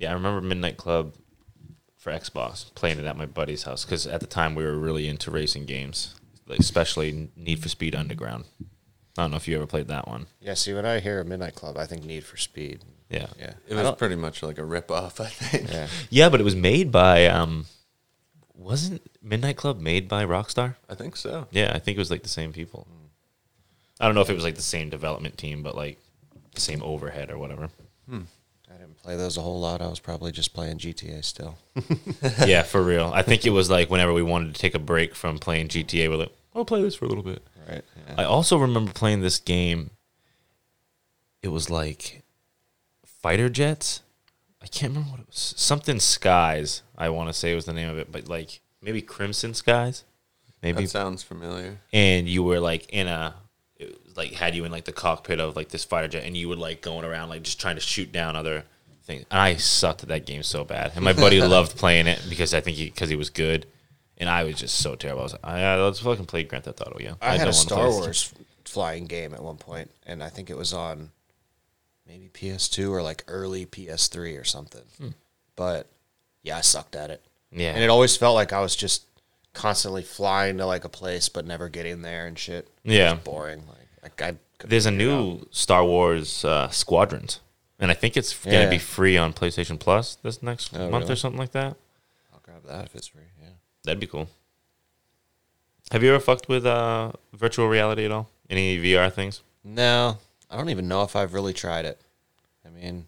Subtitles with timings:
[0.00, 1.14] Yeah, I remember Midnight Club
[1.98, 5.06] for Xbox playing it at my buddy's house because at the time we were really
[5.06, 6.14] into racing games,
[6.46, 8.44] like especially Need for Speed Underground.
[9.18, 10.26] I don't know if you ever played that one.
[10.40, 12.82] Yeah, see, when I hear Midnight Club, I think Need for Speed.
[13.10, 13.52] Yeah, Yeah.
[13.68, 15.70] It was pretty much like a rip off, I think.
[15.70, 15.88] yeah.
[16.08, 17.66] yeah, but it was made by um,
[18.54, 20.76] wasn't Midnight Club made by Rockstar?
[20.88, 21.46] I think so.
[21.50, 22.86] Yeah, I think it was like the same people.
[24.00, 25.98] I don't know if it was like the same development team, but like
[26.54, 27.68] the same overhead or whatever.
[28.10, 28.26] I didn't
[29.02, 29.80] play those a whole lot.
[29.80, 31.58] I was probably just playing GTA still.
[32.46, 33.10] yeah, for real.
[33.14, 36.08] I think it was like whenever we wanted to take a break from playing GTA,
[36.08, 37.42] we're like, I'll play this for a little bit.
[37.68, 37.84] Right.
[38.08, 38.14] Yeah.
[38.18, 39.90] I also remember playing this game.
[41.42, 42.22] It was like
[43.04, 44.02] fighter jets.
[44.62, 45.54] I can't remember what it was.
[45.56, 46.82] Something skies.
[46.98, 50.04] I want to say was the name of it, but like maybe Crimson Skies,
[50.62, 50.82] maybe.
[50.82, 51.78] That sounds familiar.
[51.92, 53.34] and you were like in a,
[53.76, 56.36] it was like had you in like the cockpit of like this fighter jet, and
[56.36, 58.64] you were like going around like just trying to shoot down other
[59.10, 59.26] things.
[59.30, 62.54] And I sucked at that game so bad, and my buddy loved playing it because
[62.54, 63.66] I think he because he was good.
[64.16, 65.20] And I was just so terrible.
[65.20, 66.98] I was like, oh, yeah, let's fucking play Grand Theft Auto.
[67.00, 67.88] Yeah, I, had a Star.
[67.88, 68.34] Wars
[68.66, 71.10] flying game at one point, and I think it was on
[72.06, 75.14] maybe PS2 or like early PS3 or something.
[75.56, 75.86] But
[76.42, 77.22] yeah, I sucked at it.
[77.52, 79.04] Yeah, And it always felt like I was just
[79.52, 82.68] constantly flying to like a place but never getting there and shit.
[82.84, 83.14] Yeah.
[83.14, 83.64] Boring.
[83.66, 87.40] Like, like I There's a it new Star Wars uh, Squadrons,
[87.80, 88.64] and I think it's going Yeah.
[88.66, 91.12] to be free on PlayStation Plus this next Oh, month really?
[91.14, 91.76] or something like that.
[92.32, 93.22] I'll grab that if it's free.
[93.40, 93.48] Yeah.
[93.84, 94.28] That'd be cool.
[95.90, 98.28] Have you ever fucked with uh, virtual reality at all?
[98.48, 99.42] Any VR things?
[99.64, 100.18] No,
[100.50, 102.00] I don't even know if I've really tried it.
[102.64, 103.06] I mean,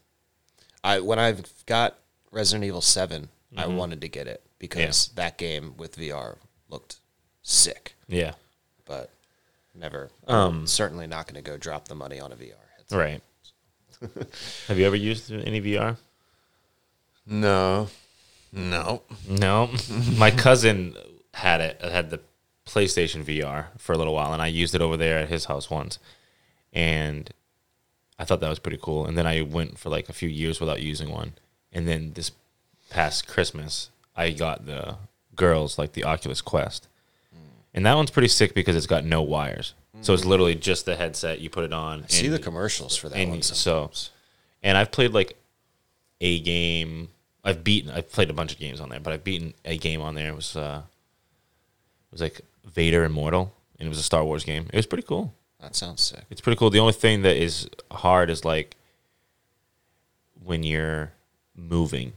[0.83, 1.97] I when I've got
[2.31, 6.97] Resident Evil 7, I wanted to get it because that game with VR looked
[7.43, 8.33] sick, Yeah.
[8.85, 9.11] but
[9.75, 10.11] never.
[10.27, 12.55] Um, certainly not going to go drop the money on a VR.
[12.77, 12.99] headset.
[12.99, 13.23] Right.
[14.69, 15.97] Have you ever used any VR?
[17.27, 17.89] No.
[18.53, 19.03] No.
[19.29, 19.71] No.
[20.17, 20.97] My cousin
[21.35, 22.21] had it, had the
[22.67, 25.71] PlayStation VR for a little while, and I used it over there at his house
[25.71, 25.99] once.
[26.73, 27.31] And
[28.19, 29.07] I thought that was pretty cool.
[29.07, 31.33] And then I went for like a few years without using one.
[31.73, 32.33] And then this
[32.91, 34.97] past Christmas, I got the
[35.35, 36.89] girls like the Oculus Quest.
[37.75, 39.75] And that one's pretty sick because it's got no wires.
[40.01, 41.41] So it's literally just the headset.
[41.41, 42.09] You put it on.
[42.09, 43.43] See and- the commercials for that and one.
[43.43, 43.91] so,
[44.63, 45.37] and I've played like
[46.21, 47.09] a game.
[47.45, 47.91] I've beaten.
[47.91, 50.29] I've played a bunch of games on there, but I've beaten a game on there.
[50.29, 54.67] It was uh, it was like Vader Immortal, and it was a Star Wars game.
[54.73, 55.35] It was pretty cool.
[55.61, 56.25] that sounds sick.
[56.31, 56.71] It's pretty cool.
[56.71, 58.77] The only thing that is hard is like
[60.43, 61.13] when you're
[61.55, 62.15] moving,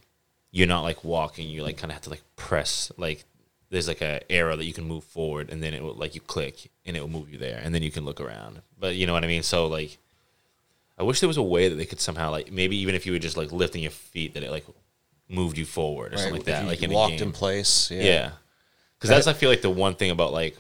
[0.51, 1.49] you're not like walking.
[1.49, 3.25] You like kind of have to like press like
[3.69, 6.21] there's like a arrow that you can move forward, and then it will like you
[6.21, 8.61] click and it will move you there, and then you can look around.
[8.79, 9.43] But you know what I mean.
[9.43, 9.97] So like,
[10.97, 13.11] I wish there was a way that they could somehow like maybe even if you
[13.13, 14.65] were just like lifting your feet, that it like
[15.29, 16.65] moved you forward or something like that.
[16.65, 17.21] Like in game.
[17.21, 17.89] in place.
[17.91, 18.03] Yeah.
[18.03, 18.31] Yeah.
[18.97, 20.57] Because that's I feel like the one thing about like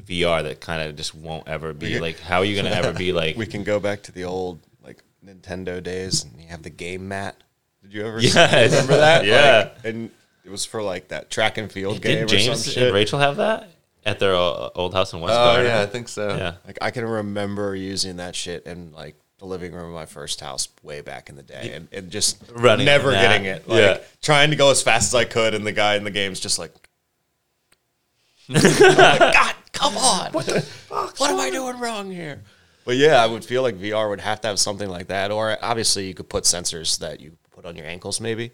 [0.00, 3.12] VR that kind of just won't ever be like how are you gonna ever be
[3.22, 6.70] like We can go back to the old like Nintendo days, and you have the
[6.70, 7.36] game mat.
[7.82, 8.72] Did you ever Yes.
[8.72, 9.24] remember that?
[9.26, 9.70] Yeah.
[9.74, 10.10] Like, and
[10.44, 13.18] it was for like that track and field did game or some James and Rachel
[13.18, 13.68] have that
[14.04, 15.66] at their uh, old house in West Oh, Garden?
[15.66, 16.28] yeah, I think so.
[16.36, 20.06] yeah Like I can remember using that shit in like the living room of my
[20.06, 23.66] first house way back in the day, and, and just Running never getting it.
[23.68, 23.98] Like Yeah.
[24.22, 26.58] trying to go as fast as I could, and the guy in the game's just
[26.58, 26.72] like,
[28.48, 30.32] like, God, come on!
[30.32, 31.18] What the fuck?
[31.20, 32.42] What am I doing wrong here?
[32.84, 35.56] But yeah, I would feel like VR would have to have something like that, or
[35.62, 38.50] obviously you could put sensors that you put on your ankles, maybe,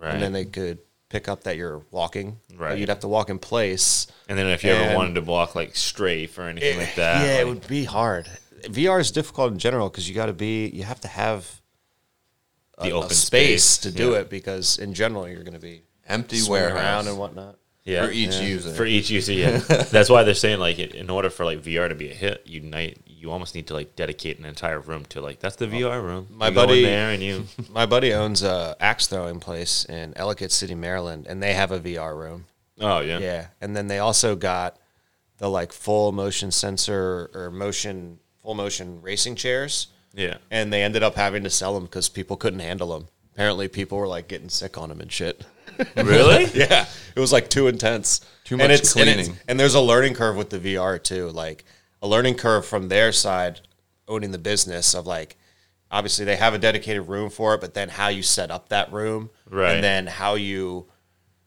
[0.00, 0.14] Right.
[0.14, 0.78] and then they could
[1.14, 2.40] pick up that you're walking.
[2.50, 2.78] But Right.
[2.78, 4.08] you'd have to walk in place.
[4.28, 7.24] and then if you ever wanted to walk like strafe or anything eh, like that
[7.24, 8.28] Yeah, it would be hard.
[8.64, 11.60] VR is difficult in general because you got to be, you have to have
[12.80, 14.18] the a open space, space, to do Yeah.
[14.20, 17.58] it because in general you're going to be Empty swinging warehouse around and whatnot.
[17.84, 18.72] yeah for each user.
[18.74, 21.94] for each user yeah that's why they're saying like in order for like VR to
[21.94, 25.18] be a hit you night you almost need to like dedicate an entire room to
[25.22, 28.12] like that's the VR room my You go in buddy- there and you My buddy
[28.12, 32.44] owns a axe throwing place in Ellicott City, Maryland, and they have a VR room.
[32.80, 34.76] oh yeah Yeah, and then they also got
[35.38, 41.02] the like full motion sensor or motion full motion racing chairs, yeah and they ended
[41.02, 43.08] up having to sell them because people couldn't handle them.
[43.32, 45.44] Apparently, people were like getting sick on them and shit.
[45.96, 48.20] really Yeah, it was like too intense.
[48.44, 49.40] Too And much it's- and it's- cleaning.
[49.48, 51.64] And, there's a learning curve with the VR too, like
[52.04, 53.60] a learning curve from their side
[54.06, 55.36] owning the business of like
[55.90, 58.92] obviously they have a dedicated room for it, but then how you set up that
[58.92, 59.72] room, Right.
[59.76, 60.86] and then how you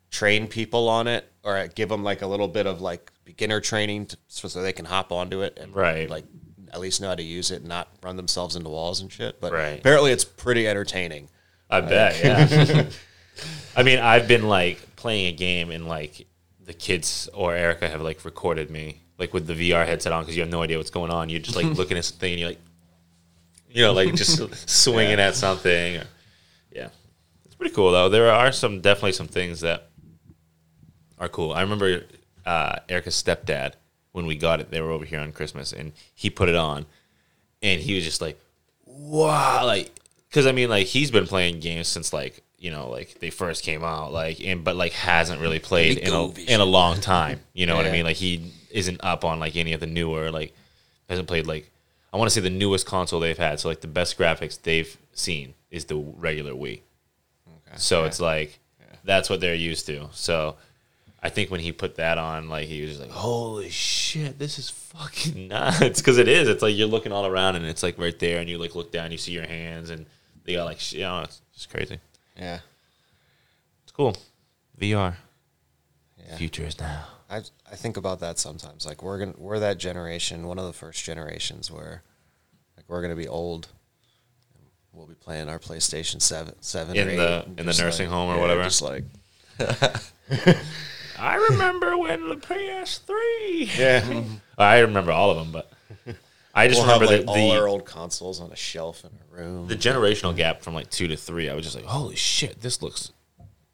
[0.09, 4.07] train people on it or give them like a little bit of like beginner training
[4.07, 6.09] to, so, they can hop onto it and Right.
[6.09, 6.25] like
[6.73, 9.39] at least know how to use it and not run themselves into walls and shit.
[9.39, 9.79] But Right.
[9.79, 11.29] apparently it's pretty entertaining.
[11.69, 12.85] I bet, yeah.
[13.75, 16.25] I mean, I've been like playing a game and like
[16.65, 20.35] the kids or Erica have like recorded me like with the VR headset on because
[20.35, 21.29] you have no idea what's going on.
[21.29, 22.59] You're just like looking at something and you're like,
[23.69, 26.01] you know, like just swinging at something.
[26.71, 26.89] Yeah,
[27.45, 28.09] it's pretty cool though.
[28.09, 29.89] There are some definitely some things that
[31.19, 31.53] are cool.
[31.53, 32.03] I remember
[32.45, 33.73] uh, Erica's stepdad
[34.11, 34.71] when we got it.
[34.71, 36.85] They were over here on Christmas and he put it on
[37.61, 38.39] and he was just like,
[38.85, 39.91] wow, like
[40.29, 43.63] because I mean, like he's been playing games since like you know, like they first
[43.63, 47.39] came out, like and but like hasn't really played in a in a long time.
[47.53, 48.05] You know what I mean?
[48.05, 50.53] Like he isn't up on like any of the newer like
[51.09, 51.71] hasn't played like
[52.13, 53.59] I want to say the newest console they've had.
[53.59, 56.81] So like the best graphics they've seen is the regular Wii.
[57.75, 58.59] So it's like
[59.03, 60.07] that's what they're used to.
[60.11, 60.55] So
[61.21, 64.57] I think when he put that on, like he was just like, "Holy shit, this
[64.57, 66.47] is fucking nuts!" Because it is.
[66.47, 68.91] It's like you're looking all around, and it's like right there, and you like look
[68.91, 70.05] down, you see your hands, and
[70.45, 71.99] they got like, you know, it's just crazy.
[72.37, 72.59] Yeah.
[73.83, 74.15] It's cool.
[74.79, 75.15] VR.
[76.25, 76.35] Yeah.
[76.37, 77.05] Future is now.
[77.29, 77.37] I
[77.71, 78.85] I think about that sometimes.
[78.85, 82.03] Like we're gonna we're that generation, one of the first generations where
[82.75, 83.67] like we're gonna be old.
[84.93, 88.09] We'll be playing our PlayStation seven seven In or eight, the- in the just nursing
[88.09, 88.63] home or yeah, whatever?
[88.63, 89.03] Just like
[91.19, 93.77] I remember when the PS3.
[93.77, 94.23] yeah,
[94.57, 95.71] I remember all of them, but
[96.53, 99.03] I just we'll have remember like the, all the our old consoles on a shelf
[99.03, 99.67] in a room.
[99.67, 102.81] the generational gap from like two to three, I was just like, holy shit, this
[102.81, 103.11] looks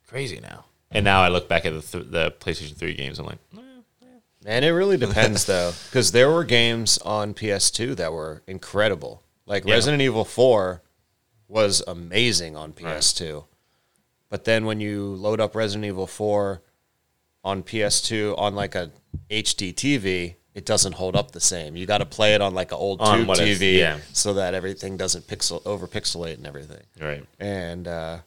[0.07, 0.65] crazy now.
[0.93, 3.59] And now I look back at the th- the PlayStation Three games, I'm like, eh.
[4.45, 9.23] And it really depends though, because there were games on PS2 that were incredible.
[9.45, 9.73] Like Yeah.
[9.75, 10.81] Resident Evil 4
[11.47, 13.45] was amazing on PS2.
[14.29, 16.61] But then when you load up Resident Evil 4
[17.43, 18.91] on PS2 on like a
[19.29, 21.75] HD TV, it doesn't hold up the same.
[21.75, 23.97] You got to play it on like an old On tube what TV yeah.
[24.13, 28.19] so that everything doesn't pixel over pixelate and everything right, and uh,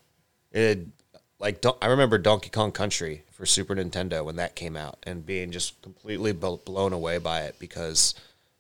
[0.50, 0.80] it
[1.38, 5.50] like I remember Donkey Kong Country for Super Nintendo when that came out, and being
[5.50, 8.14] just completely blown away by it because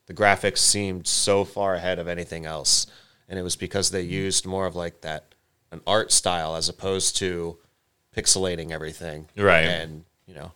[0.06, 2.86] the graphics seemed so far ahead of anything else,
[3.28, 4.12] and it was because they mm-hmm.
[4.12, 5.34] used more of like that
[5.72, 7.58] an art style as opposed to
[8.16, 9.60] pixelating everything, Right.
[9.60, 10.52] And you know,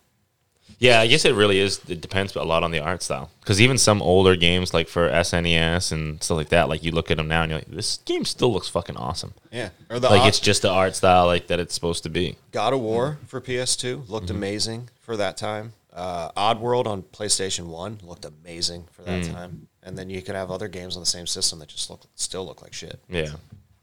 [0.81, 0.99] yeah.
[0.99, 1.79] I guess it really is.
[1.87, 5.07] It depends a lot on the art style because even some older games like for
[5.09, 7.97] SNES and stuff like that, like you look at them now and you're like, this
[8.05, 9.33] game still looks fucking awesome.
[9.51, 12.09] yeah, or the Like Odd- it's just the art style like that it's supposed to
[12.09, 12.35] be.
[12.51, 14.35] God of War for PS2 looked Mm-hmm.
[14.35, 15.73] amazing for that time.
[15.93, 19.33] Uh, Oddworld on PlayStation One looked amazing for that Mm.
[19.33, 19.67] time.
[19.83, 22.45] And then you could have other games on the same system that just look still
[22.45, 22.99] look like shit.
[23.09, 23.29] Yeah.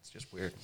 [0.01, 0.53] It's just weird.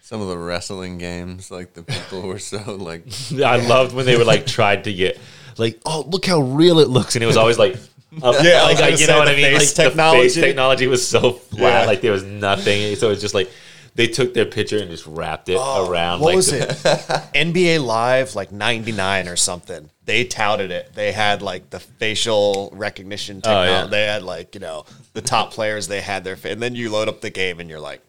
[0.00, 4.16] Some of the wrestling games, like the people were so like, I loved when they
[4.18, 5.18] were like tried to get
[5.58, 7.74] like, oh, look how real it looks, and it was always like,
[8.22, 9.52] up, Yeah, I like, gonna you know what I mean?
[9.52, 10.40] Like face the face technology.
[10.40, 11.86] technology was so flat, Yeah.
[11.86, 12.94] like there was nothing.
[12.96, 13.50] So it's just like
[13.96, 16.20] they took their picture and just wrapped it oh, around.
[16.20, 17.34] what like was the- it?
[17.34, 19.90] NBA Live like '99 or something.
[20.04, 20.92] They touted it.
[20.94, 23.70] They had like the facial recognition technology.
[23.72, 23.86] yeah.
[23.86, 25.88] They had like you know the top players.
[25.88, 28.00] They had their fa- and then you load up the game and you're like.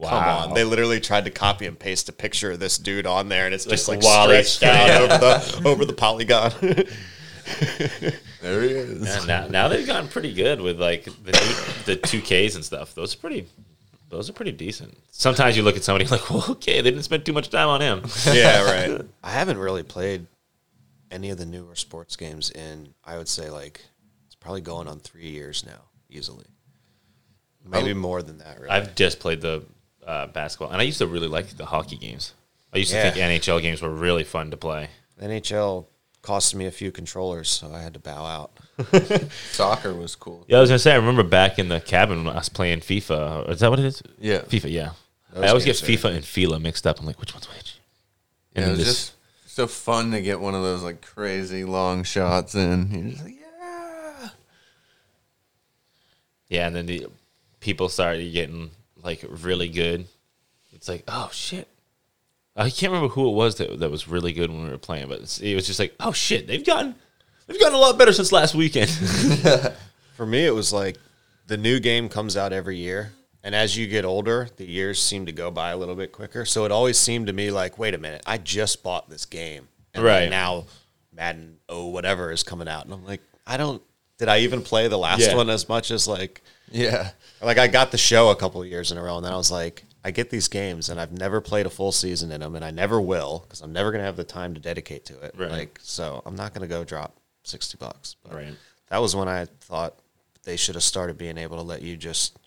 [0.00, 0.54] Come on!
[0.54, 3.54] They literally tried to copy and paste a picture of this dude on there, and
[3.54, 4.42] it's just like Wally.
[4.42, 6.52] stretched out over the over the polygon.
[8.42, 9.06] there he is.
[9.06, 12.94] Yeah, now, now they've gotten pretty good with like the the two Ks and stuff.
[12.94, 13.46] Those are pretty.
[14.08, 14.96] Those are pretty decent.
[15.10, 17.80] Sometimes you look at somebody like, well, okay, they didn't spend too much time on
[17.80, 18.02] him.
[18.26, 19.00] yeah, right.
[19.22, 20.26] I haven't really played
[21.10, 23.80] any of the newer sports games in, I would say, like,
[24.26, 26.46] it's probably going on three years now, easily.
[27.64, 27.94] Maybe oh.
[27.94, 28.70] more than that, really.
[28.70, 29.64] I've just played the
[30.06, 32.32] uh, basketball, and I used to really like the hockey games.
[32.72, 34.90] I used to think NHL games were really fun to play.
[35.20, 35.86] NHL
[36.22, 39.30] cost me a few controllers, so I had to bow out.
[39.52, 40.44] Soccer was cool.
[40.48, 40.92] Yeah, I was gonna say.
[40.92, 43.48] I remember back in the cabin when I was playing FIFA.
[43.50, 44.02] Is that what it is?
[44.18, 44.40] Yeah.
[44.40, 44.70] FIFA.
[44.70, 44.90] Yeah.
[45.32, 46.98] Those I always get games are- FIFA and Fila mixed up.
[47.00, 47.78] I'm like, which one's which?
[48.54, 49.12] And then it was this- just
[49.46, 52.90] so fun to get one of those like crazy long shots in.
[52.90, 54.28] You're just like, yeah.
[56.48, 57.06] Yeah, and then the
[57.60, 58.70] people started getting
[59.06, 60.06] like really good.
[60.72, 61.68] It's like, oh shit.
[62.58, 65.08] I can't remember who it was that, that was really good when we were playing,
[65.08, 66.94] but it was just like, oh shit, they've gotten
[67.46, 68.90] they've gotten a lot better since last weekend.
[70.16, 70.96] For me, it was like
[71.46, 73.12] the new game comes out every year.
[73.42, 76.44] And as you get older, the years seem to go by a little bit quicker.
[76.44, 79.68] So it always seemed to me like, wait a minute, I just bought this game.
[79.94, 80.28] And Right.
[80.28, 80.64] now
[81.12, 82.84] Madden oh whatever is coming out.
[82.86, 83.82] And I'm like, I don't
[84.18, 85.36] did I even play the last Yeah.
[85.36, 87.10] one as much as like Yeah.
[87.40, 89.36] like I got the show a couple of years in a row and then I
[89.36, 92.54] was like, I get these games and I've never played a full season in them
[92.56, 95.34] and I never will because I'm never gonna have the time to dedicate to it.
[95.36, 95.50] Right.
[95.50, 98.16] Like so I'm not gonna go drop sixty bucks.
[98.22, 98.54] But Right.
[98.88, 99.94] that was when I thought
[100.44, 102.38] they should have started being able to let you just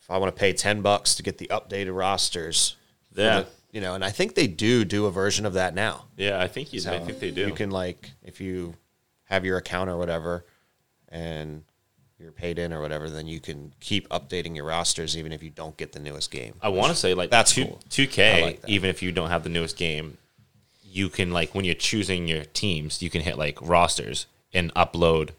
[0.00, 2.76] if I want to pay ten bucks to get the updated rosters
[3.14, 3.44] Yeah.
[3.72, 6.06] you know, and I think they do do a version of that now.
[6.16, 6.80] Yeah, I think you.
[6.88, 7.46] I think they do.
[7.46, 8.74] You can like if you
[9.24, 10.44] have your account or whatever,
[11.08, 11.62] and
[12.20, 15.50] you're paid in or whatever, then you can keep updating your rosters even if you
[15.50, 16.54] don't get the newest game.
[16.60, 17.80] I want to say like That's two, cool.
[17.88, 20.18] 2K, I like even if you don't have the newest game,
[20.84, 25.30] you can like when you're choosing your teams, you can hit like rosters and upload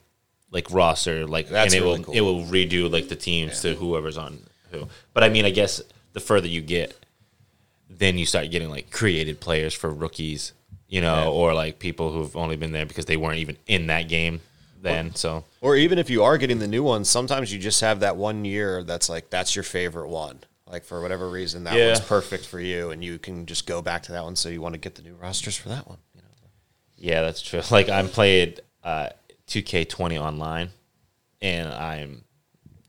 [0.50, 2.14] like roster like That's and it really will cool.
[2.16, 4.40] it will redo like the teams to whoever's on
[4.72, 4.88] who.
[5.14, 5.82] But I mean, I guess
[6.14, 6.96] the further you get,
[7.90, 10.54] then you start getting like created players for rookies,
[10.88, 11.30] you know, Yeah.
[11.30, 14.42] or like people who've only been there because they weren't even in that game
[14.82, 15.16] then.
[15.16, 18.18] So Or even if you are getting the new ones, sometimes you just have that
[18.18, 20.40] one year that's like that's your favorite one.
[20.68, 21.88] Like for whatever reason, that Yeah.
[21.88, 24.36] one's perfect for you, and you can just go back to that one.
[24.36, 25.98] So you want to get the new rosters for that one.
[26.16, 26.28] You know?
[26.98, 27.62] Yeah, that's true.
[27.72, 29.10] Like I'm played uh,
[29.48, 30.70] 2K20 online,
[31.42, 32.24] and I'm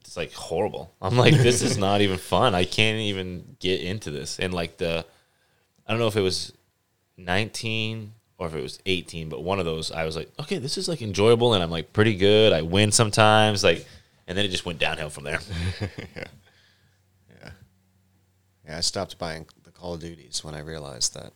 [0.00, 0.94] it's like horrible.
[1.02, 2.54] I'm like, this is not even fun.
[2.54, 4.38] I can't even get into this.
[4.38, 5.04] And like the,
[5.86, 6.52] I don't know if it was
[7.16, 10.76] 19 or if it was 18, but one of those, I was like, okay, this
[10.76, 12.52] is like enjoyable, and I'm like pretty good.
[12.52, 13.86] I win sometimes, like,
[14.26, 15.38] and then it just went downhill from there.
[16.16, 17.50] Yeah,
[18.66, 18.78] Yeah.
[18.78, 21.32] I stopped buying the Call of Duties when I realized that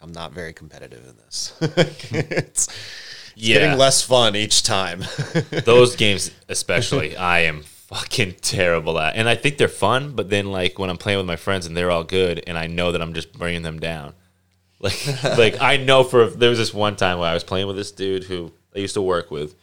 [0.00, 1.56] I'm not very competitive in this.
[1.60, 2.68] it's
[3.36, 5.04] Yeah, getting less fun each time.
[5.64, 10.50] those games especially i am fucking terrible at and i think they're fun but then
[10.52, 13.00] like when i'm playing with my friends and they're all good and i know that
[13.00, 14.12] i'm just bringing them down
[14.80, 17.76] like like i know for there was this one time where i was playing with
[17.76, 19.54] this dude who i used to work with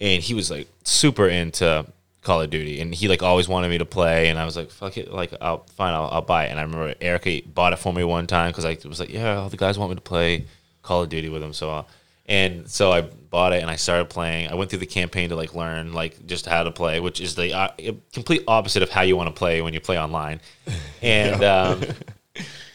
[0.00, 1.86] and he was like super into
[2.22, 4.70] call of duty and he like always wanted me to play and i was like
[4.70, 7.78] fuck it like i'll fine i'll, I'll buy it and i remember erica bought it
[7.78, 10.02] for me one time because i was like yeah all the guys want me to
[10.02, 10.46] play
[10.82, 11.88] call of duty with them so I'll,
[12.28, 14.48] and so I bought it and I started playing.
[14.48, 17.36] I went through the campaign to like learn like just how to play, which is
[17.36, 17.68] the uh,
[18.12, 20.40] complete opposite of how you want to play when you play online.
[21.02, 21.82] And um,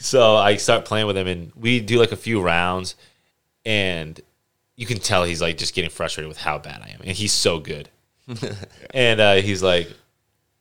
[0.01, 2.95] so I start playing with him, and we do like a few rounds,
[3.65, 4.19] and
[4.75, 7.33] you can tell he's like just getting frustrated with how bad I am, and he's
[7.33, 7.89] so good.
[8.93, 9.89] and uh, he's like,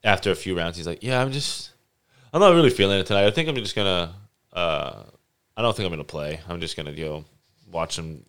[0.04, 1.70] after a few rounds, he's like, "Yeah, I'm just,
[2.32, 3.26] I'm not really feeling it tonight.
[3.26, 4.14] I think I'm just gonna,
[4.52, 5.02] uh,
[5.56, 6.40] I don't think I'm gonna play.
[6.48, 7.24] I'm just gonna go
[7.70, 8.22] watch some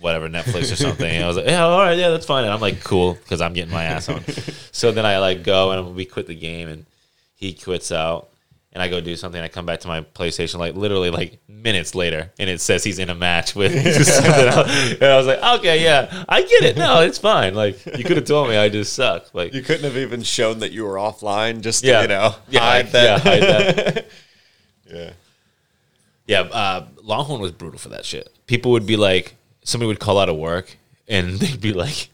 [0.00, 2.52] whatever Netflix or something." And I was like, "Yeah, all right, yeah, that's fine." And
[2.52, 4.24] I'm like, "Cool," because I'm getting my ass on.
[4.72, 6.86] so then I like go and we quit the game, and
[7.34, 8.28] he quits out.
[8.74, 9.40] And I go do something.
[9.40, 12.98] I come back to my PlayStation like literally like minutes later, and it says he's
[12.98, 13.72] in a match with.
[13.74, 16.76] And I was like, okay, yeah, I get it.
[16.78, 17.54] No, it's fine.
[17.54, 19.34] Like you could have told me I just suck.
[19.34, 22.60] Like you couldn't have even shown that you were offline, just yeah, you know, yeah,
[22.60, 23.20] hide yeah, that.
[23.20, 24.06] hide that.
[24.92, 25.12] Yeah.
[26.26, 28.30] Yeah, uh, Longhorn was brutal for that shit.
[28.46, 30.76] People would be like, somebody would call out of work,
[31.08, 32.10] and they'd be like,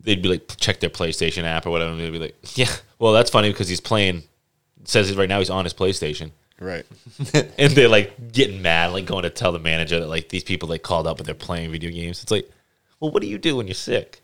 [0.00, 3.12] they'd be like, check their PlayStation app or whatever, and they'd be like, yeah, well,
[3.12, 4.24] that's funny because he's playing.
[4.84, 6.30] Says right now he's on his PlayStation,
[6.60, 6.84] Right.
[7.58, 10.68] and they're like getting mad, like going to tell the manager that like these people
[10.68, 12.22] like called up and they're playing video games.
[12.22, 12.48] It's like,
[13.00, 14.20] well, what do you do when you're sick?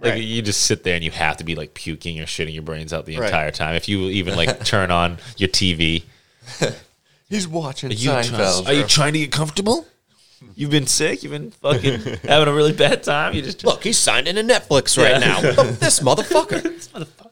[0.00, 0.22] Like Right.
[0.22, 2.92] you just sit there and you have to be like puking or shitting your brains
[2.92, 3.26] out the Right.
[3.26, 3.74] entire time.
[3.74, 6.02] If you even like turn on your TV,
[7.28, 8.66] He's watching you Seinfeld.
[8.66, 9.86] are you trying to get comfortable?
[10.54, 11.22] You've been sick.
[11.22, 13.34] You've been fucking having a really bad time.
[13.34, 15.40] You just Look, he's signed into Netflix right Yeah.
[15.52, 15.62] now.
[15.72, 16.62] this motherfucker.
[16.62, 17.27] This motherfucker.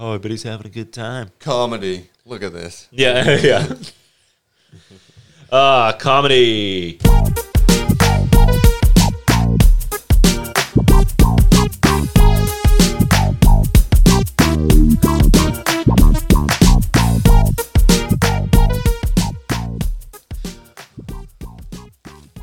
[0.00, 1.32] Oh, I bet he's having a good time.
[1.40, 2.08] Comedy.
[2.24, 2.86] Look at this.
[2.92, 3.74] Yeah, yeah.
[5.50, 7.00] Ah, comedy.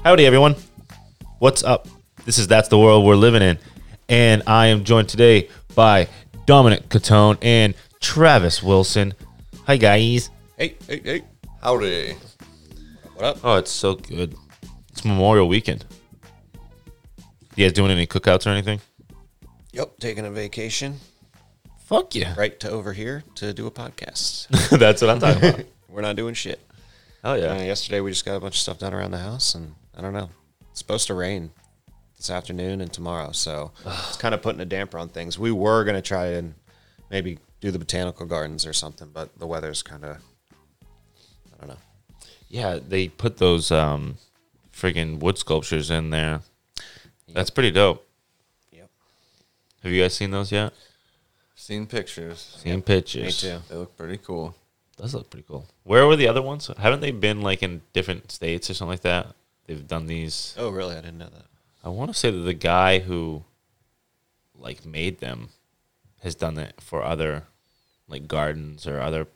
[0.03, 0.55] Howdy, everyone.
[1.39, 1.87] What's up?
[2.25, 3.57] This is That's the World We're Living In.
[4.09, 6.09] And I am joined today by
[6.45, 9.13] Dominic Cotone and Travis Wilson.
[9.65, 10.29] Hi, guys.
[10.57, 11.21] Hey, hey, hey.
[11.61, 12.15] Howdy.
[13.15, 13.37] What up?
[13.43, 14.35] Oh, it's so good.
[14.91, 15.85] It's Memorial Weekend.
[17.55, 18.81] You guys doing any cookouts or anything?
[19.71, 20.99] Yep, taking a vacation
[21.85, 22.33] Fuck yeah.
[22.37, 24.47] right to over here to do a podcast.
[24.79, 25.65] That's what I'm talking about.
[25.89, 26.59] We're not doing shit.
[27.23, 27.61] Oh, Uh, yeah.
[27.63, 30.13] yesterday we just got a bunch of stuff done around the house, and I don't
[30.13, 30.29] know.
[30.71, 31.51] It's supposed to rain
[32.17, 35.37] this afternoon and tomorrow, so it's kind of putting a damper on things.
[35.39, 36.55] We were gonna try and
[37.09, 40.17] maybe do the botanical gardens or something, but the weather's kind of
[41.53, 41.81] I don't know.
[42.49, 44.17] Yeah, they put those um,
[44.73, 46.41] friggin' wood sculptures in there.
[47.29, 48.07] That's pretty dope.
[48.71, 48.89] Yep.
[49.83, 50.73] Have you guys seen those yet?
[51.55, 52.59] Seen pictures.
[52.61, 53.43] Seen pictures.
[53.43, 53.61] Me too.
[53.69, 54.55] They look pretty cool.
[54.97, 55.65] Does look pretty cool.
[55.83, 56.69] Where were the other ones?
[56.77, 59.27] Haven't they been like in different states or something like that?
[59.65, 60.55] They've done these.
[60.57, 60.95] Oh, really?
[60.95, 61.45] I didn't know that.
[61.85, 63.43] I want to say that the guy who
[64.57, 65.49] like made them
[66.23, 67.43] has done it for other
[68.07, 69.27] like gardens or other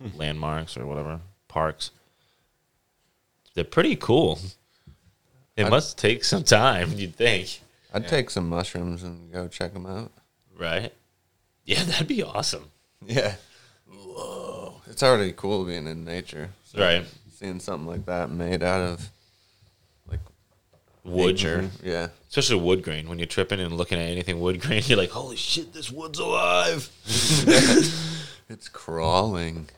[0.00, 0.16] hmm.
[0.16, 1.90] landmarks or whatever parks.
[3.54, 4.38] they're pretty cool.
[5.56, 7.60] It must take some time, you'd think,
[7.92, 10.12] I'd take some mushrooms and go check them out.
[10.56, 10.92] right?
[11.64, 12.70] Yeah, that'd be awesome.
[13.04, 13.34] Yeah.
[13.92, 14.80] Whoa.
[14.86, 16.50] It's already cool being in nature.
[16.64, 17.04] So Right.
[17.32, 19.10] Seeing something like that made out of
[21.04, 21.70] Wood, nature.
[21.82, 22.08] Yeah.
[22.28, 23.08] especially wood grain.
[23.08, 26.18] When you're tripping and looking at anything wood grain, you're like, "Holy shit, this wood's
[26.18, 26.88] alive!"
[28.48, 29.68] It's crawling.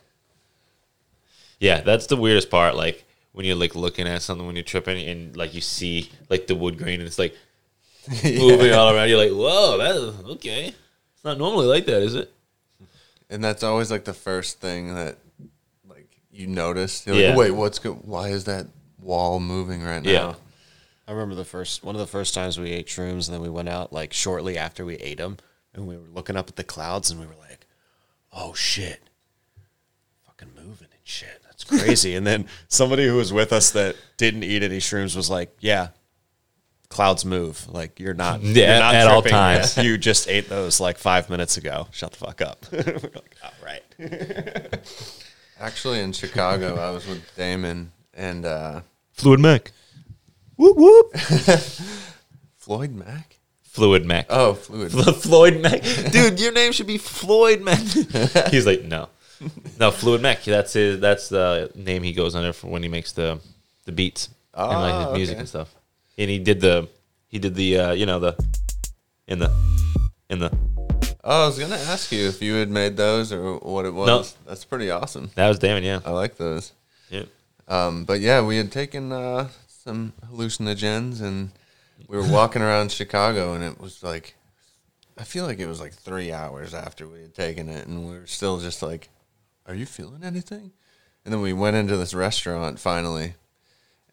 [1.59, 2.75] Yeah, that's the weirdest part.
[2.75, 6.47] Like when you're like looking at something when you're tripping and like you see like
[6.47, 7.35] the wood grain and it's like
[8.23, 9.09] moving all around.
[9.09, 12.33] You're like, "Whoa, that's okay." It's not normally like that, is it?
[13.29, 15.17] And that's always like the first thing that
[15.87, 17.05] like you notice.
[17.07, 17.29] You're Yeah.
[17.29, 18.67] like, wait, what's go- why is that
[18.99, 20.09] wall moving right now?
[20.11, 20.35] Yeah.
[21.07, 23.49] I remember the first one of the first times we ate shrooms, and then we
[23.49, 25.37] went out like shortly after we ate them,
[25.73, 27.65] and we were looking up at the clouds, and we were like,
[28.31, 29.01] "Oh shit,
[30.25, 34.43] fucking moving and shit, that's crazy." and then somebody who was with us that didn't
[34.43, 35.89] eat any shrooms was like, "Yeah,
[36.87, 37.67] clouds move.
[37.67, 39.37] Like you're not, Yeah, you're not at all tripping.
[39.37, 39.77] times.
[39.83, 41.87] You just ate those like five minutes ago.
[41.91, 42.79] Shut the fuck up." we're
[43.13, 44.79] like, "Oh right."
[45.59, 48.81] Actually, in Chicago, I was with Damon and uh,
[49.11, 49.71] Fluid Mac.
[50.55, 51.15] Whoop whoop.
[52.57, 53.37] Floyd Mac.
[53.63, 54.27] Fluid Mac.
[54.29, 54.91] Oh, Fluid.
[55.15, 55.81] Floyd Mac.
[56.11, 57.79] Dude, your name should be Floyd Mac.
[58.51, 59.09] He's like, no.
[59.79, 60.43] No, Fluid Mac.
[60.43, 63.39] That's his that's the name he goes under for when he makes the
[63.85, 65.39] the beats and like his Oh, music okay.
[65.39, 65.73] and stuff.
[66.17, 66.87] And he did the
[67.27, 68.35] he did the uh, you know, the
[69.27, 69.51] in the
[70.29, 70.55] in the
[71.25, 74.07] Oh, I was gonna ask you if you had made those or what it was.
[74.07, 74.23] No.
[74.49, 75.31] That's pretty awesome.
[75.35, 75.99] that was Damon, yeah.
[76.05, 76.71] I like those.
[77.09, 77.23] Yeah.
[77.67, 79.47] Um, but yeah, we had taken uh,
[79.83, 81.51] some hallucinogens and
[82.07, 84.35] we were walking around Chicago, and it was like,
[85.17, 88.17] I feel like it was like three hours after we had taken it, and we
[88.17, 89.09] were still just like,
[89.67, 90.71] "Are you feeling anything?"
[91.23, 93.35] And then we went into this restaurant finally,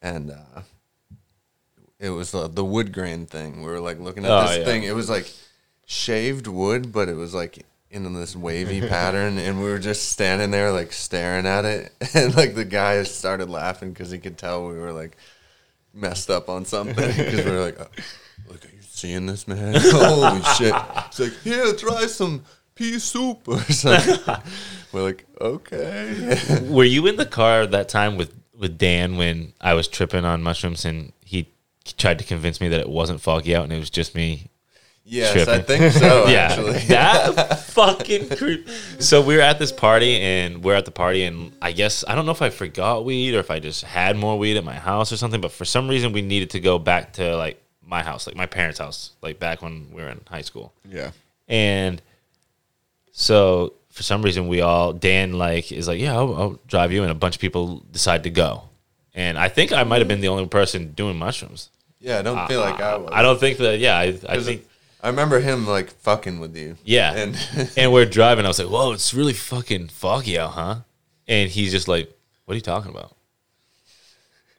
[0.02, 0.60] and uh,
[1.98, 3.62] it was uh, the wood grain thing.
[3.62, 4.64] We were like looking at Oh, this yeah.
[4.64, 4.84] thing.
[4.84, 5.30] It was like
[5.86, 10.50] shaved wood, but it was like in this wavy pattern, and we were just standing
[10.50, 14.68] there like staring at it, and like the guy started laughing because he could tell
[14.68, 15.16] we were like
[15.92, 17.88] messed up on something because we're like, oh,
[18.48, 19.74] "Look, are you seeing this, man?
[19.78, 20.74] Holy shit!"
[21.06, 24.34] It's like, "Here, try some pea soup or something."
[24.92, 29.74] we're like, "Okay." Were you in the car that time with with Dan when I
[29.74, 31.48] was tripping on mushrooms and he
[31.96, 34.49] tried to convince me that it wasn't foggy out and it was just me
[35.10, 36.26] yes, I think so.
[36.28, 38.68] yeah, Actually, that fucking creep.
[38.98, 42.14] So we were at this party, and we're at the party, and I guess I
[42.14, 44.74] don't know if I forgot weed or if I just had more weed at my
[44.74, 45.40] house or something.
[45.40, 48.46] But for some reason, we needed to go back to like my house, like my
[48.46, 50.72] parents' house, like back when we were in high school.
[50.88, 51.10] Yeah.
[51.48, 52.00] And
[53.12, 57.02] so for some reason, we all Dan like is like, yeah, I'll, I'll drive you,
[57.02, 58.62] and a bunch of people decide to go.
[59.12, 61.68] And I think I might have been the only person doing mushrooms.
[61.98, 62.20] yeah.
[62.20, 63.10] I don't uh, feel like I was.
[63.12, 63.80] I don't think that.
[63.80, 64.66] Yeah, I, I think
[65.02, 66.76] I remember him like fucking with you.
[66.84, 67.14] Yeah.
[67.14, 68.44] and and we're driving.
[68.44, 70.76] I was like, "Whoa, it's really fucking foggy out, huh?"
[71.26, 72.12] And he's just like,
[72.44, 73.16] "What are you talking about?"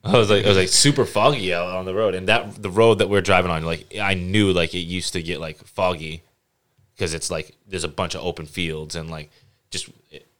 [0.04, 2.71] I was like, "I was like super foggy out on the road." And that the
[2.71, 6.23] road that we're driving on, like I knew like it used to get like foggy
[6.95, 9.30] because it's like there's a bunch of open fields and like
[9.69, 9.89] just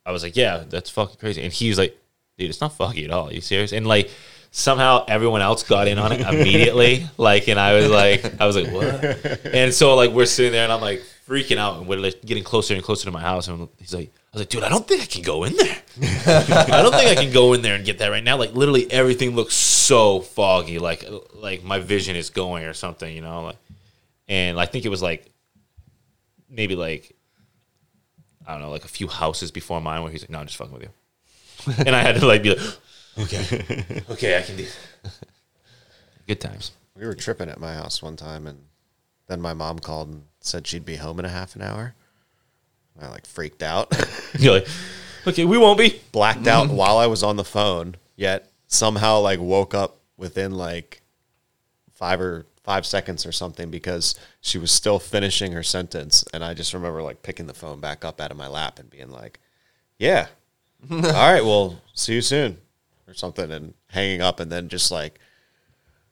[0.06, 1.96] I was like, "Yeah, that's fucking crazy." And he was like,
[2.38, 3.30] "Dude, it's not foggy at all.
[3.30, 4.10] Are you serious?" And like
[4.52, 7.08] somehow everyone else got in on it immediately.
[7.18, 9.46] like, and I was like, I was like, what?
[9.46, 12.44] And so like we're sitting there and I'm like freaking out and we're like getting
[12.44, 14.88] closer and closer to my house and he's like, I was like, dude, I don't
[14.88, 15.78] think I can go in there.
[16.02, 18.38] I don't think I can go in there and get that right now.
[18.38, 20.80] Like literally everything looks so foggy.
[20.80, 23.42] Like like my vision is going or something, you know.
[23.44, 23.58] Like,
[24.28, 25.30] and I think it was like
[26.50, 27.16] maybe like
[28.48, 30.58] I don't know, like a few houses before mine where he's like, no, I'm just
[30.58, 30.90] fucking with you.
[31.86, 32.78] and I had to like be like,
[33.20, 34.66] okay, okay, I can do.
[36.28, 36.72] Good times.
[36.96, 38.60] We were tripping at my house one time, and
[39.28, 41.96] then my mom called and said she'd be home in a half an hour.
[43.02, 43.94] I like freaked out,
[44.40, 44.68] You're like,
[45.26, 46.02] okay, we won't be.
[46.12, 47.96] blacked out while I was on the phone.
[48.16, 51.02] Yet somehow like woke up within like
[51.94, 56.54] five or five seconds or something because she was still finishing her sentence, and I
[56.54, 59.40] just remember like picking the phone back up out of my lap and being like,
[59.98, 60.28] "Yeah,
[60.92, 62.58] all right, well, see you soon,"
[63.12, 65.20] or something, and hanging up, and then just like.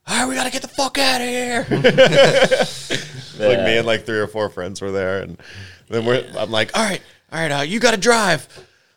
[0.08, 1.68] All right, we gotta get the fuck out of here.
[3.48, 5.38] like me and like three or four friends were there, and
[5.90, 6.26] then we're.
[6.38, 8.48] I'm like, all right, all right, uh, you got to drive.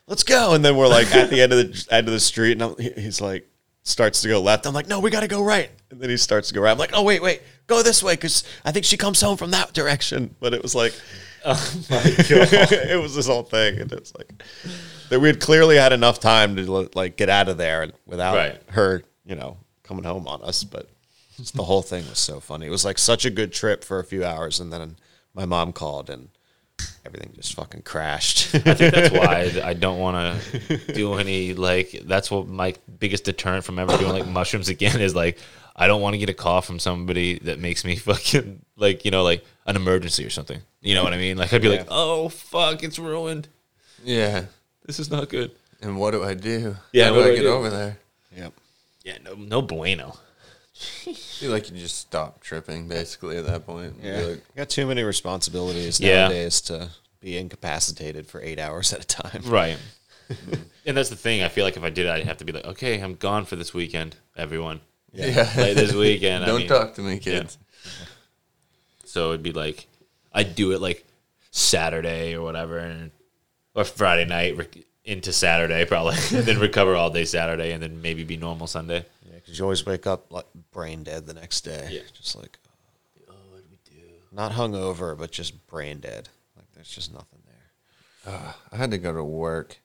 [0.07, 0.53] Let's go.
[0.53, 2.75] And then we're like at the end of the end of the street, and I'm,
[2.77, 3.47] he's like
[3.83, 4.65] starts to go left.
[4.65, 5.69] I'm like, no, we got to go right.
[5.91, 6.71] And then he starts to go right.
[6.71, 9.51] I'm like, oh wait, wait, go this way because I think she comes home from
[9.51, 10.35] that direction.
[10.39, 10.93] But it was like,
[11.45, 14.43] oh my god, it was this whole thing, and it's like
[15.13, 18.61] that we had clearly had enough time to like get out of there without Right.
[18.69, 20.63] her you know, coming home on us.
[20.63, 20.89] But
[21.53, 22.65] the whole thing was so funny.
[22.65, 24.97] It was like such a good trip for a few hours, and then
[25.35, 26.29] my mom called and
[27.05, 28.53] everything just fucking crashed.
[28.55, 32.01] I think that's why I, I don't want to do any like.
[32.05, 35.37] That's what my biggest deterrent from ever doing like mushrooms again is like.
[35.75, 39.11] I don't want to get a call from somebody that makes me fucking like you
[39.11, 40.59] know like an emergency or something.
[40.81, 41.35] You know what I mean?
[41.37, 43.47] Like I'd be like, oh fuck, it's ruined.
[44.03, 44.45] Yeah.
[44.85, 45.51] This is not good.
[45.81, 46.75] And what do I do?
[46.91, 47.49] Yeah, How do what do I I get do?
[47.53, 47.97] over there?
[48.35, 48.53] yep.
[49.03, 50.17] Yeah, no, no bueno.
[51.07, 54.01] I feel like you just stop tripping basically at that point.
[54.01, 54.19] Be Yeah.
[54.21, 56.23] like, got too many responsibilities Yeah.
[56.23, 59.41] nowadays to be incapacitated for eight hours at a time.
[59.45, 59.77] Right.
[60.85, 61.43] and that's the thing.
[61.43, 63.55] I feel like if I did, I'd have to be like, okay, I'm gone for
[63.55, 64.79] this weekend, everyone.
[65.13, 65.51] yeah.
[65.55, 66.43] Like this weekend.
[66.43, 67.57] I Don't mean- talk to me, kids.
[69.05, 69.85] So it'd be like,
[70.33, 71.05] I'd do it like
[71.51, 73.11] Saturday or whatever, and
[73.75, 78.01] or Friday night re- into Saturday probably, and then recover all day Saturday, and then
[78.01, 79.05] maybe be normal Sunday.
[79.25, 81.89] Yeah, because you always wake up like brain dead the next day.
[81.91, 82.01] Yeah.
[82.13, 82.57] Just like,
[83.29, 84.07] oh, what do we do?
[84.31, 86.29] Not hungover, but just brain dead.
[86.55, 88.33] Like there's just nothing there.
[88.33, 89.77] Ah, I had to go to work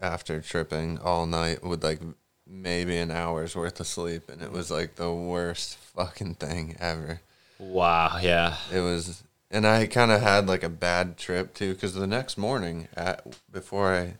[0.00, 2.00] after tripping all night with like
[2.46, 7.20] maybe an hour's worth of sleep, and it was like the worst fucking thing ever.
[7.58, 8.18] Wow.
[8.20, 8.56] Yeah.
[8.72, 12.36] It was, and I kind of had like a bad trip too, because the next
[12.38, 14.14] morning, at before I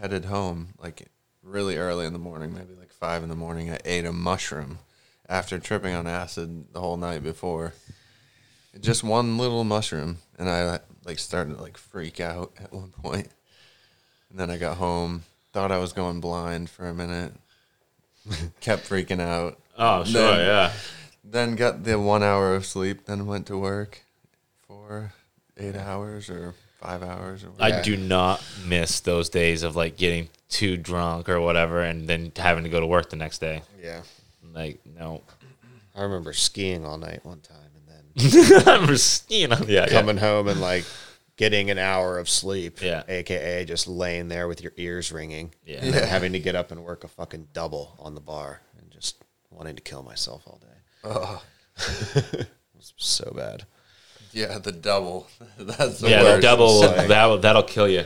[0.00, 1.08] headed home, like
[1.42, 4.78] really early in the morning, maybe like five in the morning, I ate a mushroom
[5.28, 7.72] after tripping on acid the whole night before.
[8.80, 13.28] Just one little mushroom, and I like started to like freak out at one point.
[14.30, 17.32] And then I got home, thought I was going blind for a minute,
[18.60, 19.58] kept freaking out.
[19.78, 20.20] Oh, sure.
[20.36, 20.72] Then- yeah.
[21.28, 23.06] Then got the one hour of sleep.
[23.06, 24.02] Then went to work
[24.86, 25.12] for
[25.56, 30.28] eight hours or five hours or I do not miss those days of like getting
[30.48, 33.62] too drunk or whatever, and then having to go to work the next day.
[33.82, 34.02] Yeah.
[34.52, 35.22] Like, no.
[35.94, 39.88] I remember skiing all night one time and then I'm just, you know, yeah, yeah.
[39.88, 40.84] coming home and like
[41.36, 42.80] getting an hour of sleep.
[42.82, 43.02] Yeah.
[43.08, 45.52] AKA just laying there with your ears ringing.
[45.64, 45.78] Yeah.
[45.82, 48.90] And then having to get up and work a fucking double on the bar and
[48.90, 50.66] just wanting to kill myself all day.
[51.04, 51.42] Oh,
[52.32, 53.64] It was so bad.
[54.36, 55.26] Yeah, the double.
[55.58, 56.36] That's the yeah, worst.
[56.36, 58.04] the double Like- that will, that'll kill you.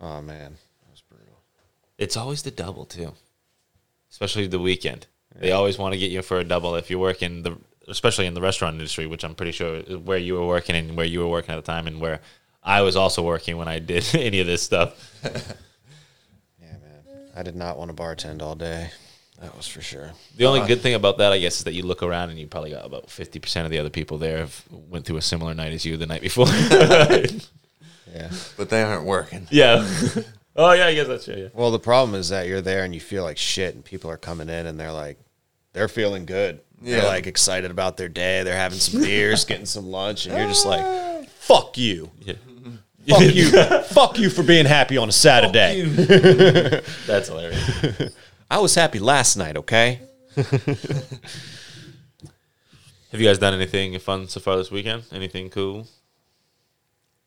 [0.00, 0.56] Oh man.
[0.82, 1.38] That was brutal.
[1.98, 3.12] It's always the double too,
[4.10, 5.06] especially the weekend.
[5.36, 7.56] They always want to get you for a double if you work in the,
[7.88, 10.96] especially in the restaurant industry, which I'm pretty sure is where you were working and
[10.96, 12.20] where you were working at the time, and where
[12.62, 14.90] I was also working when I did any of this stuff.
[16.60, 17.28] Yeah, man.
[17.36, 18.90] I did not want to bartend all day.
[19.40, 20.12] That was for sure.
[20.36, 22.38] The only uh, good thing about that, I guess, is that you look around and
[22.38, 25.22] you probably got about fifty percent of the other people there have went through a
[25.22, 26.46] similar night as you the night before.
[28.14, 28.30] Yeah.
[28.56, 29.48] But they aren't working.
[29.50, 29.86] yeah.
[30.56, 31.34] oh yeah, I guess that's true.
[31.34, 31.48] Yeah.
[31.52, 34.16] Well, the problem is that you're there and you feel like shit, and people are
[34.16, 35.18] coming in and they're like,
[35.72, 36.60] they're feeling good.
[36.80, 37.00] Yeah.
[37.00, 38.42] They're like excited about their day.
[38.44, 41.22] They're having some beers, getting some lunch, and you're just like, ah.
[41.38, 42.10] fuck you.
[42.20, 42.34] yeah.
[43.06, 43.50] Fuck you.
[43.82, 45.82] fuck you for being happy on a Saturday.
[47.06, 48.14] That's hilarious.
[48.50, 50.00] I was happy last night, okay?
[50.36, 51.20] Have
[53.20, 55.04] you guys done anything fun so far this weekend?
[55.12, 55.86] Anything cool?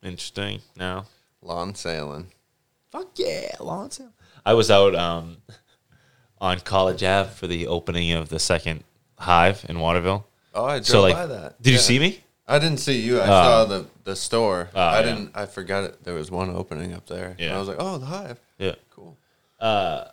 [0.03, 0.61] Interesting?
[0.77, 1.05] No.
[1.41, 2.27] Lawn sailing.
[2.91, 4.11] Fuck yeah, lawn sale.
[4.45, 5.37] I was out um,
[6.41, 8.83] on College Ave for the opening of the second
[9.17, 10.25] Hive in Waterville.
[10.53, 11.61] Oh, I drove So like, by that.
[11.61, 12.21] did you see me?
[12.47, 13.21] I didn't see you.
[13.21, 14.69] I saw uh, the the store.
[14.73, 15.05] Oh, I yeah.
[15.05, 15.31] didn't.
[15.35, 16.03] I forgot it.
[16.05, 17.31] There was one opening up there.
[17.31, 17.55] And Yeah.
[17.55, 18.39] I was like, oh, the hive.
[18.57, 18.75] Yeah.
[18.89, 19.17] Cool.
[19.59, 20.05] Uh,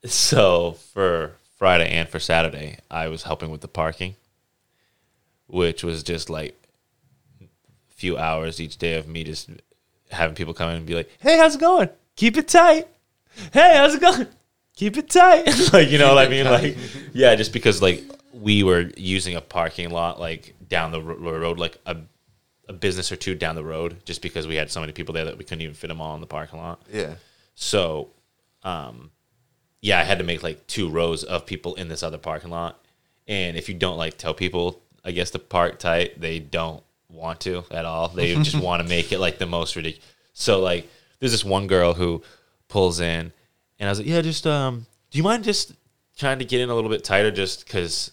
[0.06, 4.14] So for Friday and for Saturday, I was helping with the parking,
[5.48, 6.56] which was just like
[7.40, 7.46] a
[7.88, 9.50] few hours each day of me just
[10.10, 11.88] having people come in and be like, "Hey, how's it going?
[12.16, 12.86] Keep it tight.
[13.52, 14.28] Hey, how's it going?
[14.76, 16.44] Keep it tight." like you know what I mean?
[16.44, 16.76] Like
[17.12, 21.58] yeah, just because like we were using a parking lot like down the ro- road,
[21.58, 21.96] like a
[22.68, 25.24] a business or two down the road, just because we had so many people there
[25.24, 26.80] that we couldn't even fit them all in the parking lot.
[26.92, 27.14] Yeah.
[27.54, 28.10] So,
[28.62, 29.10] um,
[29.80, 32.82] yeah, I had to make like two rows of people in this other parking lot.
[33.26, 37.40] And if you don't like tell people, I guess to park tight, they don't want
[37.40, 38.08] to at all.
[38.08, 40.04] They just want to make it like the most ridiculous.
[40.32, 40.88] So like,
[41.20, 42.22] there's this one girl who
[42.68, 43.32] pulls in,
[43.78, 45.72] and I was like, yeah, just um, do you mind just
[46.16, 48.12] trying to get in a little bit tighter, just because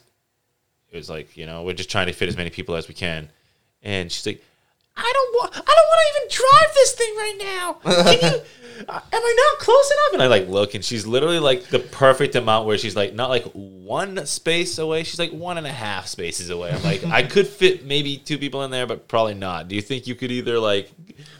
[0.91, 2.93] it was like you know we're just trying to fit as many people as we
[2.93, 3.29] can.
[3.83, 4.43] And she's like,
[4.97, 7.73] I don't want, I don't want to even drive this thing right now.
[8.03, 8.41] Can you?
[8.77, 10.13] Am I not close enough?
[10.13, 13.29] And I like look, and she's literally like the perfect amount where she's like not
[13.29, 15.03] like one space away.
[15.03, 16.71] She's like one and a half spaces away.
[16.71, 19.69] I'm like, I could fit maybe two people in there, but probably not.
[19.69, 20.91] Do you think you could either like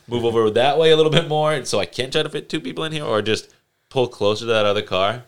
[0.07, 2.47] move over that way a little bit more, and so I can try to fit
[2.47, 3.53] two people in here, or just
[3.89, 5.23] pull closer to that other car?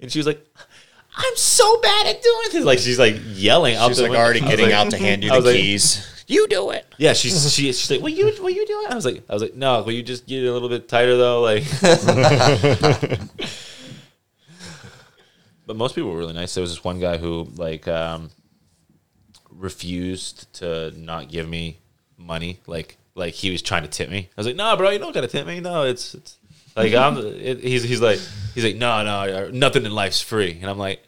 [0.00, 0.44] And she was like,
[1.16, 2.64] I'm so bad at doing this.
[2.64, 3.76] Like she's like yelling.
[3.76, 4.24] out She's the like window.
[4.24, 6.08] already getting like- out to hand you the was like- keys.
[6.26, 6.86] You do it.
[6.98, 9.42] Yeah, she's she, she's like, will you what you doing?" I was like, "I was
[9.42, 11.64] like, no, will you just get it a little bit tighter though?" Like,
[15.66, 16.54] but most people were really nice.
[16.54, 18.30] There was this one guy who like um,
[19.50, 21.78] refused to not give me
[22.16, 22.60] money.
[22.66, 24.28] Like like he was trying to tip me.
[24.36, 25.60] I was like, "No, bro, you don't gotta tip me.
[25.60, 26.38] No, it's it's
[26.76, 28.20] like I'm." It, he's he's like
[28.54, 31.02] he's like, "No, no, nothing in life's free," and I'm like.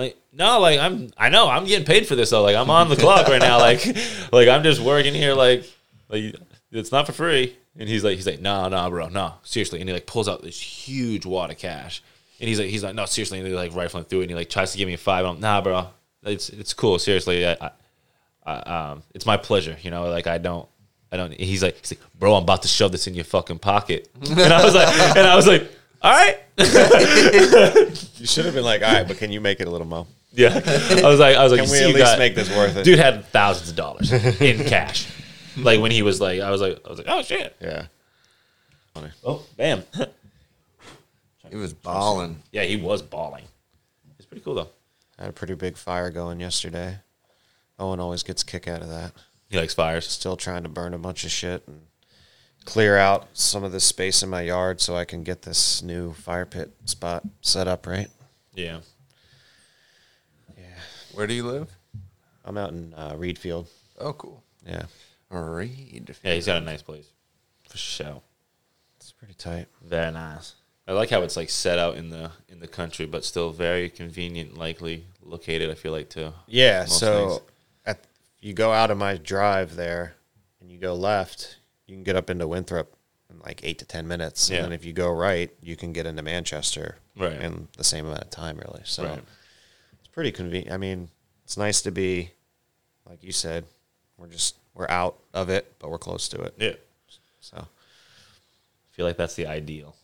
[0.00, 1.10] Like no, like I'm.
[1.18, 2.42] I know I'm getting paid for this though.
[2.42, 3.58] Like I'm on the clock right now.
[3.58, 3.84] Like,
[4.32, 5.34] like I'm just working here.
[5.34, 5.64] Like,
[6.08, 6.36] like
[6.72, 7.54] it's not for free.
[7.76, 9.78] And he's like, he's like, no, no, bro, no, seriously.
[9.80, 12.02] And he like pulls out this huge wad of cash.
[12.40, 13.38] And he's like, he's like, no, seriously.
[13.38, 14.22] And he's like rifling through it.
[14.24, 15.26] And he like tries to give me a five.
[15.26, 15.88] I'm nah, bro,
[16.22, 16.98] it's it's cool.
[16.98, 17.70] Seriously, I, I,
[18.46, 19.76] I, um, it's my pleasure.
[19.82, 20.66] You know, like I don't.
[21.12, 21.34] I don't.
[21.34, 24.08] He's like, he's like, bro, I'm about to shove this in your fucking pocket.
[24.30, 25.70] And I was like, and I was like,
[26.02, 26.38] all right,
[28.18, 30.06] You should have been like, all right, but can you make it a little mo?
[30.32, 30.48] yeah.
[30.54, 32.76] I was like, I was like, Can we see, at least got- make this worth
[32.76, 32.84] it?
[32.84, 35.08] Dude had thousands of dollars in cash.
[35.56, 37.56] Like when he was like, I was like, I was like, oh shit.
[37.60, 37.86] Yeah.
[39.24, 39.82] Oh, bam.
[41.48, 42.42] He was balling.
[42.52, 43.44] yeah, he was balling.
[44.18, 44.68] It's pretty cool though.
[45.18, 46.98] I had a pretty big fire going yesterday.
[47.78, 49.12] Owen always gets a kick out of that.
[49.48, 50.06] He likes fires.
[50.06, 51.80] Still trying to burn a bunch of shit and
[52.64, 56.12] clear out some of the space in my yard so I can get this new
[56.12, 58.08] fire pit spot set up right.
[58.54, 58.80] Yeah.
[60.56, 60.64] Yeah.
[61.12, 61.70] Where do you live?
[62.44, 63.66] I'm out in uh, Readfield.
[63.98, 64.42] Oh, cool.
[64.66, 64.84] Yeah,
[65.30, 66.14] Reed.
[66.22, 67.06] Yeah, he's got a nice place.
[67.68, 68.22] For sure.
[68.96, 69.68] it's pretty tight.
[69.82, 70.54] Very nice.
[70.88, 73.88] I like how it's like set out in the in the country, but still very
[73.88, 75.70] convenient, likely located.
[75.70, 76.32] I feel like too.
[76.48, 77.40] Yeah, so things.
[77.86, 78.06] at,
[78.40, 80.14] you go out of my drive there
[80.60, 81.58] and you go left,
[81.90, 82.94] you can get up into Winthrop
[83.28, 84.48] in like eight to ten minutes.
[84.48, 84.56] Yeah.
[84.58, 87.32] And then if you go right, you can get into Manchester Right.
[87.40, 88.82] in the same amount of time, really.
[88.84, 89.22] So Right.
[89.98, 90.72] it's pretty convenient.
[90.72, 91.10] I mean,
[91.44, 92.30] it's nice to be,
[93.06, 93.64] like you said,
[94.16, 96.54] we're just we're out of it, but we're close to it.
[96.58, 96.74] Yeah.
[97.40, 97.66] So I
[98.92, 99.96] feel like that's the ideal.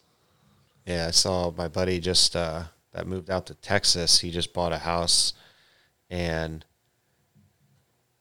[0.87, 4.20] yeah, I saw my buddy just uh, that moved out to Texas.
[4.20, 5.35] He just bought a house,
[6.11, 6.64] and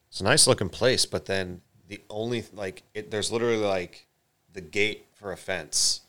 [0.10, 1.06] it's a nice looking place.
[1.06, 4.06] But then the only like it, there's literally like
[4.54, 6.02] the gate for a fence,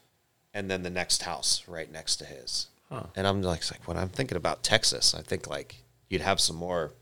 [0.54, 2.68] and then the next house right next to his.
[3.16, 6.56] And I'm like, like when I'm thinking about Texas, I think like you'd have some
[6.56, 6.92] more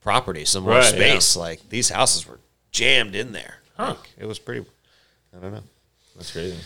[0.00, 1.34] property, some more Right, space.
[1.36, 2.38] Like these houses were
[2.70, 3.56] jammed in there.
[3.76, 3.96] Huh.
[3.98, 4.64] Like, it was pretty.
[5.36, 5.62] I don't know.
[6.14, 6.56] That's crazy.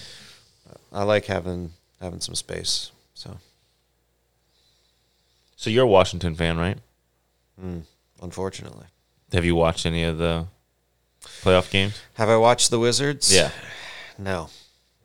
[0.93, 2.93] I like having having some space.
[3.15, 3.39] So
[5.57, 6.79] So you're a Washington fan, right?
[7.63, 7.83] Mm,
[8.23, 8.87] unfortunately,
[9.33, 10.47] Have you watched any of the
[11.25, 12.01] playoff games?
[12.15, 13.33] have I watched the Wizards?
[13.35, 13.51] Yeah.
[14.19, 14.49] No.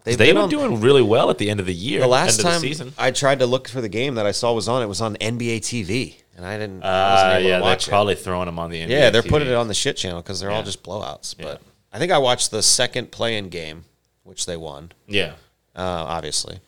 [0.03, 1.99] They been were on- doing really well at the end of the year.
[2.01, 2.93] the last time the season.
[2.97, 4.83] I tried to look for the game that I saw was on.
[4.83, 6.83] It was on NBA TV, and I didn't.
[6.83, 7.85] I Uh, wasn't able yeah, to they're it.
[7.89, 9.29] probably throwing them on the NBA Yeah, they're TV.
[9.29, 11.35] putting it on the shit channel because they're all just blowouts.
[11.39, 11.45] Yeah.
[11.45, 13.85] But I think I watched the second play-in game,
[14.23, 15.33] which they won, Yeah.
[15.75, 16.59] uh, obviously.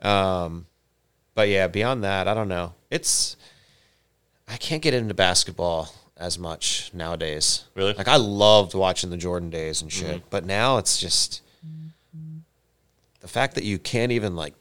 [0.00, 0.66] Um,
[1.34, 2.74] but yeah, beyond that, I don't know.
[2.90, 3.36] It's
[4.46, 7.64] I can't get into basketball as much nowadays.
[7.74, 7.90] Really?
[7.92, 7.98] Mm-hmm.
[7.98, 11.42] Like I loved watching the Jordan days and shit, but now it's just
[13.20, 14.54] the fact that you can't even like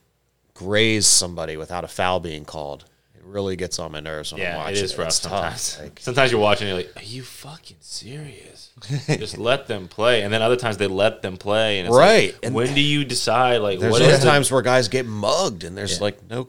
[0.54, 2.86] graze somebody without a foul being called.
[3.16, 5.80] It really gets on my nerves when I Yeah, watch it is rough It's sometimes.
[5.82, 8.72] Like, sometimes you're watching, and you're like, "Are you fucking serious?
[9.08, 12.34] Just let them play." And then other times they let them play, and it's Right.
[12.34, 13.58] Like, And- when do you decide?
[13.62, 16.04] Like, there's what other is the- times where guys get mugged and there's Yeah.
[16.04, 16.48] like no.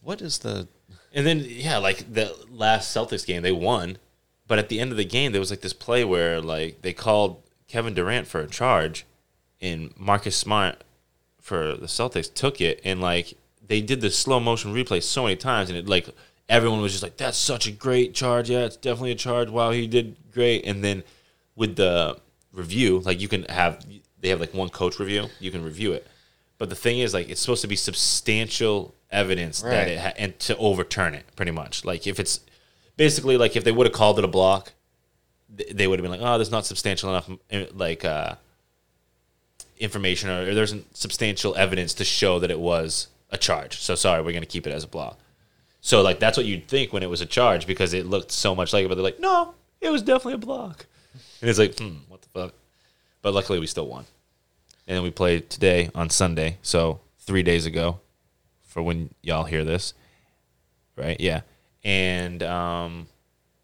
[0.00, 0.66] What is the?
[1.14, 3.98] And then yeah, like the last Celtics game, they won,
[4.46, 6.92] but at the end of the game, there was like this play where like they
[6.92, 9.06] called Kevin Durant for a charge,
[9.60, 10.82] and Marcus Smart
[11.40, 13.34] for the Celtics took it, and like
[13.66, 16.08] they did the slow motion replay so many times, and it like
[16.48, 18.50] everyone was just like, "That's such a great charge.
[18.50, 19.48] Yeah, it's definitely a charge.
[19.48, 21.04] Wow, he did great." And then
[21.56, 22.18] with the
[22.52, 23.84] review, like you can have
[24.20, 26.06] they have like one coach review, you can review it.
[26.62, 30.38] But the thing is, like, it's supposed to be substantial evidence that it ha- and
[30.38, 31.84] to overturn it, pretty much.
[31.84, 32.38] Like, if it's
[32.96, 34.72] basically like if they would have called it a block,
[35.56, 38.34] th- they would have been like, oh, there's not substantial enough, uh, like, uh,
[39.78, 43.80] information or, or there isn't substantial evidence to show that it was a charge.
[43.80, 45.18] So sorry, we're gonna keep it as a block.
[45.80, 48.54] So like that's what you'd think when it was a charge because it looked so
[48.54, 50.86] much like it, but they're like, no, it was definitely a block.
[51.40, 52.54] And it's like, hmm, what the fuck?
[53.20, 54.04] But luckily we still won.
[54.86, 58.00] And then we played today on Sunday, so three days ago,
[58.62, 59.94] for when y'all hear this,
[60.96, 61.18] right?
[61.20, 61.42] Yeah,
[61.84, 63.06] and um,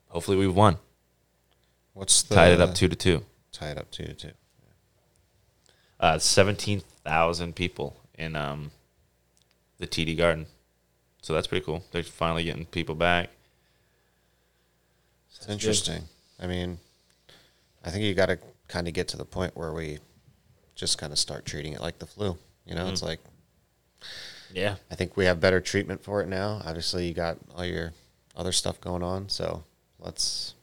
[0.08, 0.76] hopefully we've won.
[1.94, 3.24] What's the Tied it up two to two.
[3.52, 4.30] Tied it up two to two.
[6.00, 8.70] Uh, seventeen thousand people in um,
[9.78, 10.46] the TD Garden.
[11.22, 11.82] So that's pretty cool.
[11.90, 13.30] They're finally getting people back.
[15.34, 16.02] It's interesting.
[16.40, 16.78] I mean,
[17.84, 19.98] I think you got to kind of get to the point where we
[20.74, 22.36] just kind of start treating it like the flu.
[22.64, 23.20] You know, it's like
[24.52, 24.76] Yeah.
[24.90, 26.62] I think we have better treatment for it now.
[26.64, 27.92] Obviously, you got all your
[28.38, 29.64] other stuff going on, so
[29.98, 30.54] let's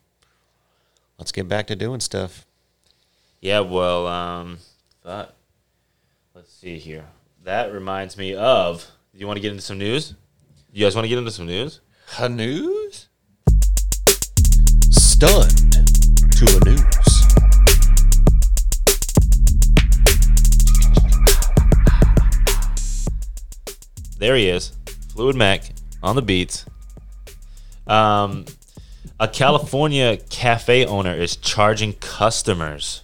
[1.20, 2.46] let's get back to doing stuff.
[3.42, 4.58] Yeah, well, um,
[5.04, 5.36] thought.
[6.34, 7.06] Let's see here.
[7.44, 8.90] That reminds me of.
[9.14, 10.16] Do you want to get into some news?
[10.72, 11.82] You guys want to get into some news?
[12.08, 13.08] Ha news?
[14.90, 15.74] Stunned
[16.32, 17.06] to the news.
[24.18, 24.72] There he is,
[25.14, 25.62] Fluid Mac
[26.02, 26.66] on the beats.
[27.88, 28.46] Um,
[29.20, 33.04] a California cafe owner is charging customers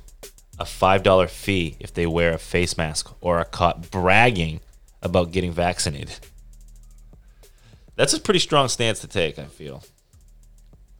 [0.59, 4.59] a five dollar fee if they wear a face mask or are caught bragging
[5.01, 6.19] about getting vaccinated.
[7.95, 9.83] That's a pretty strong stance to take, I feel.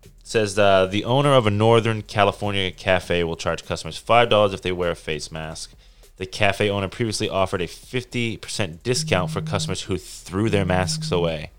[0.04, 4.54] It says uh, the owner of a Northern California cafe will charge customers five dollars
[4.54, 5.74] if they wear a face mask.
[6.18, 11.12] The cafe owner previously offered a fifty percent discount for customers who threw their masks
[11.12, 11.52] away.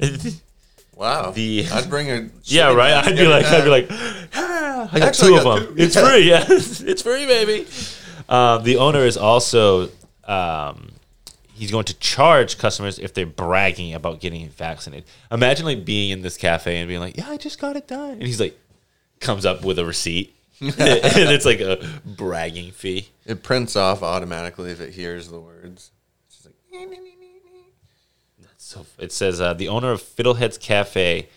[0.96, 1.30] Wow.
[1.30, 2.28] The- I'd bring a.
[2.44, 3.06] Yeah, right.
[3.06, 3.86] I'd be like, I'd be like,
[4.34, 5.76] ah, I got Actually, two I of them.
[5.76, 5.82] two.
[5.82, 6.28] It's free.
[6.28, 7.66] Yeah, it's free, baby.
[8.28, 9.90] Um, the owner is also
[10.24, 10.92] um,
[11.54, 15.04] he's going to charge customers if they're bragging about getting vaccinated.
[15.30, 18.12] Imagine like being in this cafe and being like, "Yeah, I just got it done,"
[18.12, 18.58] and he's like,
[19.20, 23.08] comes up with a receipt, and it's like a bragging fee.
[23.26, 25.90] It prints off automatically if it hears the words.
[26.26, 26.54] It's just like,
[28.66, 31.28] So it says uh, the owner of Fiddleheads Cafe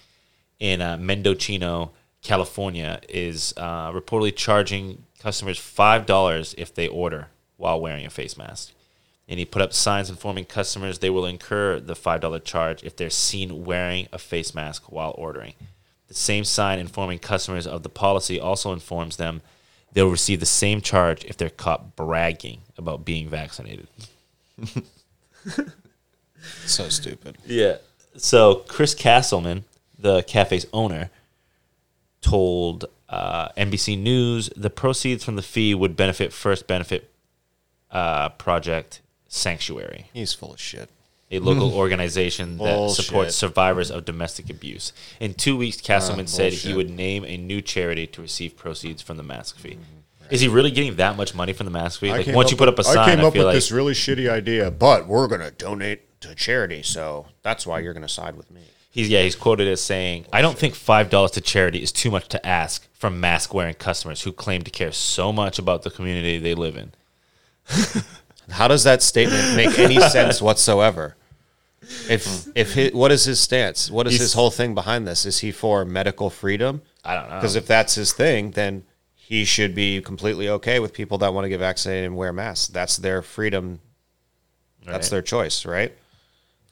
[0.59, 1.91] in uh, Mendocino,
[2.23, 8.35] California, is uh, reportedly charging customers five dollars if they order while wearing a face
[8.35, 8.73] mask.
[9.27, 12.95] And he put up signs informing customers they will incur the five dollar charge if
[12.95, 15.53] they're seen wearing a face mask while ordering.
[16.07, 19.43] The same sign informing customers of the policy also informs them
[19.93, 23.87] they'll receive the same charge if they're caught bragging about being vaccinated.
[26.65, 27.37] So stupid.
[27.45, 27.77] Yeah.
[28.17, 29.65] So Chris Castleman,
[29.97, 31.09] the cafe's owner,
[32.21, 37.09] told uh, NBC News the proceeds from the fee would benefit First Benefit
[37.91, 40.89] uh, Project Sanctuary, He's full of shit.
[41.31, 43.05] a local organization that Bullshit.
[43.05, 44.91] supports survivors of domestic abuse.
[45.19, 46.77] In two weeks, Castleman said he bullshit.
[46.77, 49.77] would name a new charity to receive proceeds from the mask fee.
[50.29, 52.09] Is he really getting that much money from the mask fee?
[52.11, 53.55] I Like came once you put up a sign, I came up feel with like
[53.55, 58.09] this really shitty idea, but we're gonna donate to charity, so that's why you're gonna
[58.09, 58.61] side with me.
[58.91, 62.09] He's yeah, he's quoted as saying, "I don't think five dollars to charity is too
[62.11, 66.37] much to ask from mask-wearing customers who claim to care so much about the community
[66.39, 66.91] they live in."
[68.49, 71.15] How does that statement make any sense whatsoever?
[72.09, 73.89] If if what is his stance?
[73.91, 75.25] What is He's- his whole thing behind this?
[75.25, 76.81] Is he for medical freedom?
[77.05, 77.35] I don't know.
[77.35, 78.83] Because if that's his thing, then
[79.15, 82.67] he should be completely okay with people that want to get vaccinated and wear masks.
[82.67, 83.79] That's their freedom.
[84.85, 85.95] That's their choice, right?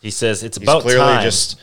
[0.02, 1.24] He says it's He's about clearly time.
[1.24, 1.60] just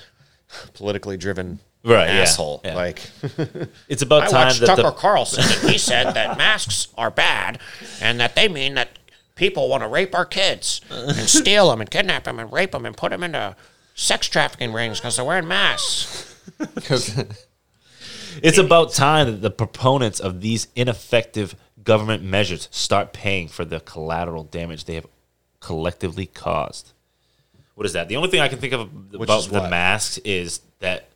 [0.74, 2.62] politically driven Right, asshole.
[2.64, 2.74] yeah.
[2.74, 2.98] Like
[3.88, 7.10] it's about I time watched that Tucker the Carlson, and he said that masks are
[7.10, 7.58] bad
[8.00, 8.98] and that they mean that
[9.34, 12.86] people want to rape our kids and steal them and kidnap them and rape them
[12.86, 13.54] and put them into
[13.94, 16.34] sex trafficking rings because they're wearing masks.
[16.74, 17.22] Because
[18.42, 23.80] it's about time that the proponents of these ineffective government measures start paying for the
[23.80, 25.06] collateral damage they have
[25.60, 26.92] collectively caused.
[27.74, 28.08] What is that?
[28.08, 28.80] The only thing I can think of
[29.14, 29.70] about is the what?
[29.70, 31.08] masks is that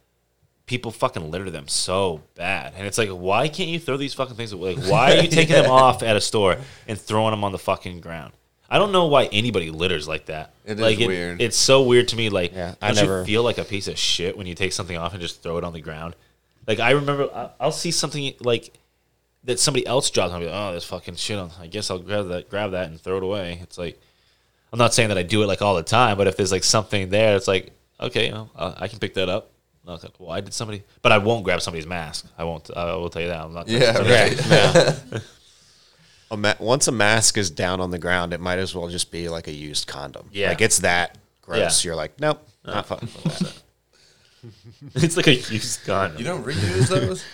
[0.66, 4.36] people fucking litter them so bad, and it's like, why can't you throw these fucking
[4.36, 4.74] things away?
[4.74, 7.58] Like, why are you taking them off at a store and throwing them on the
[7.58, 8.32] fucking ground?
[8.70, 10.52] I don't know why anybody litters like that.
[10.66, 11.40] It is like, weird.
[11.40, 12.28] It's so weird to me.
[12.28, 14.72] Like, Yeah, I don't never- you feel like a piece of shit when you take
[14.74, 16.14] something off and just throw it on the ground?
[16.66, 18.74] Like, I remember I- I'll see something like
[19.44, 20.26] that somebody else drops.
[20.26, 21.38] and I'll be like, oh, there's fucking shit.
[21.38, 21.50] On.
[21.58, 23.58] I guess I'll grab that, grab that, and throw it away.
[23.62, 23.98] It's like
[24.72, 26.64] I'm not saying that I do it like all the time, but if there's like
[26.64, 29.52] something there, it's like okay, you know, I I can pick that up.
[29.86, 30.82] Okay, Why did somebody?
[31.00, 32.26] But I won't grab somebody's mask.
[32.36, 32.70] I won't.
[32.76, 33.40] I will tell you that.
[33.40, 33.68] I'm not.
[33.68, 35.22] yeah, somebody's- right.
[36.30, 39.10] a ma- once a mask is down on the ground, it might as well just
[39.10, 40.28] be like a used condom.
[40.30, 40.50] Yeah.
[40.50, 41.84] like it's that gross.
[41.84, 41.88] Yeah.
[41.88, 43.62] You're like, nope, not fucking with that.
[45.02, 46.18] it's like a used condom.
[46.18, 47.24] You don't reuse those?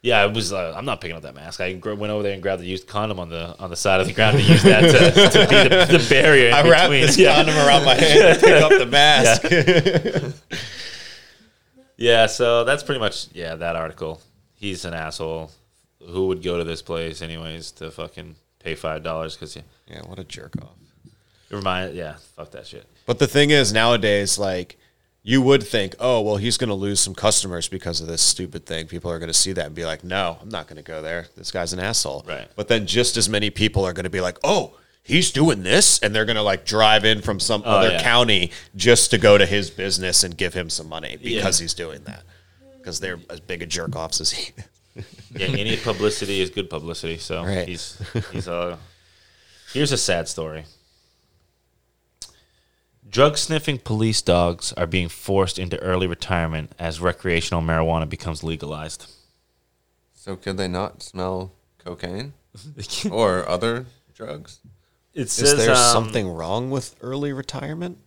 [0.00, 0.52] Yeah, I was.
[0.52, 1.60] Uh, I'm not picking up that mask.
[1.60, 4.00] I gr- went over there and grabbed the used condom on the on the side
[4.00, 6.52] of the ground to use that to, to be the, the barrier.
[6.54, 7.02] I wrap between.
[7.06, 7.34] this yeah.
[7.34, 9.42] condom around my hand to pick up the mask.
[11.96, 14.20] Yeah, so that's pretty much yeah that article.
[14.54, 15.50] He's an asshole.
[16.06, 19.34] Who would go to this place anyways to fucking pay five dollars?
[19.34, 20.76] Because yeah, Yeah, what a jerk off.
[21.50, 22.86] it remind yeah, fuck that shit.
[23.04, 24.78] But the thing is, nowadays, like,
[25.28, 28.64] you would think, oh, well, he's going to lose some customers because of this stupid
[28.64, 28.86] thing.
[28.86, 31.02] People are going to see that and be like, no, I'm not going to go
[31.02, 31.26] there.
[31.36, 32.24] This guy's an asshole.
[32.26, 32.48] Right.
[32.56, 35.98] But then just as many people are going to be like, oh, he's doing this.
[35.98, 38.02] And they're going to like drive in from some other Oh, yeah.
[38.02, 42.02] county just to go to his business and give him some money because he's doing
[42.04, 42.22] that.
[42.78, 44.54] Because they're as big a jerk offs as he
[45.36, 47.18] Yeah, any publicity is good publicity.
[47.18, 47.68] So Right.
[47.68, 48.00] he's
[48.32, 48.78] he's uh
[49.74, 50.64] here's a sad story.
[53.08, 59.10] Drug sniffing police dogs are being forced into early retirement as recreational marijuana becomes legalized.
[60.14, 62.34] So could they not smell cocaine
[63.10, 64.60] or other drugs?
[65.14, 67.98] It Is says there um, something wrong with early retirement?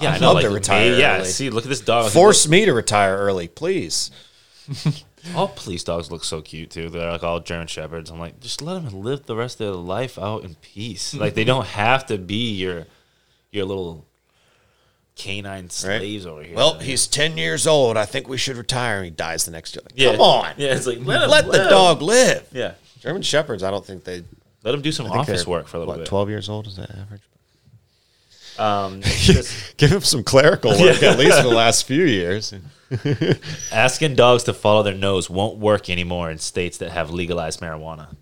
[0.00, 0.28] Yeah, I I'd know.
[0.28, 1.24] love Like, to retire yeah, early.
[1.26, 2.10] see, look at this dog.
[2.12, 4.10] Force me to retire early, please.
[5.34, 6.88] All police dogs look so cute too.
[6.88, 8.08] They're like all German shepherds.
[8.08, 11.12] I'm like, just let them live the rest of their life out in peace.
[11.12, 12.86] Like they don't have to be your
[13.50, 14.04] your little
[15.16, 16.56] canine slaves over here.
[16.56, 17.96] Well, he's 10 years old.
[17.96, 19.02] I think we should retire.
[19.02, 19.82] He dies the next year.
[19.84, 20.12] Like, Yeah.
[20.12, 20.54] Come on.
[20.56, 22.48] Yeah, it's like let, Let the dog live.
[22.52, 24.22] Yeah, German Shepherds, I don't think they.
[24.62, 26.08] let them do some office work for a little what, bit.
[26.08, 27.22] 12 years old is that average?
[28.58, 32.52] Um, just Give him some clerical work at least for the last few years.
[33.72, 38.16] asking dogs to follow their nose won't work anymore in states that have legalized marijuana.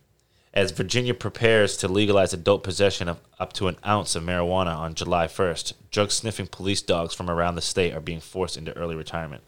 [0.57, 4.95] As Virginia prepares to legalize adult possession of up to an ounce of marijuana on
[4.95, 8.97] July 1st, drug sniffing police dogs from around the state are being forced into early
[8.97, 9.43] retirement.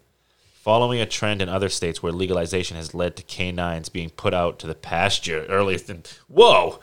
[0.52, 4.58] Following a trend in other states where legalization has led to canines being put out
[4.58, 6.02] to the pasture earlier than.
[6.28, 6.78] Whoa!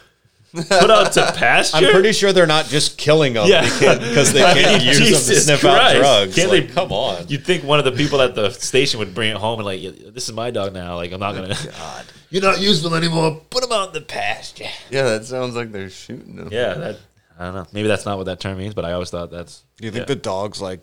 [0.56, 1.78] Put out to pasture?
[1.78, 3.64] I'm pretty sure they're not just killing them Yeah.
[3.64, 6.36] because they can't use them to Jesus sniff out drugs.
[6.36, 7.28] Can't Like, they- come on.
[7.28, 9.82] You'd think one of the people at the station would bring it home and like,
[10.14, 10.96] this is my dog now.
[10.96, 11.56] Like, I'm not oh, gonna.
[11.72, 13.42] God, You're not using them anymore.
[13.50, 14.66] put them out in the pasture.
[14.90, 16.50] Yeah, that sounds like they're shooting them.
[16.52, 16.98] Yeah, that
[17.38, 17.68] I don't know.
[17.74, 19.64] Maybe that's not what that term means, but I always thought that's.
[19.78, 20.16] Do you think yeah.
[20.16, 20.82] the dog's like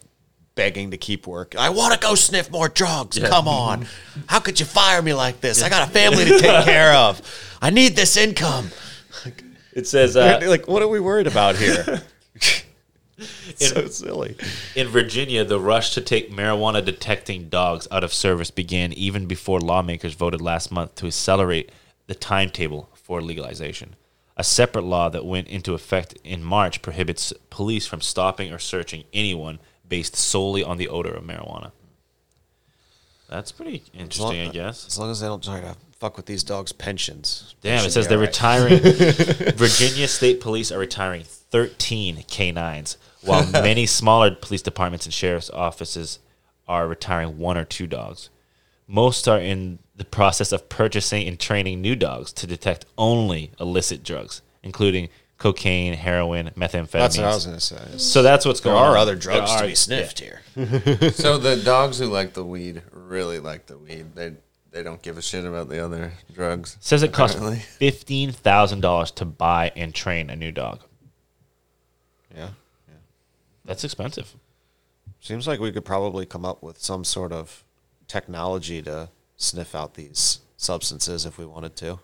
[0.54, 1.60] begging to keep working?
[1.60, 3.16] I want to go sniff more drugs.
[3.16, 3.28] Yeah.
[3.28, 3.86] Come on.
[4.26, 5.62] How could you fire me like this?
[5.62, 7.22] I got a family to take care of.
[7.62, 8.70] I need this income.
[9.72, 12.02] It says uh, like, what are we worried about here?
[13.56, 14.36] so silly.
[14.74, 19.60] in Virginia, the rush to take marijuana detecting dogs out of service began even before
[19.60, 21.70] lawmakers voted last month to accelerate
[22.06, 23.94] the timetable for legalization.
[24.36, 29.04] A separate law that went into effect in March prohibits police from stopping or searching
[29.12, 31.72] anyone based solely on the odor of marijuana.
[33.28, 34.86] That's pretty interesting, I guess.
[34.86, 37.54] As long as they don't try to fuck with these dogs' pensions.
[37.62, 38.78] Damn, should it says they're retiring.
[39.56, 46.18] Virginia State Police are retiring 13 canines, while many smaller police departments and sheriff's offices
[46.66, 48.30] are retiring one or two dogs.
[48.88, 54.02] Most are in the process of purchasing and training new dogs to detect only illicit
[54.02, 56.90] drugs, including cocaine, heroin, methamphetamines.
[56.90, 57.98] That's what I was going to say.
[57.98, 58.90] so that's what's there going on.
[58.90, 60.40] There are other drugs There to are- be sniffed here.
[61.12, 64.16] So the dogs who like the weed really like the weed.
[64.16, 64.32] They
[64.72, 66.76] they don't give a shit about the other drugs.
[66.80, 67.62] Says it costs apparently.
[67.62, 70.80] fifteen thousand dollars to buy and train a new dog.
[72.34, 72.48] Yeah.
[72.88, 72.94] yeah.
[73.64, 74.34] That's expensive.
[75.20, 77.64] Seems like we could probably come up with some sort of
[78.08, 82.00] technology to sniff out these substances if we wanted to.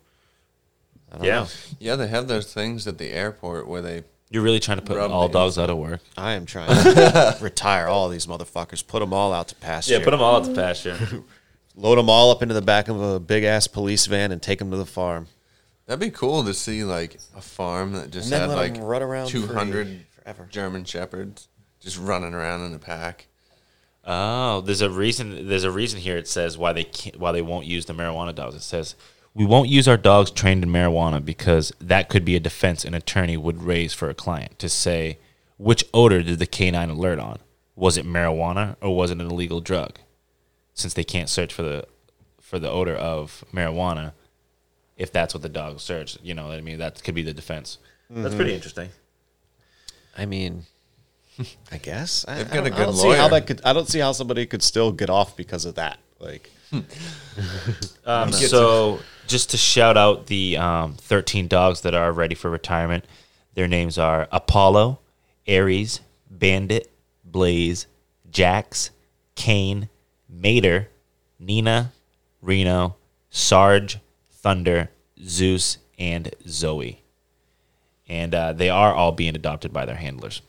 [1.23, 1.47] Yeah, know.
[1.81, 4.99] Yeah, they have those things at the airport where they you're really trying to put
[4.99, 6.01] all the dogs out of work.
[6.17, 9.95] I am trying to retire all these motherfuckers, put them all out to pasture.
[9.95, 10.99] Yeah, put them all out to pasture.
[11.79, 14.59] Load them all up into the back of a big ass police van and take
[14.59, 15.29] them to the farm.
[15.87, 19.47] That'd be cool to see like a farm that just had like run around two
[19.47, 20.49] hundred forever.
[20.51, 21.47] German shepherds
[21.79, 23.29] just running around in a pack.
[24.05, 25.47] Oh, there's a reason.
[25.47, 26.17] There's a reason here.
[26.17, 28.57] It says why they can't, why they won't use the marijuana dogs.
[28.57, 28.97] It says
[29.33, 32.95] we won't use our dogs trained in marijuana because that could be a defense an
[32.95, 35.19] attorney would raise for a client to say
[35.59, 37.39] which odor did the canine alert on?
[37.77, 40.01] Was it marijuana or was it an illegal drug?
[40.79, 41.87] Since they can't search for the
[42.41, 44.13] for the odor of marijuana,
[44.97, 47.35] if that's what the dog searched, you know, what I mean, that could be the
[47.35, 47.79] defense.
[48.09, 48.91] That's pretty interesting.
[50.17, 50.67] I mean,
[51.73, 53.61] I guess I, They've got don't- a I good don't see how that could.
[53.65, 55.99] I don't see how somebody could still get off because of that.
[56.21, 56.51] Like,
[58.07, 63.05] Um, so, just to shout out the um, 13 dogs that are ready for retirement,
[63.55, 64.99] their names are Apollo,
[65.47, 66.01] Aries,
[66.31, 66.91] Bandit,
[67.25, 67.87] Blaze,
[68.31, 68.91] Jax,
[69.35, 69.89] Kane,
[70.29, 70.89] Mater,
[71.39, 71.93] Nina,
[72.43, 72.97] Reno,
[73.31, 73.99] Sarge,
[74.31, 74.91] Thunder,
[75.23, 77.03] Zeus, and Zoe.
[78.09, 80.41] And uh, they are all being adopted by their handlers.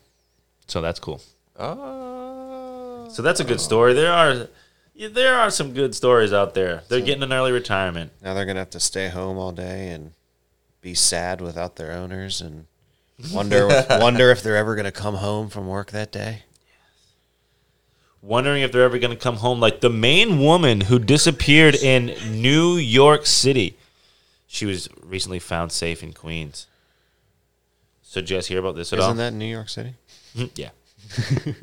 [0.68, 1.22] So that's cool.
[1.58, 3.94] Oh, So that's a good story.
[3.94, 4.48] There are
[4.94, 6.84] yeah, there are some good stories out there.
[6.90, 8.12] They're getting an early retirement.
[8.22, 10.12] now they're gonna have to stay home all day and
[10.82, 12.66] be sad without their owners and
[13.34, 16.44] wonder wonder if they're ever gonna come home from work that day.
[18.22, 19.60] Wondering if they're ever going to come home.
[19.60, 22.08] Like the main woman who disappeared in
[22.42, 23.78] New York City.
[24.48, 26.66] She was recently found safe in Queens.
[28.02, 29.06] So, did you guys hear about this at all?
[29.10, 29.94] Isn't that New York City?
[30.56, 30.70] yeah.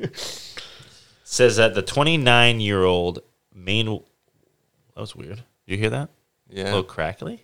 [1.25, 3.19] Says that the 29 year old
[3.55, 3.87] main.
[4.95, 5.37] That was weird.
[5.37, 6.09] Did you hear that?
[6.53, 6.65] A Yeah.
[6.67, 7.43] little crackly?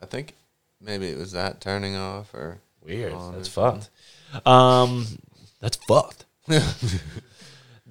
[0.00, 0.34] I think
[0.80, 3.12] maybe it was that turning off or Weird.
[3.34, 3.90] That's fucked.
[4.44, 5.06] Um,
[5.60, 6.24] that's fucked.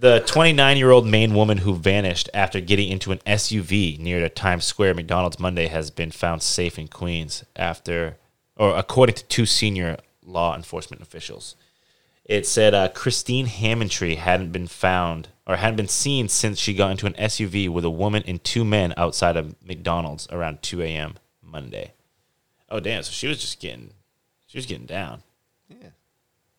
[0.02, 4.30] the 29 year old Maine woman who vanished after getting into an SUV near the
[4.30, 8.18] Times Square McDonald's Monday has been found safe in Queens after,
[8.56, 11.56] or according to two senior law enforcement officials.
[12.26, 16.90] It said uh, Christine Hammondtree hadn't been found or hadn't been seen since she got
[16.90, 21.16] into an SUV with a woman and two men outside of McDonald's around 2 a.m.
[21.44, 21.94] Monday.
[22.70, 23.04] Oh damn!
[23.04, 23.92] So she was just getting,
[24.48, 25.22] she was getting down.
[25.70, 25.90] Yeah,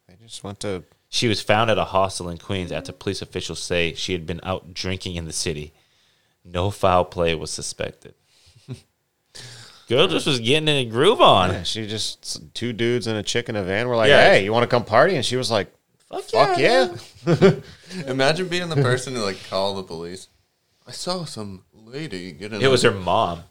[0.09, 0.85] I just went to.
[1.15, 4.41] She was found at a hostel in Queens after police officials say she had been
[4.43, 5.75] out drinking in the city.
[6.43, 8.15] No foul play was suspected.
[9.89, 11.51] Girl just was getting in a groove on.
[11.51, 14.31] Yeah, she just two dudes and a chick in a van were like, Yeah.
[14.31, 15.71] "Hey, you want to come party?" And she was like,
[16.09, 16.95] Fuck "Fuck yeah!"
[18.07, 20.29] Imagine being the person to like call the police.
[20.87, 22.63] I saw some lady get in.
[22.63, 23.43] It was her mom.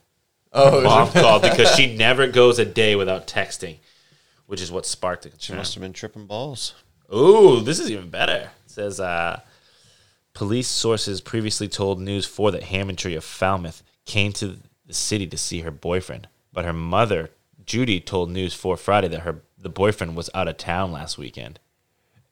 [0.52, 3.76] Oh, it was Mom her- called because she never goes a day without texting,
[4.46, 5.56] which is what sparked the She concern.
[5.58, 6.74] must have been tripping balls.
[7.14, 8.50] Ooh, this is even better.
[8.64, 9.40] It says uh,
[10.34, 15.36] police sources previously told News 4 that Hammondtree of Falmouth came to the city to
[15.36, 17.30] see her boyfriend, but her mother,
[17.64, 21.60] Judy, told News 4 Friday that her the boyfriend was out of town last weekend.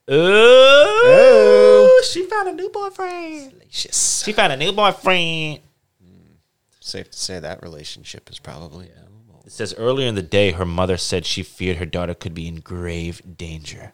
[0.08, 3.62] Oh, she found a new boyfriend.
[3.70, 5.60] She found a new boyfriend.
[6.80, 8.90] Safe to say that relationship is probably
[9.44, 12.48] It says earlier in the day, her mother said she feared her daughter could be
[12.48, 13.92] in grave danger.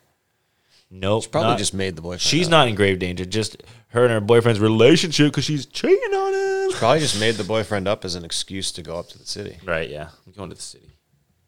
[0.90, 2.20] Nope, probably not- just made the boyfriend.
[2.20, 2.52] She's up.
[2.52, 3.24] not in grave danger.
[3.24, 6.34] Just her and her boyfriend's relationship because she's cheating on
[6.70, 6.72] him.
[6.78, 9.58] Probably just made the boyfriend up as an excuse to go up to the city.
[9.64, 9.88] Right.
[9.90, 10.10] Yeah.
[10.26, 10.90] I'm going to the city.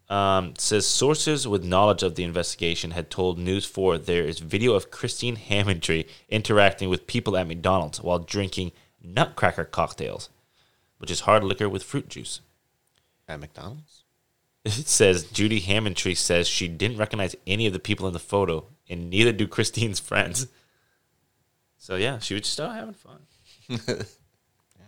[0.09, 4.73] Um, says sources with knowledge of the investigation had told News 4 there is video
[4.73, 8.73] of Christine Hammondtree interacting with people at McDonald's while drinking
[9.03, 10.31] nutcracker cocktails,
[10.97, 12.41] which is hard liquor with fruit juice.
[13.29, 14.05] At McDonald's.
[14.65, 18.65] It says Judy Hammondtree says she didn't recognize any of the people in the photo,
[18.89, 20.47] and neither do Christine's friends.
[21.79, 23.21] So yeah, she was just out having fun.
[24.79, 24.87] Yeah.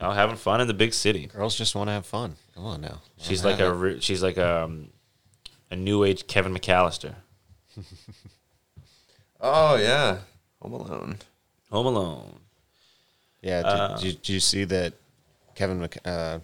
[0.00, 1.26] Out having fun in the big city.
[1.26, 2.36] Girls just want to have fun.
[2.54, 3.00] Come on now.
[3.18, 4.88] She's like a she's like a um,
[5.70, 7.14] a new age Kevin McAllister.
[9.40, 10.18] Oh yeah,
[10.62, 11.18] Home Alone.
[11.70, 12.38] Home Alone.
[13.42, 13.58] Yeah.
[13.62, 14.94] Did, Uh, did, you- did you see that
[15.54, 16.38] Kevin Mc, uh,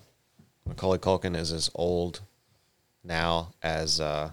[0.66, 2.20] Macaulay Culkin is as old
[3.04, 4.30] now as uh,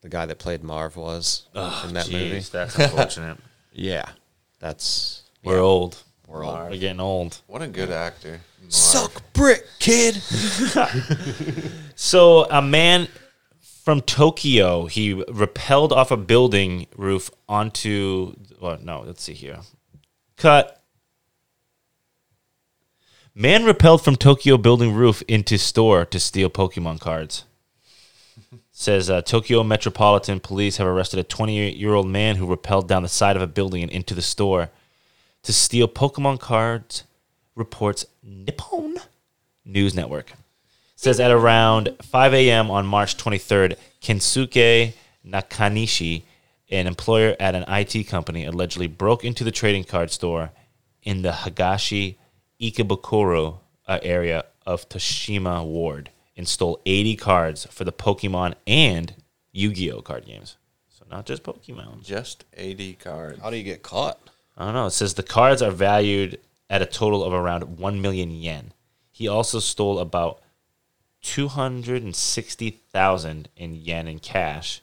[0.00, 2.40] the guy that played Marv was in that movie?
[2.40, 3.38] That's unfortunate.
[3.72, 4.08] Yeah.
[4.60, 6.02] That's We're old.
[6.26, 6.70] We're old.
[6.70, 7.40] We're getting old.
[7.46, 8.40] What a good actor.
[8.60, 8.72] Marv.
[8.72, 10.22] suck brick, kid.
[11.94, 13.06] So a man
[13.60, 18.34] from Tokyo, he rappelled off a building roof onto.
[18.60, 19.60] Well, no, let's see here.
[20.36, 20.82] Cut.
[23.34, 27.44] Man repelled from Tokyo building roof into store to steal Pokemon cards.
[28.82, 33.04] Says uh, Tokyo Metropolitan Police have arrested a 28 year old man who rappelled down
[33.04, 34.70] the side of a building and into the store
[35.44, 37.04] to steal Pokemon cards.
[37.54, 38.96] Reports Nippon
[39.64, 40.32] News Network
[40.96, 42.72] says at around 5 a.m.
[42.72, 46.22] on March 23rd, Kensuke Nakanishi,
[46.68, 50.50] an employer at an IT company, allegedly broke into the trading card store
[51.04, 52.16] in the Higashi
[52.60, 59.14] Ikebukuro uh, area of Toshima Ward and stole 80 cards for the Pokemon and
[59.52, 60.56] Yu-Gi-Oh card games.
[60.88, 62.04] So not just Pokemon.
[62.04, 63.40] Just 80 cards.
[63.40, 64.18] How do you get caught?
[64.56, 64.86] I don't know.
[64.86, 68.72] It says the cards are valued at a total of around 1 million yen.
[69.10, 70.40] He also stole about
[71.22, 74.82] 260,000 in yen in cash.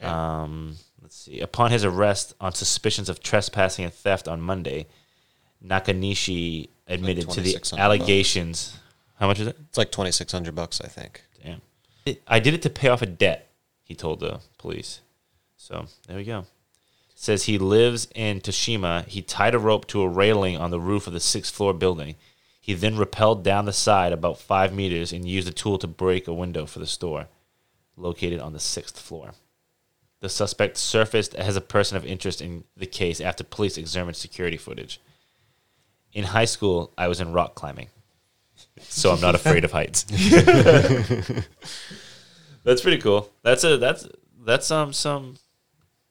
[0.00, 1.40] Um, let's see.
[1.40, 4.86] Upon his arrest on suspicions of trespassing and theft on Monday,
[5.64, 8.78] Nakanishi admitted to the 2,600 allegations.
[9.14, 9.56] How much is it?
[9.68, 11.22] It's like twenty six hundred bucks, I think.
[11.42, 11.60] Damn.
[12.26, 13.50] I did it to pay off a debt,
[13.82, 15.00] he told the police.
[15.56, 16.46] So there we go.
[17.14, 19.06] Says he lives in Toshima.
[19.06, 22.16] He tied a rope to a railing on the roof of the sixth floor building.
[22.60, 26.26] He then rappelled down the side about five meters and used a tool to break
[26.26, 27.28] a window for the store,
[27.96, 29.32] located on the sixth floor.
[30.20, 34.56] The suspect surfaced as a person of interest in the case after police examined security
[34.56, 35.00] footage.
[36.14, 37.88] In high school, I was in rock climbing,
[38.80, 40.04] so I'm not afraid of heights.
[42.64, 43.30] That's pretty cool.
[43.42, 44.08] That's a that's
[44.44, 45.36] that's um some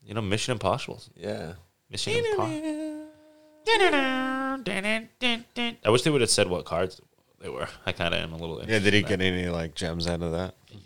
[0.05, 1.01] you know, Mission Impossible.
[1.15, 1.53] Yeah.
[1.89, 3.07] Mission Impossible.
[5.85, 7.01] I wish they would have said what cards
[7.41, 7.67] they were.
[7.85, 8.59] I kind of am a little.
[8.59, 9.09] Yeah, did he in that.
[9.09, 10.55] get any like gems out of that?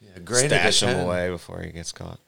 [0.00, 0.48] Yeah, great.
[0.48, 2.20] Stash them away before he gets caught.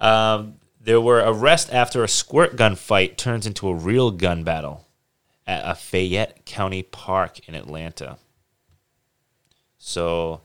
[0.00, 4.84] Um, there were arrests after a squirt gun fight turns into a real gun battle
[5.52, 8.16] at a Fayette County park in Atlanta.
[9.78, 10.40] So,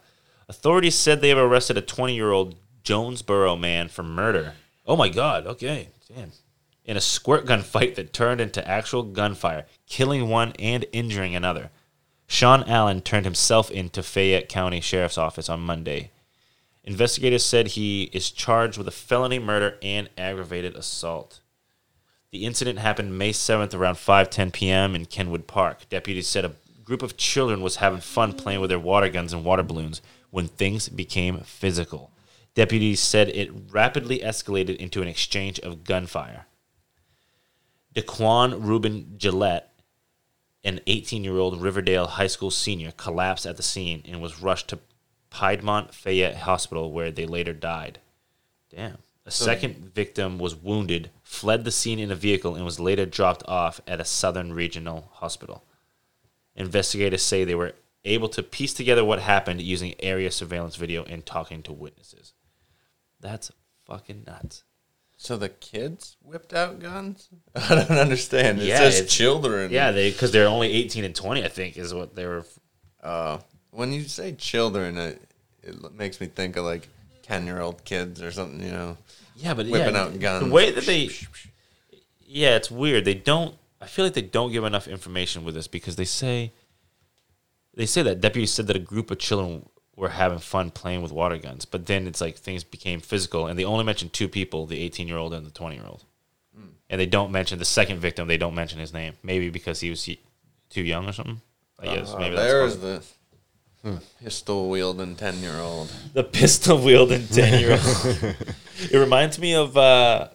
[0.50, 4.54] authorities said they have arrested a 20 year old Jonesboro man for murder.
[4.86, 6.32] Oh my God, okay, damn.
[6.86, 11.70] In a squirt gun fight that turned into actual gunfire, killing one and injuring another.
[12.28, 16.12] Sean Allen turned himself into Fayette County Sheriff's Office on Monday.
[16.84, 21.42] Investigators said he is charged with a felony murder and aggravated assault.
[22.32, 24.96] The incident happened May 7th around 5:10 p.m.
[24.96, 25.88] in Kenwood Park.
[25.90, 29.46] Deputies said a group of children was having fun playing with their water guns and
[29.46, 32.12] water balloons when things became physical.
[32.54, 36.48] Deputies said it rapidly escalated into an exchange of gunfire.
[37.94, 39.72] Daquan Ruben Gillette,
[40.64, 44.68] an 18 year old Riverdale High School senior, collapsed at the scene and was rushed
[44.70, 44.80] to
[45.30, 48.00] Piedmont Fayette Hospital, where they later died.
[48.70, 48.98] Damn.
[49.28, 53.44] A second victim was wounded, fled the scene in a vehicle, and was later dropped
[53.46, 55.66] off at a Southern Regional Hospital.
[56.56, 57.74] Investigators say they were
[58.06, 62.34] able to piece together what happened using area surveillance video and talking to witnesses.
[63.20, 63.52] That's
[63.86, 64.64] fucking nuts.
[65.18, 67.28] So the kids whipped out guns?
[67.56, 68.62] I don't understand.
[68.62, 69.72] It Yeah, says it's- children.
[69.72, 72.46] Yeah, they because they're only 18 and 20, I think, is what they were.
[73.04, 73.40] Uh,
[73.72, 75.22] when you say children, it,
[75.64, 76.88] it makes me think of like
[77.28, 78.98] 10 year old kids or something, you know.
[79.36, 80.46] Yeah, but Whipping yeah, out guns.
[80.46, 81.10] The way that they,
[82.26, 83.06] yeah, it's weird.
[83.06, 83.56] They don't.
[83.80, 86.52] I feel like they don't give enough information with this because they say,
[87.76, 91.12] they say that deputies said that a group of children were having fun playing with
[91.12, 94.66] water guns, but then it's like things became physical, and they only mentioned two people:
[94.66, 96.04] the 18 year old and the 20 year old.
[96.90, 98.30] And they don't mention the second victim.
[98.30, 100.10] They don't mention his name, maybe because he was
[100.70, 101.42] too young or something.
[101.78, 103.06] I guess Uh, maybe that's there's part- the
[104.22, 105.92] pistol wielding 10 year old.
[106.14, 108.36] the pistol wielding 10 year old.
[108.92, 110.30] it reminds me of uh,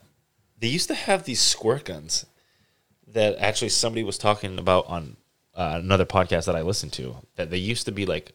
[0.59, 2.26] they used to have these squirt guns
[3.09, 5.16] that actually somebody was talking about on
[5.55, 7.16] uh, another podcast that I listened to.
[7.36, 8.32] That they used to be like,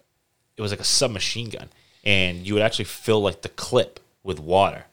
[0.55, 1.69] it was like a submachine gun,
[2.03, 4.85] and you would actually fill like the clip with water,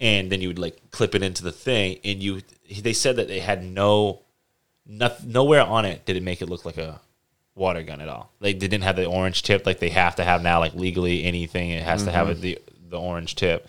[0.00, 2.42] and then you would like clip it into the thing, and you.
[2.68, 4.22] They said that they had no,
[4.84, 7.00] not, nowhere on it did it make it look like a
[7.56, 8.30] water gun at all.
[8.38, 10.60] Like they didn't have the orange tip like they have to have now.
[10.60, 13.66] Like legally, anything it has to have it, the the orange tip.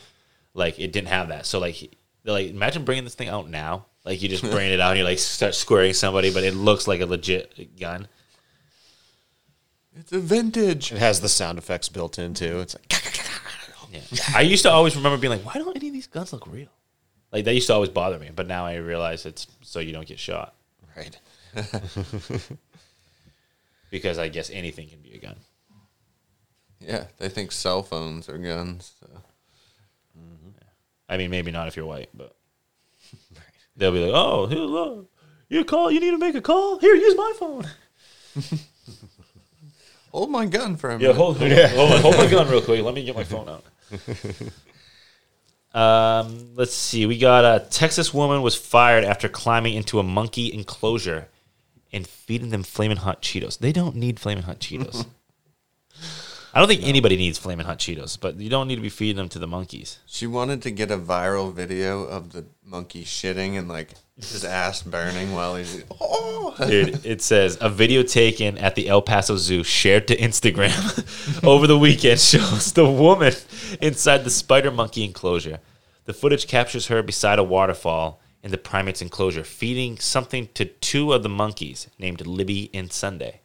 [0.54, 1.46] Like it didn't have that.
[1.48, 1.80] So like
[2.24, 3.86] they're like imagine bringing this thing out now.
[4.06, 6.88] Like you just bring it out and you like start squaring somebody, but it looks
[6.88, 8.08] like a legit gun.
[10.00, 10.92] It's a vintage.
[10.92, 12.60] It has the sound effects built in too.
[12.60, 12.94] It's like
[13.92, 14.02] Yeah.
[14.36, 16.68] I used to always remember being like, why don't any of these guns look real?
[17.32, 20.08] Like that used to always bother me, but now I realize it's so you don't
[20.08, 20.54] get shot
[20.96, 21.18] right.
[23.90, 25.36] because I guess anything can be a gun.
[26.80, 28.94] Yeah, they think cell phones are guns.
[29.00, 29.08] So.
[31.10, 32.36] I mean, maybe not if you're white, but
[33.78, 35.10] they'll be like, "Oh, here, look,
[35.50, 35.90] you call.
[35.90, 36.80] You need to make a call.
[36.80, 37.66] Here, use my phone.
[40.12, 41.16] Hold my gun for a Yeah, minute.
[41.16, 42.82] hold, hold, hold, on, hold my gun real quick.
[42.84, 43.64] Let me get my phone out.
[45.80, 47.06] um, let's see.
[47.06, 51.28] We got a Texas woman was fired after climbing into a monkey enclosure
[51.92, 53.60] and feeding them flaming hot Cheetos.
[53.60, 55.06] They don't need flaming hot Cheetos.
[56.54, 59.18] I don't think anybody needs flaming hot Cheetos, but you don't need to be feeding
[59.18, 60.00] them to the monkeys.
[60.08, 64.82] She wanted to get a viral video of the monkey shitting and like his ass
[64.82, 65.84] burning while he's.
[66.02, 66.56] Oh!
[66.68, 71.68] Dude, it says a video taken at the El Paso Zoo shared to Instagram over
[71.68, 73.34] the weekend shows the woman
[73.82, 75.60] inside the spider monkey enclosure.
[76.06, 81.12] The footage captures her beside a waterfall in the primate's enclosure, feeding something to two
[81.12, 83.42] of the monkeys named Libby and Sunday.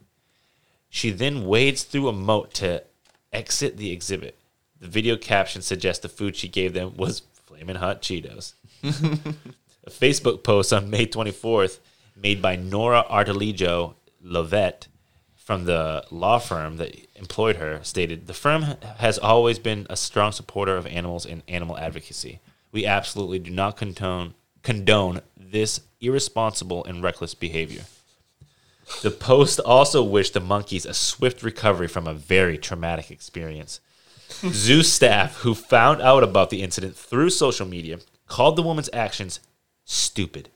[0.89, 2.85] She then wades through a moat to
[3.33, 4.39] exit the exhibit.
[4.79, 8.53] The video caption suggests the food she gave them was flaming hot Cheetos.
[8.83, 11.79] A Facebook post on May 24th
[12.15, 14.87] made by Nora Artelijo Lovette
[15.35, 20.31] from the law firm that employed her stated the firm has always been a strong
[20.31, 22.39] supporter of animals and animal advocacy.
[22.71, 27.83] We absolutely do not condone condone this irresponsible and reckless behavior.
[29.01, 33.79] The post also wished the monkeys a swift recovery from a very traumatic experience.
[34.29, 39.39] Zoo staff who found out about the incident through social media called the woman's actions
[39.85, 40.49] stupid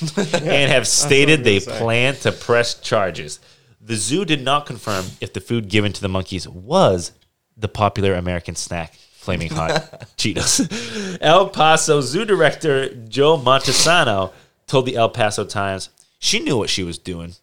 [0.16, 3.40] and have stated they plan to press charges.
[3.80, 7.12] The zoo did not confirm if the food given to the monkeys was
[7.56, 9.70] the popular American snack flaming hot
[10.16, 11.18] Cheetos.
[11.20, 14.32] El Paso Zoo director Joe Montisano
[14.66, 17.34] told the El Paso Times she knew what she was doing.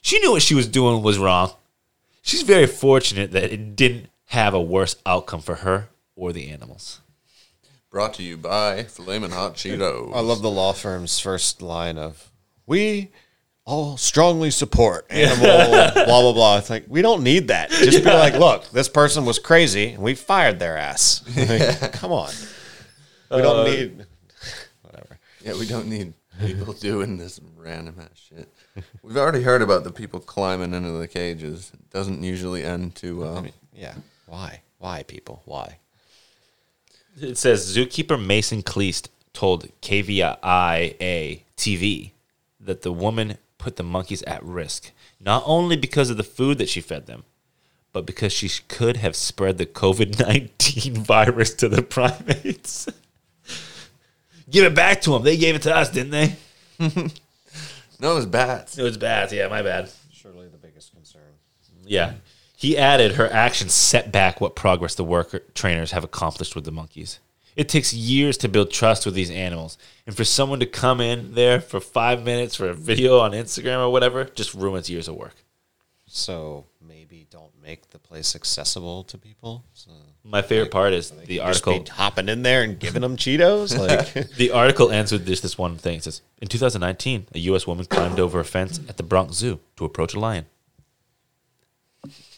[0.00, 1.50] She knew what she was doing was wrong.
[2.22, 7.00] She's very fortunate that it didn't have a worse outcome for her or the animals.
[7.90, 10.14] Brought to you by Flamin' Hot Cheetos.
[10.14, 12.30] I love the law firm's first line of
[12.66, 13.10] "We
[13.66, 15.44] all strongly support animal
[16.06, 17.70] blah blah blah." It's like we don't need that.
[17.70, 21.22] Just be like, look, this person was crazy, and we fired their ass.
[21.36, 22.30] Like, come on,
[23.30, 24.06] we don't uh, need.
[24.82, 25.18] Whatever.
[25.42, 28.48] Yeah, we don't need people doing this random ass shit.
[29.02, 31.72] We've already heard about the people climbing into the cages.
[31.74, 33.38] It doesn't usually end too well.
[33.38, 33.94] I mean, yeah.
[34.26, 34.60] Why?
[34.78, 35.42] Why people?
[35.44, 35.78] Why?
[37.20, 42.10] It says zookeeper Mason Cleast told KVIA TV
[42.60, 46.68] that the woman put the monkeys at risk, not only because of the food that
[46.68, 47.24] she fed them,
[47.92, 52.86] but because she could have spread the COVID 19 virus to the primates.
[54.50, 55.22] Give it back to them.
[55.22, 56.36] They gave it to us, didn't they?
[56.78, 58.78] no, it was bats.
[58.78, 59.32] It was bats.
[59.32, 59.90] Yeah, my bad.
[60.12, 61.22] Surely the biggest concern.
[61.84, 62.14] Yeah.
[62.56, 66.72] He added her actions set back what progress the worker trainers have accomplished with the
[66.72, 67.18] monkeys.
[67.56, 69.78] It takes years to build trust with these animals.
[70.06, 73.78] And for someone to come in there for five minutes for a video on Instagram
[73.78, 75.34] or whatever just ruins years of work.
[76.06, 79.64] So maybe don't make the place accessible to people.
[79.72, 79.90] So
[80.22, 81.94] My favorite part is the just article.
[81.94, 83.76] hopping in there and giving them Cheetos.
[83.78, 85.96] Like The article ends with this this one thing.
[85.96, 87.66] It says, In 2019, a U.S.
[87.66, 90.46] woman climbed over a fence at the Bronx Zoo to approach a lion.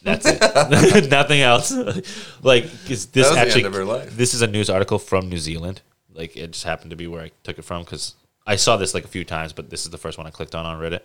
[0.03, 1.09] That's it.
[1.11, 1.71] Nothing else.
[2.43, 3.65] like, is this That was the actually?
[3.65, 4.15] end of her life.
[4.15, 5.81] This is a news article from New Zealand.
[6.13, 8.15] Like, it just happened to be where I took it from because
[8.47, 10.55] I saw this like a few times, but this is the first one I clicked
[10.55, 11.01] on on Reddit.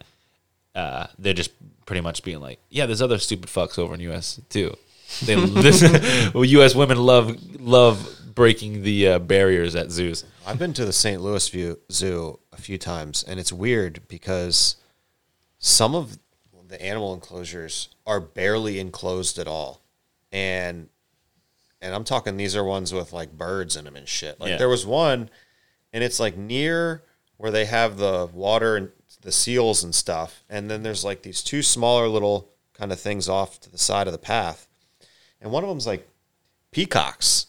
[0.75, 1.53] Uh, they're just
[1.87, 4.41] pretty much being like, yeah, there's other stupid fucks over in U.S.
[4.49, 4.77] too.
[5.25, 6.75] They this, well, U.S.
[6.75, 10.25] women love love breaking the uh, barriers at zoos.
[10.45, 11.21] I've been to the St.
[11.21, 14.77] Louis View Zoo a few times, and it's weird because
[15.59, 16.19] some of
[16.75, 19.81] the animal enclosures are barely enclosed at all,
[20.33, 20.89] and
[21.81, 24.41] and I'm talking these are ones with like birds in them and shit.
[24.41, 24.57] Like Yeah.
[24.57, 25.31] there was one,
[25.93, 27.03] and it's like near
[27.37, 31.43] where they have the water and the seals and stuff, and then there's like these
[31.43, 34.67] two smaller little kind of things off to the side of the path,
[35.41, 36.09] and one of them's like
[36.73, 37.47] peacocks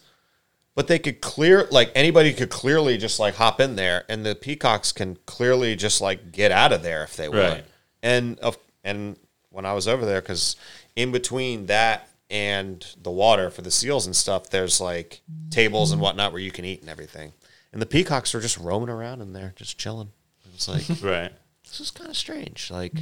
[0.76, 4.34] but they could clear like anybody could clearly just like hop in there and the
[4.36, 7.64] peacocks can clearly just like get out of there if they want Right.
[8.04, 8.56] and of
[8.86, 9.16] and
[9.50, 10.56] when i was over there because
[10.96, 15.20] in between that and the water for the seals and stuff there's like
[15.50, 17.32] tables and whatnot where you can eat and everything
[17.72, 20.10] and the peacocks are just roaming around in there just chilling
[20.44, 21.32] it was like Right.
[21.64, 22.70] this is kind of strange.
[22.70, 22.94] Like,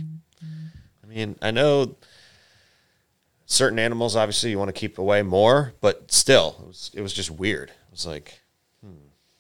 [0.43, 1.95] I mean, I know
[3.47, 7.13] certain animals obviously you want to keep away more, but still, it was it was
[7.13, 7.71] just weird.
[7.71, 8.41] It was like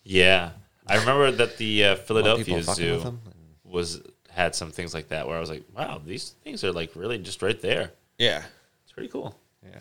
[0.05, 0.51] Yeah,
[0.86, 3.18] I remember that the uh, Philadelphia people fucking with Zoo
[3.64, 4.03] was
[4.35, 7.18] had some things like that where I was like, wow, these things are like really
[7.18, 7.93] just right there.
[8.18, 8.43] yeah,
[8.85, 9.39] It's pretty cool.
[9.64, 9.80] yeah,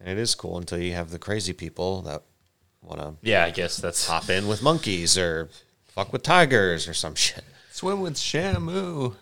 [0.00, 2.22] and it is cool until you have the crazy people that
[2.82, 5.48] want to Yeah, I guess that's hop in with monkeys or
[5.88, 7.44] fuck with tigers or some shit.
[7.72, 9.14] Swim with Shamu.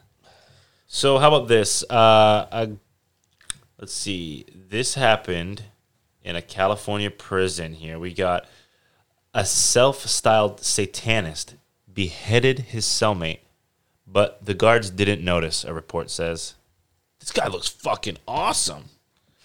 [0.86, 1.82] So how about this?
[1.90, 2.70] Uh, a,
[3.78, 4.46] let's see.
[4.54, 5.64] This happened
[6.22, 7.74] in a California prison.
[7.74, 8.46] Here we got
[9.34, 11.54] a self-styled satanist
[11.92, 13.40] beheaded his cellmate,
[14.10, 15.64] but the guards didn't notice.
[15.64, 16.54] A report says,
[17.20, 18.84] "This guy looks fucking awesome."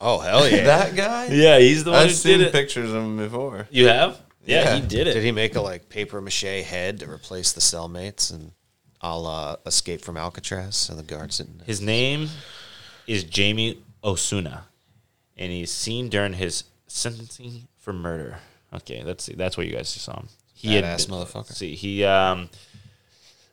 [0.00, 0.62] Oh hell yeah!
[0.64, 1.26] That guy?
[1.32, 2.52] Yeah, he's the one I've who seen did it.
[2.52, 3.66] pictures of him before.
[3.70, 4.20] You have?
[4.46, 4.74] Yeah, Yeah.
[4.76, 5.14] he did it.
[5.14, 8.52] Did he make a like paper mache head to replace the cellmates and
[9.02, 11.62] I'll uh, escape from Alcatraz and the guards didn't.
[11.66, 12.28] His name
[13.08, 14.66] is Jamie Osuna,
[15.36, 18.38] and he's seen during his sentencing for murder.
[18.72, 19.34] Okay, let's see.
[19.34, 20.28] That's where you guys saw him.
[20.54, 21.52] He Badass been- motherfucker.
[21.54, 22.50] See, he um,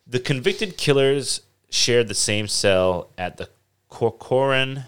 [0.08, 3.50] the convicted killers shared the same cell at the
[3.90, 4.86] Corcoran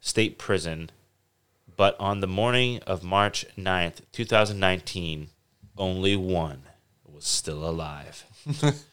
[0.00, 0.90] State Prison,
[1.76, 5.28] but on the morning of March 9th, 2019,
[5.76, 6.62] only one
[7.04, 8.24] was still alive.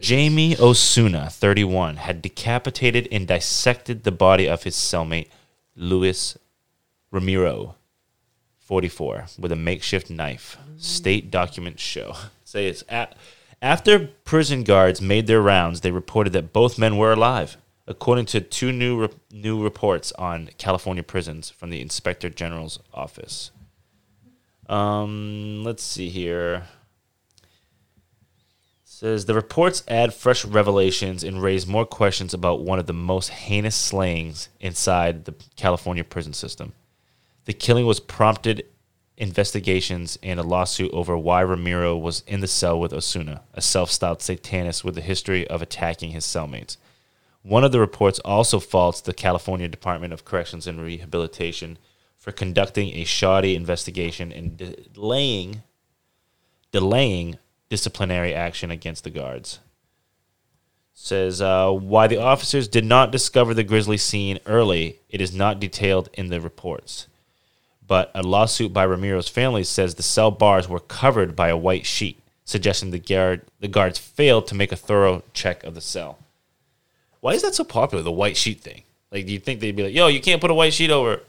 [0.00, 5.28] Jamie Osuna, 31, had decapitated and dissected the body of his cellmate,
[5.76, 6.36] Luis
[7.10, 7.76] Ramiro,
[8.58, 10.56] 44, with a makeshift knife.
[10.78, 12.14] State documents show.
[12.44, 13.16] Say it's at,
[13.64, 17.56] after prison guards made their rounds, they reported that both men were alive,
[17.86, 23.50] according to two new re- new reports on California prisons from the Inspector General's office.
[24.68, 26.64] Um, let's see here
[29.04, 33.28] says the reports add fresh revelations and raise more questions about one of the most
[33.28, 36.72] heinous slayings inside the California prison system.
[37.44, 38.64] The killing was prompted
[39.16, 44.22] investigations and a lawsuit over why Ramiro was in the cell with Osuna, a self-styled
[44.22, 46.76] satanist with a history of attacking his cellmates.
[47.42, 51.78] One of the reports also faults the California Department of Corrections and Rehabilitation
[52.16, 54.56] for conducting a shoddy investigation and
[54.92, 55.62] delaying
[56.72, 57.38] delaying
[57.68, 59.60] disciplinary action against the guards.
[60.92, 65.00] Says uh, why the officers did not discover the grisly scene early.
[65.08, 67.06] It is not detailed in the reports,
[67.86, 71.86] but a lawsuit by Ramiro's family says the cell bars were covered by a white
[71.86, 76.18] sheet, suggesting the guard the guards failed to make a thorough check of the cell.
[77.20, 78.02] Why is that so popular?
[78.02, 78.82] The white sheet thing.
[79.10, 81.20] Like, do you think they'd be like, "Yo, you can't put a white sheet over"?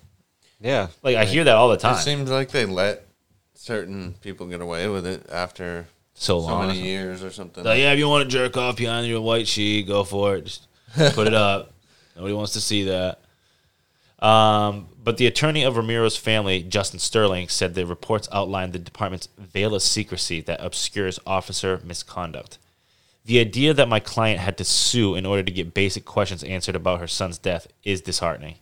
[0.60, 0.88] Yeah.
[1.04, 1.96] Like, I hear that all the time.
[1.96, 3.06] It seems like they let
[3.54, 6.68] certain people get away with it after So so long.
[6.68, 7.64] many years or something.
[7.64, 10.46] Like, yeah, if you want to jerk off behind your white sheet, go for it.
[10.46, 10.68] Just
[11.14, 11.74] put it up.
[12.16, 13.20] Nobody wants to see that.
[14.20, 19.30] Um, but the attorney of Ramiro's family, Justin Sterling, said the reports outlined the department's
[19.38, 22.58] veil of secrecy that obscures officer misconduct.
[23.26, 26.76] The idea that my client had to sue in order to get basic questions answered
[26.76, 28.56] about her son's death is disheartening.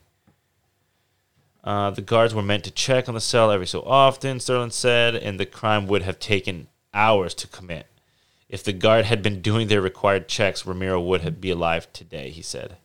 [1.64, 5.16] Uh, the guards were meant to check on the cell every so often, Sterling said,
[5.16, 7.88] and the crime would have taken hours to commit.
[8.50, 12.30] If the guard had been doing their required checks, Ramiro would have be alive today,
[12.30, 12.78] he said.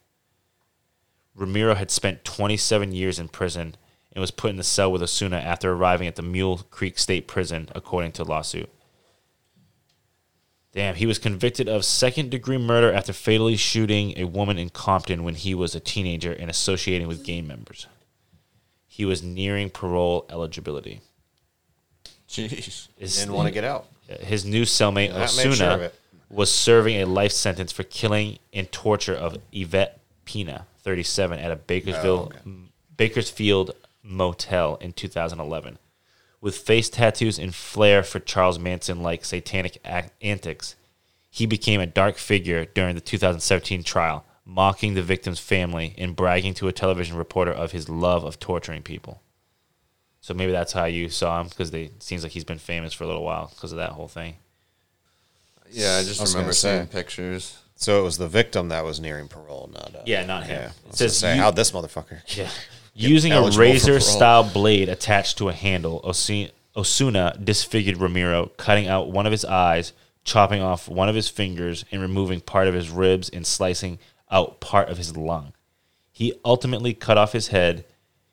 [1.39, 3.76] Ramiro had spent 27 years in prison
[4.12, 7.28] and was put in the cell with Osuna after arriving at the Mule Creek State
[7.28, 8.68] Prison, according to lawsuit.
[10.72, 15.24] Damn, he was convicted of second degree murder after fatally shooting a woman in Compton
[15.24, 17.86] when he was a teenager and associating with gang members.
[18.86, 21.01] He was nearing parole eligibility.
[22.28, 22.89] Jeez.
[22.97, 23.86] His, Didn't want to get out.
[24.20, 25.91] his new cellmate That made sure Osuna
[26.30, 31.57] was serving a life sentence for killing and torture of Yvette Pina, 37, at a
[31.57, 32.53] Bakersville, oh,
[32.97, 33.72] Bakersfield
[34.03, 35.78] motel in 2011.
[36.41, 40.76] With face tattoos and flair for Charles Manson like satanic ac- antics,
[41.28, 46.55] he became a dark figure during the 2017 trial, mocking the victim's family and bragging
[46.55, 49.20] to a television reporter of his love of torturing people.
[50.22, 53.05] So maybe that's how you saw him because it seems like he's been famous for
[53.05, 54.36] a little while because of that whole thing.
[55.70, 56.76] Yeah, I just I remember gonna say.
[56.78, 57.59] seeing pictures.
[57.81, 60.62] So it was the victim that was nearing parole, not uh, Yeah, not him.
[60.62, 60.66] Yeah.
[60.89, 62.20] It says says say, you- how'd this motherfucker?
[62.37, 62.51] Yeah.
[62.93, 69.12] Using a razor style blade attached to a handle, Osi- Osuna disfigured Ramiro, cutting out
[69.12, 69.93] one of his eyes,
[70.24, 74.01] chopping off one of his fingers, and removing part of his ribs and slicing
[74.33, 75.53] out part of his lung.
[76.11, 77.85] He ultimately cut off his head.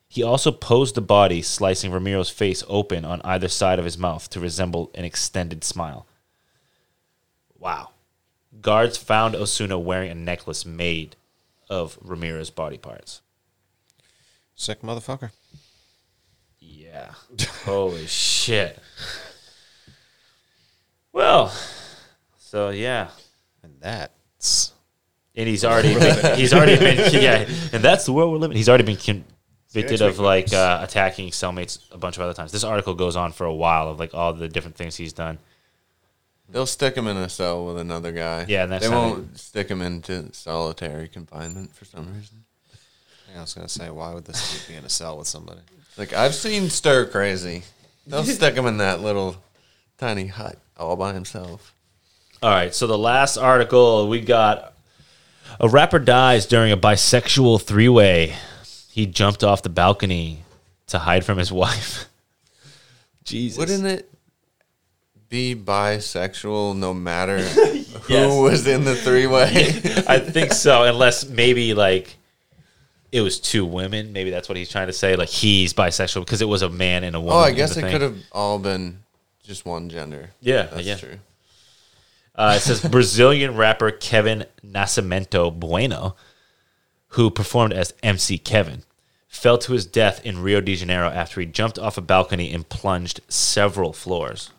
[0.08, 4.28] He also posed the body, slicing Ramiro's face open on either side of his mouth
[4.32, 6.08] to resemble an extended smile.
[7.60, 7.90] Wow.
[8.66, 11.18] Guards found Osuna wearing a necklace made
[11.70, 13.22] of Ramiro's body parts.
[14.56, 15.30] Sick motherfucker.
[16.58, 17.12] Yeah.
[17.64, 18.80] Holy shit.
[21.14, 21.54] Well,
[22.40, 23.10] so yeah,
[23.62, 24.74] And that's
[25.36, 28.58] and he's already been, he's already been yeah, and that's the world we're living.
[28.58, 32.52] He's already been convicted of like uh, attacking cellmates a bunch of other times.
[32.52, 35.38] This article goes on for a while of like all the different things he's done.
[36.50, 38.46] They'll stick him in a cell with another guy.
[38.48, 42.46] Yeah, that's they how won't stick him into solitary confinement for some reason.
[43.36, 45.60] I was gonna say, why would this dude be in a cell with somebody?
[45.98, 47.64] Like I've seen stir crazy.
[48.08, 49.36] They'll stick him in that little
[49.98, 51.74] tiny hut all by himself.
[52.42, 54.74] All right, so the last article we got
[55.60, 58.36] a rapper dies during a bisexual three way.
[58.92, 60.44] He jumped off the balcony
[60.88, 62.08] to hide from his wife.
[63.26, 63.58] Jesus.
[63.58, 64.10] Wouldn't it
[65.36, 67.38] be bisexual no matter
[68.08, 68.32] Yes.
[68.32, 69.44] who was in the three way?
[70.08, 72.16] I think so, unless maybe like
[73.12, 74.14] it was two women.
[74.14, 75.16] Maybe that's what he's trying to say.
[75.18, 77.36] Like he's bisexual because it was a man and a woman.
[77.36, 77.92] oh, I guess it thing.
[77.92, 79.00] could have all been
[79.44, 80.30] just one gender.
[80.40, 80.96] Yeah, That's yeah.
[80.96, 81.20] true.
[82.36, 86.16] Uh, it says Brazilian rapper Kevin Nascimento Bueno,
[87.10, 88.84] who performed as MC Kevin,
[89.28, 92.68] fell to his death in Rio de Janeiro after he jumped off a balcony and
[92.70, 94.52] plunged several floors.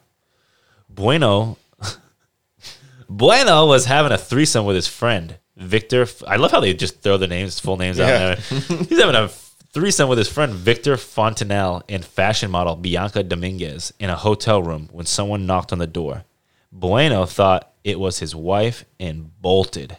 [0.89, 1.59] Bueno
[3.09, 6.07] Bueno was having a threesome with his friend Victor.
[6.27, 8.37] I love how they just throw the names, full names out there.
[8.87, 14.11] He's having a threesome with his friend Victor Fontenelle and fashion model Bianca Dominguez in
[14.11, 16.25] a hotel room when someone knocked on the door.
[16.73, 19.97] Bueno thought it was his wife and bolted.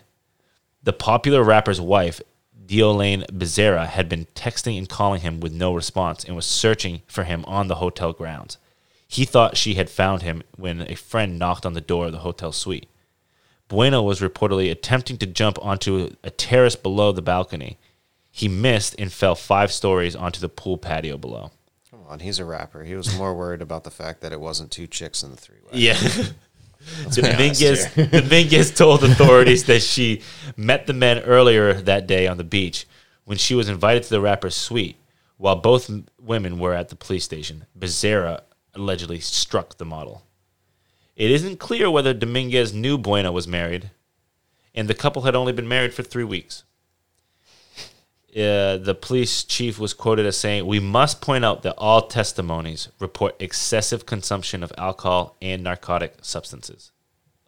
[0.84, 2.22] The popular rapper's wife,
[2.66, 7.24] Deolane Bezerra, had been texting and calling him with no response and was searching for
[7.24, 8.58] him on the hotel grounds.
[9.08, 12.20] He thought she had found him when a friend knocked on the door of the
[12.20, 12.90] hotel suite.
[13.68, 17.78] Bueno was reportedly attempting to jump onto a terrace below the balcony.
[18.32, 21.52] He missed and fell five stories onto the pool patio below.
[21.90, 22.84] Come on, he's a rapper.
[22.84, 25.58] He was more worried about the fact that it wasn't two chicks in the three
[25.64, 25.72] way.
[25.72, 26.00] Yeah.
[27.12, 30.22] Dominguez, Dominguez told authorities that she
[30.56, 32.86] met the men earlier that day on the beach
[33.26, 34.98] when she was invited to the rapper's suite.
[35.38, 38.42] While both women were at the police station, Bezerra
[38.78, 40.24] allegedly struck the model.
[41.16, 43.90] It isn't clear whether Dominguez knew Bueno was married,
[44.76, 46.64] and the couple had only been married for three weeks.
[48.38, 52.90] Uh, the police chief was quoted as saying, We must point out that all testimonies
[53.00, 56.92] report excessive consumption of alcohol and narcotic substances,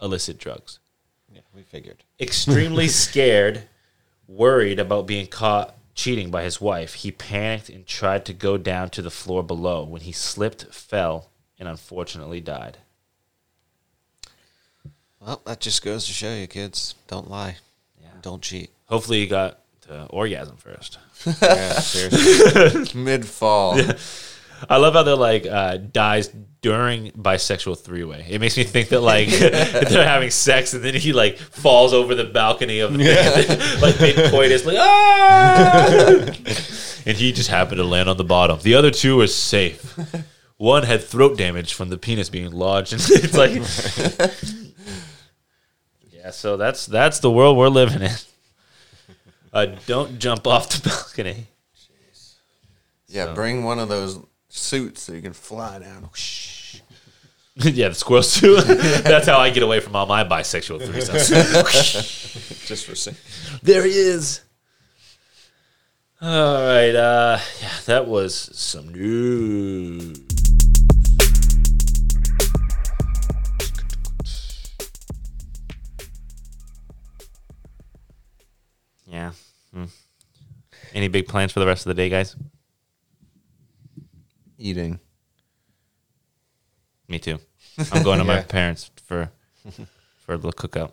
[0.01, 0.79] illicit drugs.
[1.31, 2.03] Yeah, we figured.
[2.19, 3.63] Extremely scared,
[4.27, 8.89] worried about being caught cheating by his wife, he panicked and tried to go down
[8.89, 11.29] to the floor below when he slipped, fell,
[11.59, 12.77] and unfortunately died.
[15.19, 17.57] Well, that just goes to show you, kids, don't lie.
[18.01, 18.07] Yeah.
[18.21, 18.69] Don't cheat.
[18.85, 20.97] Hopefully, he got to orgasm first.
[21.41, 22.97] Yeah, seriously.
[22.97, 23.77] Mid fall.
[24.69, 26.31] I love how they're like uh, dies
[26.61, 28.25] during bisexual three way.
[28.29, 32.15] It makes me think that like they're having sex and then he like falls over
[32.15, 36.25] the balcony of the thing, like mid coitus, like ah,
[37.05, 38.59] and he just happened to land on the bottom.
[38.61, 39.97] The other two are safe.
[40.57, 43.53] One had throat damage from the penis being lodged, and it's like,
[46.11, 46.31] yeah.
[46.31, 48.15] So that's that's the world we're living in.
[49.53, 51.47] Uh, don't jump off the balcony.
[53.07, 54.19] Yeah, bring one of those
[54.49, 56.09] suits so you can fly down.
[57.55, 58.65] yeah, the squirrel suit.
[58.67, 62.65] That's how I get away from all my bisexual threesomes.
[62.67, 63.17] just for saying.
[63.63, 64.41] there he is.
[66.21, 70.19] All right, uh, yeah, that was some news.
[79.07, 79.31] Yeah.
[79.73, 79.85] Hmm.
[80.93, 82.35] Any big plans for the rest of the day, guys?
[84.59, 84.99] Eating.
[87.07, 87.39] Me too.
[87.91, 88.43] I'm going to my Yeah.
[88.43, 89.31] parents for
[90.17, 90.91] for a little cookout.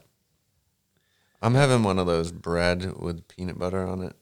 [1.42, 4.14] I'm having one of those bread with peanut butter on it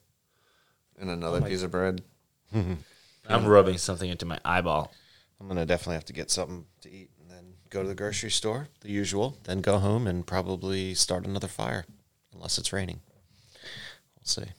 [0.99, 2.03] and another oh piece of bread.
[2.53, 4.92] I'm rubbing something into my eyeball.
[5.40, 8.30] I'm gonna definitely have to get something to eat and then go to the grocery
[8.30, 9.36] store, the usual.
[9.45, 11.84] Then go home and probably start another fire,
[12.34, 13.01] unless it's raining.
[14.16, 14.51] We'll see.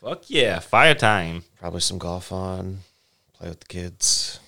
[0.00, 1.44] Fuck yeah, fire time.
[1.60, 2.78] Probably some golf on,
[3.42, 4.38] play with the kids.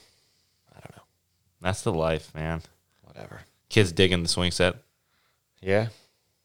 [0.71, 1.03] I don't know,
[1.61, 2.63] That's the life, man.
[3.03, 3.41] whatever.
[3.69, 4.77] Kids digging the swing set.
[5.61, 5.89] Yeah,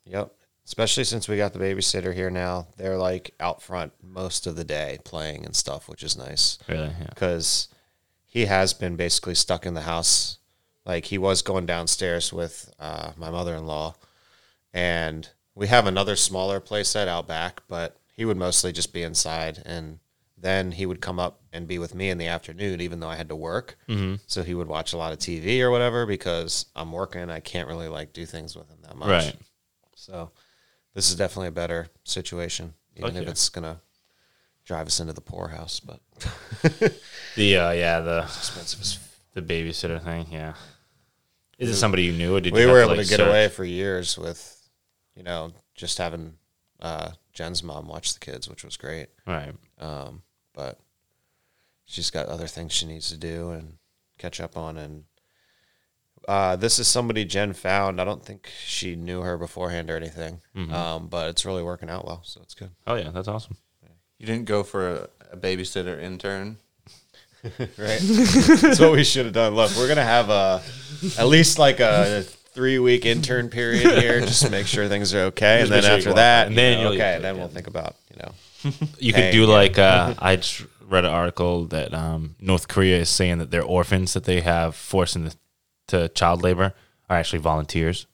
[0.05, 0.33] yep.
[0.65, 4.63] Especially since we got the babysitter here now, they're like out front most of the
[4.63, 6.57] day playing and stuff, which is nice.
[6.67, 6.91] Really?
[6.99, 7.07] Yeah.
[7.09, 7.67] because
[8.25, 10.37] he has been basically stuck in the house.
[10.85, 13.95] Like he was going downstairs with uh, my mother in law,
[14.73, 19.03] and we have another smaller place set out back, but he would mostly just be
[19.03, 19.61] inside.
[19.65, 19.99] And
[20.41, 23.15] then he would come up and be with me in the afternoon, even though I
[23.15, 23.77] had to work.
[23.87, 24.15] Mm-hmm.
[24.27, 27.29] So he would watch a lot of TV or whatever because I'm working.
[27.29, 29.09] I can't really like do things with him that much.
[29.09, 29.35] Right.
[29.95, 30.31] So
[30.93, 33.81] this is definitely a better situation, even Fuck if it's gonna
[34.65, 35.79] drive us into the poorhouse.
[35.79, 35.99] But
[37.35, 40.27] The uh, yeah the expensive the babysitter thing.
[40.31, 40.53] Yeah.
[41.57, 43.27] Is it somebody you knew, or did we were have able to, like, get search?
[43.27, 44.69] away for years with,
[45.13, 46.35] you know, just having
[46.79, 49.09] uh, Jen's mom watch the kids, which was great.
[49.27, 49.53] Right.
[49.77, 50.21] Um,
[50.59, 50.77] but
[51.85, 53.77] she's got other things she needs to do and
[54.17, 54.77] catch up on.
[54.77, 55.03] And
[56.27, 57.99] uh, this is somebody Jen found.
[58.01, 60.73] I don't think she knew her beforehand or anything, Mm-hmm.
[60.73, 62.71] um, but it's really working out well, so it's good.
[62.85, 63.55] Oh yeah, that's awesome.
[64.17, 66.57] You didn't go for a, a babysitter intern?
[67.77, 69.55] Right, that's what we should have done.
[69.55, 70.61] Look, we're gonna have a
[71.17, 75.21] at least like a three week intern period here, just to make sure things are
[75.31, 78.17] okay, and then after that, and then know, you'll- okay, then we'll think about you
[78.21, 78.31] know.
[78.99, 83.09] You could do like uh, I just read an article that um, North Korea is
[83.09, 85.35] saying that their orphans that they have forced into
[85.87, 86.73] to child labor
[87.09, 88.05] are actually volunteers.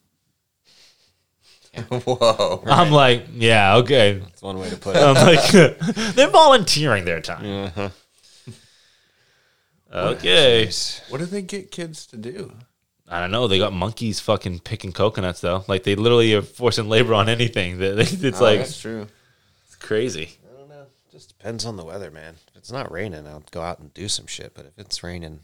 [1.89, 2.63] Whoa.
[2.67, 4.19] I'm like, yeah, okay.
[4.19, 5.01] That's one way to put it.
[5.03, 5.51] I'm like,
[6.15, 7.45] they're volunteering their time.
[7.45, 7.89] Uh-huh.
[9.93, 10.69] Okay.
[11.09, 12.51] What do they get kids to do?
[13.07, 13.47] I don't know.
[13.47, 15.63] They got monkeys fucking picking coconuts though.
[15.67, 17.77] Like they literally are forcing labor on anything.
[17.77, 19.07] They- It's Oh, like that's true.
[19.75, 20.37] Crazy.
[20.51, 20.85] I don't know.
[21.11, 22.35] Just depends on the weather, man.
[22.49, 24.53] If it's not raining, I'll go out and do some shit.
[24.53, 25.39] But if it's raining,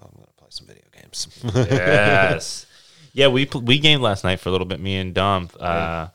[0.00, 1.28] I'm gonna play some video games.
[1.54, 2.66] yes.
[3.12, 4.78] Yeah, we we gamed last night for a little bit.
[4.78, 5.50] Me and Dom.
[5.58, 6.08] Uh,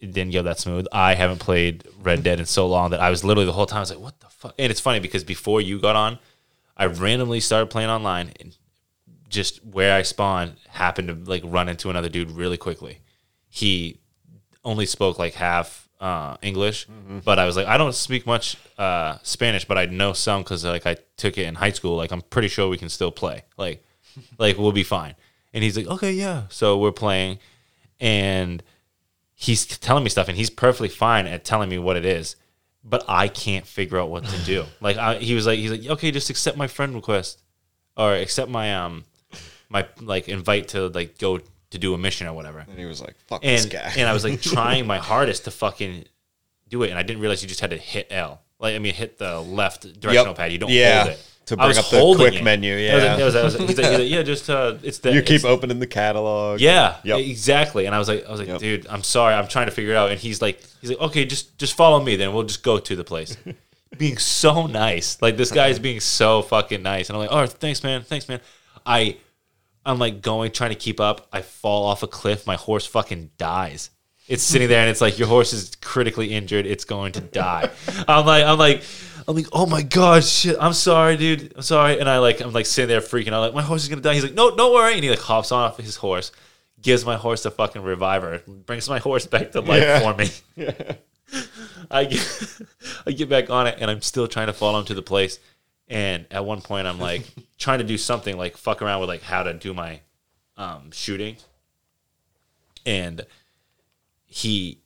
[0.00, 0.86] it didn't go that smooth.
[0.90, 3.76] I haven't played Red Dead in so long that I was literally the whole time
[3.76, 6.18] I was like, "What the fuck?" And it's funny because before you got on,
[6.76, 8.56] I randomly started playing online, and
[9.28, 12.98] just where I spawned happened to like run into another dude really quickly.
[13.48, 14.00] He
[14.64, 16.86] only spoke like half uh, English,
[17.24, 20.62] but I was like, I don't speak much uh, Spanish, but I know some because
[20.62, 21.96] like I took it in high school.
[21.96, 23.44] Like I'm pretty sure we can still play.
[23.56, 23.82] Like,
[24.38, 25.14] like we'll be fine.
[25.54, 26.42] And he's like, okay, yeah.
[26.50, 27.38] So we're playing,
[28.00, 28.62] and
[29.34, 32.36] he's telling me stuff, and he's perfectly fine at telling me what it is,
[32.84, 34.66] but I can't figure out what to do.
[34.82, 37.40] like I, he was like, he's like, okay, just accept my friend request,
[37.96, 39.04] or accept my um,
[39.70, 41.40] my like invite to like go
[41.74, 44.08] to do a mission or whatever And he was like, "Fuck this and guy." and
[44.08, 46.04] I was like trying my hardest to fucking
[46.68, 48.40] do it, and I didn't realize you just had to hit L.
[48.58, 50.36] Like I mean, hit the left directional Yep.
[50.36, 50.52] pad.
[50.52, 51.02] You don't Yeah.
[51.04, 51.20] hold it.
[51.46, 52.42] To bring up the quick it.
[52.42, 53.22] menu, was- yeah.
[53.22, 55.78] was- was- he's like, he's like, yeah, just uh, it's the you keep it's- opening
[55.78, 56.58] the catalog.
[56.58, 57.18] yeah, Yep.
[57.18, 57.84] exactly.
[57.84, 58.60] And I was like, I was like, Yep.
[58.60, 60.10] dude, I'm sorry, I'm trying to figure it out.
[60.10, 62.96] And he's like, he's like, okay, just just follow me, then we'll just go to
[62.96, 63.36] the place.
[63.98, 67.46] being so nice, like this guy is being so fucking nice, and I'm like, oh,
[67.46, 68.40] thanks, man, thanks, man.
[68.86, 69.18] I,
[69.86, 71.28] I'm like going, trying to keep up.
[71.32, 72.46] I fall off a cliff.
[72.46, 73.90] My horse fucking dies.
[74.26, 76.64] It's sitting there, and it's like your horse is critically injured.
[76.66, 77.70] It's going to die.
[78.08, 78.82] I'm like, I'm like.
[79.26, 80.54] I'm like, oh my god, shit!
[80.60, 81.54] I'm sorry, dude.
[81.56, 81.98] I'm sorry.
[81.98, 84.12] And I like, I'm like sitting there freaking out, like my horse is gonna die.
[84.12, 84.92] He's like, no, don't worry.
[84.96, 86.30] And he like hops on off his horse,
[86.82, 90.00] gives my horse a fucking reviver, brings my horse back to life Yeah.
[90.00, 90.28] for me.
[91.90, 92.60] I get,
[93.06, 95.38] I get back on it, and I'm still trying to follow him to the place.
[95.88, 97.24] And at one point, I'm like
[97.58, 100.00] trying to do something like fuck around with like how to do my
[100.56, 101.36] um, shooting,
[102.86, 103.24] and
[104.26, 104.78] he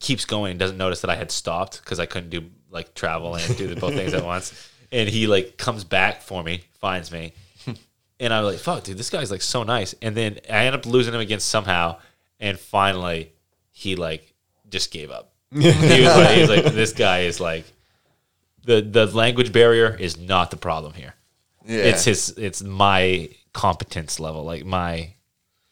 [0.00, 3.34] keeps going and doesn't notice that I had stopped because I couldn't do like travel
[3.34, 4.68] and do the both things at once.
[4.90, 7.32] And he like comes back for me, finds me,
[8.20, 10.84] and I'm like, "Fuck, dude, this guy's like so nice." And then I end up
[10.84, 11.98] losing him again somehow,
[12.40, 13.32] and finally,
[13.70, 14.34] he like
[14.68, 15.32] just gave up.
[15.52, 17.64] he, was like, he was like, "This guy is like
[18.64, 21.14] the the language barrier is not the problem here.
[21.66, 21.78] Yeah.
[21.84, 25.14] It's his, it's my competence level, like my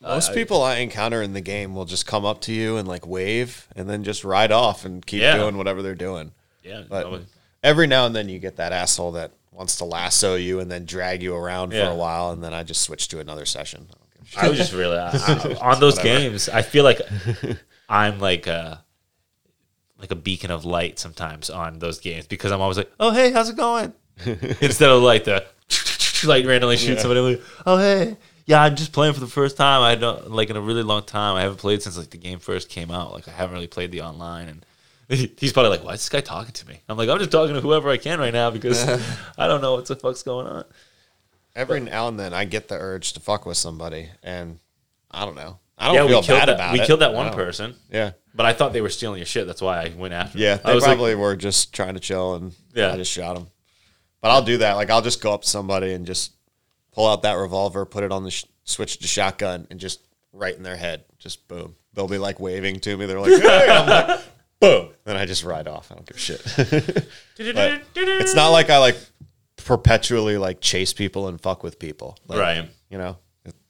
[0.00, 2.86] Most uh, people I encounter in the game will just come up to you and
[2.86, 5.36] like wave and then just ride off and keep Yeah.
[5.36, 6.32] doing whatever they're doing.
[6.62, 7.22] yeah." But
[7.62, 10.84] every now and then you get that asshole that wants to lasso you and then
[10.84, 11.86] drag you around Yeah.
[11.86, 13.88] for a while, and then I just switch to another session.
[13.90, 14.44] I don't give a shit.
[14.44, 16.48] I was just really I, I- on those games.
[16.48, 17.00] I feel like
[17.88, 18.84] I'm like a
[19.98, 23.32] like a beacon of light sometimes on those games because I'm always like, "Oh hey,
[23.32, 23.92] how's it going?"
[24.24, 25.44] Instead of like the
[26.26, 27.20] like randomly shoot somebody.
[27.20, 29.82] Like, oh hey, yeah, I'm just playing for the first time.
[29.82, 31.36] I don't like in a really long time.
[31.36, 33.12] I haven't played since like the game first came out.
[33.12, 34.66] Like I haven't really played the online and.
[35.38, 37.54] He's probably like, "Why is this guy talking to me?" I'm like, "I'm just talking
[37.54, 38.86] to whoever I can right now because
[39.38, 40.64] I don't know what the fuck's going on."
[41.56, 44.58] Every now and then I get the urge to fuck with somebody, and
[45.10, 45.60] I don't know.
[45.78, 46.54] I don't yeah, feel we killed bad that.
[46.54, 46.82] about we it.
[46.82, 47.74] We killed that one don't- person.
[47.90, 48.12] Yeah.
[48.34, 49.46] But I thought they were stealing your shit.
[49.46, 50.38] That's why I went after.
[50.38, 50.62] Yeah, them.
[50.64, 52.92] they I was like, probably were just trying to chill, and Yeah.
[52.92, 53.48] I just shot them.
[54.20, 54.74] But I'll do that.
[54.74, 56.32] Like I'll just go up to somebody and just
[56.92, 60.00] pull out that revolver, put it on the sh- switch to shotgun, and just
[60.32, 61.74] right in their head, just boom.
[61.94, 63.06] They'll be like waving to me.
[63.06, 64.20] They're like, "Hey!" I'm like,
[64.60, 64.90] boom.
[65.04, 65.90] Then I just ride off.
[65.90, 67.06] I don't give a shit.
[67.38, 68.96] It's not like I like
[69.56, 72.16] perpetually like chase people and fuck with people.
[72.26, 72.68] Like, Right.
[72.90, 73.18] You know,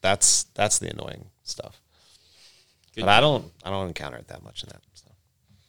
[0.01, 1.79] that's that's the annoying stuff.
[2.95, 5.13] Good But I don't I don't encounter it that much in that stuff.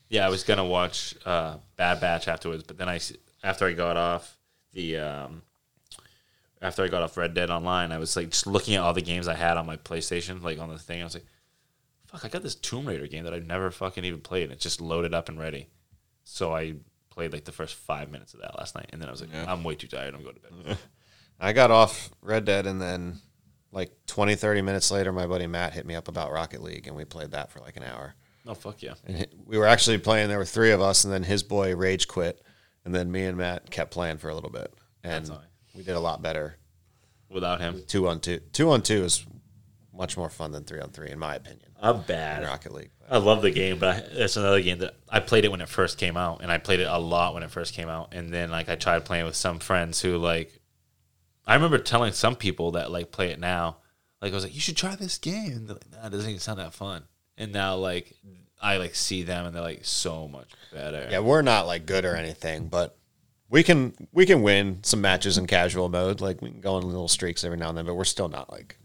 [0.08, 3.12] Yeah, I was gonna watch uh, Bad Batch afterwards, but then I s-
[3.42, 4.36] after I got off
[4.72, 5.42] the um,
[6.62, 9.02] after I got off Red Dead Online, I was like just looking at all the
[9.02, 11.00] games I had on my PlayStation, like on the thing.
[11.00, 11.26] I was like,
[12.06, 14.44] "Fuck, I got this Tomb Raider game that I've never fucking even played.
[14.44, 15.68] and It's just loaded up and ready."
[16.24, 16.74] So I
[17.10, 19.30] played like the first five minutes of that last night, and then I was like,
[19.34, 20.14] "I'm way too tired.
[20.14, 20.78] I'm going to bed."
[21.40, 23.20] I got off Red Dead and then
[23.72, 26.96] like 20, 30 minutes later, my buddy Matt hit me up about Rocket League and
[26.96, 28.14] we played that for like an hour.
[28.46, 28.94] oh fuck yeah!
[29.06, 32.08] And we were actually playing, there were three of us, and then his boy Rage
[32.08, 32.42] quit.
[32.84, 34.72] And then me and Matt kept playing for a little bit.
[35.04, 35.30] And
[35.74, 36.56] we did a lot better.
[37.28, 38.40] Without him, Two on two.
[38.52, 39.24] Two on two is
[39.94, 42.42] much more fun than three on three, in my opinion, I'm bad.
[42.42, 42.90] Rocket League.
[43.10, 45.68] I love the game, but I, that's another game that I played it when it
[45.68, 48.32] first came out, and I played it a lot when it first came out, and
[48.32, 50.58] then like I tried playing with some friends who like,
[51.46, 53.78] I remember telling some people that like play it now,
[54.20, 56.28] like I was like, you should try this game, and they're like, nah, it doesn't
[56.28, 57.04] even sound that fun,
[57.36, 58.14] and now like
[58.60, 61.08] I like see them and they're like so much better.
[61.10, 62.96] Yeah, we're not like good or anything, but
[63.48, 66.20] we can we can win some matches in casual mode.
[66.20, 68.52] Like we can go on little streaks every now and then, but we're still not
[68.52, 68.76] like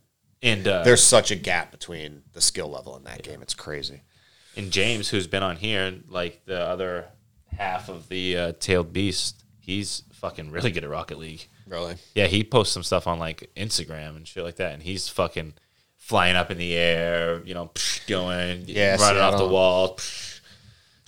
[0.41, 3.41] and uh, there's such a gap between the skill level in that game.
[3.41, 4.01] It's crazy.
[4.55, 7.05] and James, who's been on here, like the other
[7.57, 11.47] half of the uh, Tailed Beast, he's fucking really good at Rocket League.
[11.67, 11.95] Really?
[12.13, 15.53] Yeah, he posts some stuff on like Instagram and shit like that, and he's fucking
[15.97, 20.39] flying up in the air, you know, psh, going, Yeah, running off the wall, psh,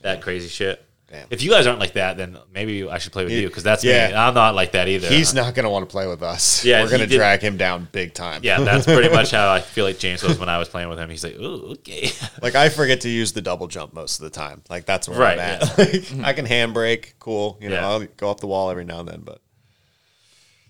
[0.02, 0.84] that crazy shit.
[1.10, 1.26] Damn.
[1.30, 3.82] If you guys aren't like that, then maybe I should play with you because that's
[3.82, 4.10] Yeah.
[4.10, 4.14] me.
[4.16, 5.08] I'm not like that either.
[5.08, 6.66] He's not going to want to play with us.
[6.66, 8.42] Yeah, we're going to drag him down big time.
[8.44, 11.00] Yeah, that's pretty much how I feel like James was when I was playing with
[11.00, 11.10] him.
[11.10, 12.10] He's like, "Ooh, okay."
[12.42, 14.64] Like I forget to use the double jump most of the time.
[14.70, 15.78] Like that's where Right, I'm at.
[15.78, 17.58] Like, I can handbrake, cool.
[17.62, 17.88] You know, Yeah.
[17.88, 19.40] I'll go off the wall every now and then, but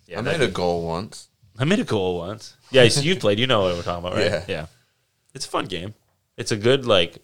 [0.07, 1.27] Yeah, I made a goal once.
[1.59, 2.55] I made a goal once.
[2.71, 3.39] Yeah, so you played.
[3.39, 4.25] You know what we're talking about, right?
[4.25, 4.43] Yeah.
[4.47, 4.65] Yeah.
[5.33, 5.93] It's a fun game.
[6.37, 7.17] It's a good like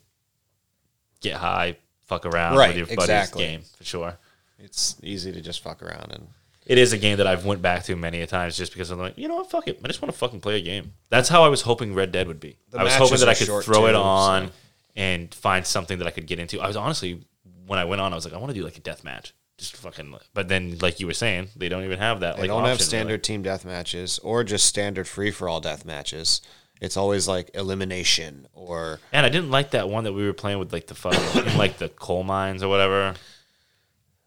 [1.22, 3.43] get high, fuck around Right, with your exactly.
[3.43, 4.18] buddies game for sure.
[4.60, 6.27] it's easy to just fuck around and
[6.65, 8.99] It is a game that I've went back to many a times just because I'm
[8.99, 9.80] like, you know what, fuck it.
[9.84, 10.93] I just want to fucking play a game.
[11.10, 12.57] That's how I was hoping Red Dead would be.
[12.72, 14.53] The I was hoping that I could throw it on so-
[14.95, 16.60] and find something that I could get into.
[16.60, 17.22] I was honestly
[17.68, 19.34] when I went on, I was like, I want to do like a death match.
[19.57, 22.47] Just fucking but then like you were saying, they don't even have that they like
[22.49, 23.21] don't have standard really.
[23.21, 26.41] team death matches or just standard free for all death matches.
[26.81, 30.59] It's always like elimination or And I didn't like that one that we were playing
[30.59, 33.13] with like the fucking like the coal mines or whatever.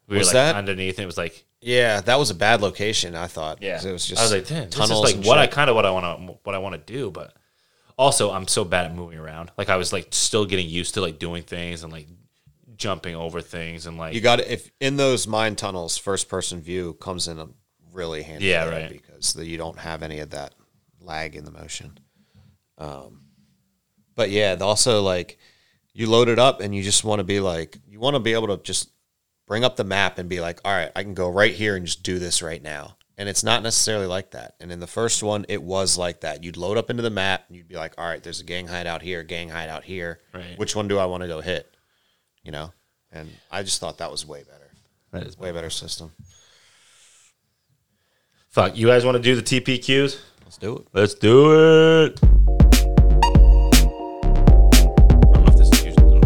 [0.09, 0.99] We Was were like that- underneath.
[0.99, 3.17] It was like yeah, that was a bad location.
[3.17, 3.61] I thought.
[3.61, 5.49] Yeah, it was just I was like, damn, this is tunnels like and what I
[5.49, 7.35] kind of what I want to what I want to do, but
[7.99, 9.51] also I'm so bad at moving around.
[9.59, 12.07] Like I was like still getting used to like doing things and like
[12.77, 16.95] jumping over things and like You got if in those mine tunnels, first person view
[16.95, 17.49] comes in a
[17.93, 18.47] really handy.
[18.47, 18.91] Yeah, right.
[18.91, 20.55] Because the, you don't have any of that
[21.01, 21.99] lag in the motion.
[22.79, 23.23] Um,
[24.15, 25.39] but yeah, also like
[25.93, 28.35] you load it up and you just want to be like you want to be
[28.35, 28.91] able to just
[29.47, 31.87] bring up the map and be like, all right, I can go right here and
[31.87, 32.97] just do this right now.
[33.19, 34.57] And it's not necessarily like that.
[34.61, 36.45] And in the first one, it was like that.
[36.45, 38.67] You'd load up into the map and you'd be like, all right, there's a gang
[38.67, 40.21] hideout here, gang hideout here.
[40.35, 40.59] Right.
[40.59, 41.75] Which one do I want to go hit?
[42.47, 42.73] You know?
[43.11, 44.71] And I just thought that was way better.
[45.11, 46.13] that is Way better system.
[48.51, 48.77] fuck.
[48.77, 50.17] You guys want to do the TPQs?
[50.45, 50.87] Let's do it.
[50.93, 52.21] Let's do it.
[52.23, 52.29] I
[55.33, 56.21] don't know if this is usually-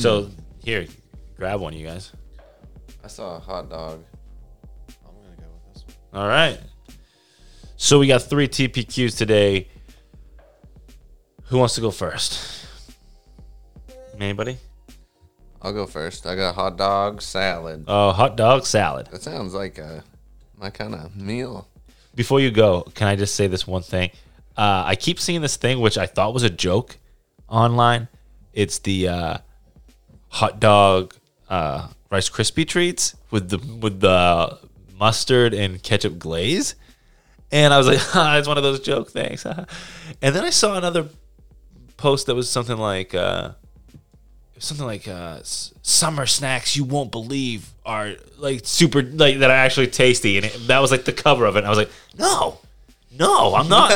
[0.00, 0.86] So here,
[1.36, 2.12] grab one, you guys.
[3.04, 4.02] I saw a hot dog.
[5.06, 6.22] I'm gonna go with this one.
[6.22, 6.58] All right.
[7.82, 9.66] So we got three TPQs today.
[11.46, 12.64] Who wants to go first?
[14.14, 14.56] Anybody?
[15.60, 16.24] I'll go first.
[16.24, 17.82] I got hot dog salad.
[17.88, 19.08] Oh, hot dog salad.
[19.10, 20.04] That sounds like a
[20.56, 21.66] my kind of meal.
[22.14, 24.10] Before you go, can I just say this one thing?
[24.56, 26.98] Uh, I keep seeing this thing which I thought was a joke
[27.48, 28.06] online.
[28.52, 29.38] It's the uh,
[30.28, 31.16] hot dog
[31.50, 34.60] uh, Rice Krispie treats with the with the
[34.96, 36.76] mustard and ketchup glaze,
[37.52, 39.44] and I was like, ah, it's one of those joke things.
[40.22, 41.08] and then I saw another
[41.96, 43.14] post that was something like.
[43.14, 43.52] Uh,
[44.58, 49.88] something like uh, summer snacks you won't believe are like super like that are actually
[49.88, 52.58] tasty and it, that was like the cover of it and i was like no
[53.18, 53.90] no i'm not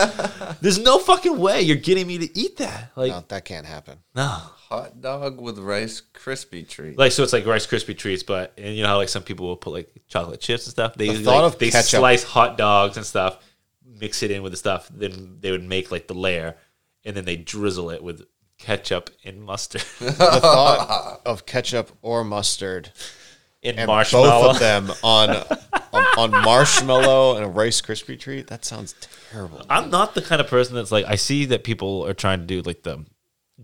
[0.61, 3.99] there's no fucking way you're getting me to eat that like No, that can't happen.
[4.17, 6.99] no Hot dog with rice krispie treat.
[6.99, 9.47] like so it's like rice krispie treats but and you know how like some people
[9.47, 12.25] will put like chocolate chips and stuff they The thought like, of they ketchup- slice
[12.25, 13.39] hot dogs and stuff
[14.01, 16.57] mix it in with the stuff then they would make like the layer
[17.05, 18.27] and then they drizzle it with
[18.59, 22.91] ketchup and mustard The thought of ketchup or mustard
[23.63, 25.31] in and marshmallow both of them on,
[25.93, 28.47] on on marshmallow and a Rice Krispie treat.
[28.49, 28.95] That sounds
[29.31, 29.65] terrible.
[29.71, 32.47] I'm not the kind of person that's like I see that people are trying to
[32.47, 33.05] do like the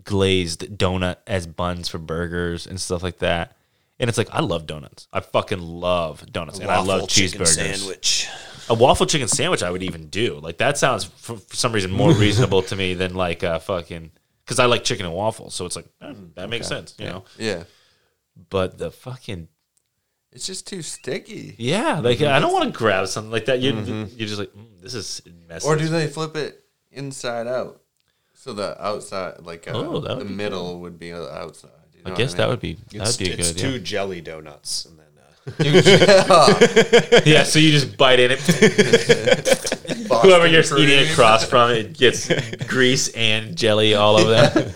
[0.05, 3.57] glazed donut as buns for burgers and stuff like that.
[3.99, 5.07] And it's like I love donuts.
[5.13, 7.77] I fucking love donuts and I love Waffle chicken cheeseburgers.
[7.79, 8.29] sandwich.
[8.69, 10.39] A waffle chicken sandwich I would even do.
[10.41, 14.11] Like that sounds for, for some reason more reasonable to me than like a fucking
[14.47, 15.55] cuz I like chicken and waffles.
[15.55, 17.25] So it's like eh, that makes sense, you know.
[17.39, 17.65] yeah,
[18.51, 19.49] But the fucking
[20.33, 21.55] it's just too sticky.
[21.59, 23.61] yeah, like I don't want to grab something like that.
[23.61, 23.75] You
[24.17, 25.67] you're just like mm, this is messy.
[25.69, 27.82] Or do they flip it inside out?
[28.43, 31.71] So the outside, like uh, Oh, that would the be middle, would be uh, outside.
[31.95, 33.59] You I know guess what that would be that It's, would be a it's good
[33.61, 33.79] two idea.
[33.79, 35.07] jelly donuts, and then
[36.29, 38.41] uh, Yeah, so you just bite in it.
[40.23, 42.29] Whoever you're eating across from, it gets
[42.67, 44.75] grease and jelly all over them.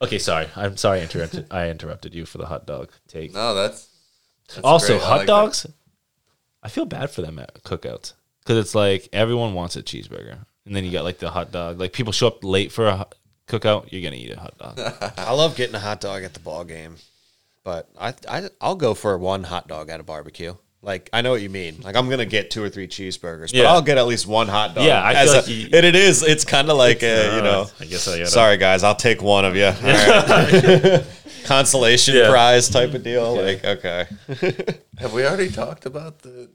[0.00, 0.48] okay, sorry.
[0.56, 1.00] I'm sorry.
[1.00, 1.46] I interrupted.
[1.50, 3.34] I interrupted you for the hot dog take.
[3.34, 3.90] No, that's,
[4.48, 5.02] that's also, great.
[5.02, 5.66] I hot like dogs.
[6.62, 10.74] I feel bad for them at cookouts because it's like everyone wants a cheeseburger, and
[10.76, 11.78] then you got like the hot dog.
[11.80, 13.14] Like people show up late for a hot-
[13.48, 15.12] cookout, you're gonna eat a hot dog.
[15.18, 16.96] I love getting a hot dog at the ball game,
[17.64, 20.54] but I, I I'll go for one hot dog at a barbecue.
[20.84, 21.76] Like I know what you mean.
[21.82, 23.70] Like I'm gonna get two or three cheeseburgers, but Yeah.
[23.72, 24.84] I'll get at least one hot dog.
[24.84, 26.24] Yeah, I as feel a- like you- and it is.
[26.24, 27.66] It's kind of like a, you know.
[27.78, 28.26] I guess I gotta.
[28.30, 29.66] Sorry guys, I'll take one of you.
[29.66, 31.04] All right.
[31.44, 32.30] Consolation Yeah.
[32.30, 33.34] prize type of deal.
[33.36, 34.06] Like okay,
[34.98, 36.50] Have we already talked about the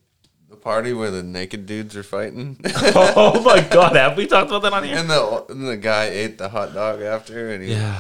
[0.50, 2.60] the party where the naked dudes are fighting,
[2.96, 4.98] oh my god, have we talked about that on here?
[4.98, 8.00] and the and the guy ate the hot dog after, and he Yeah.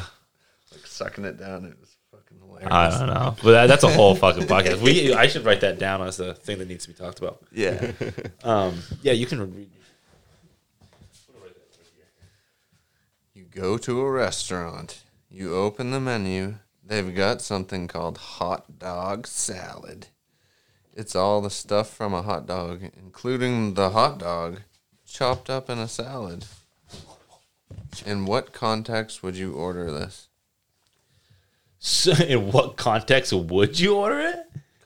[0.72, 1.66] was like sucking it down.
[1.66, 2.72] It was fucking hilarious.
[2.72, 4.82] I don't know, but that, that's a whole fucking podcast.
[4.82, 7.40] We I should write that down as a thing that needs to be talked about.
[7.52, 7.92] Yeah.
[8.44, 9.40] Um, yeah, you can.
[9.42, 9.70] Read.
[13.34, 19.28] You go to a restaurant, you open the menu, they've got something called hot dog
[19.28, 20.08] salad.
[20.98, 24.62] It's all the stuff from a hot dog, including the hot dog,
[25.06, 26.46] chopped up in a salad.
[28.04, 30.28] In what context would you order this?
[31.78, 34.40] So, in what context would you order it?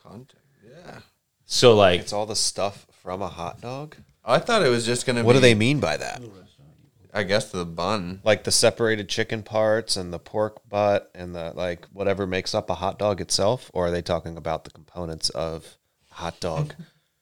[0.03, 0.35] Context,
[0.69, 0.99] yeah.
[1.45, 3.95] So, like, It's all the stuff from a hot dog.
[4.25, 5.37] I thought it was just gonna What be.
[5.37, 6.21] do they mean by that?
[7.13, 8.19] I guess the bun.
[8.23, 12.69] Like the separated chicken parts and the pork butt and the like whatever makes up
[12.69, 15.80] a hot dog itself, or are they talking about the components of a
[16.21, 16.73] hot dog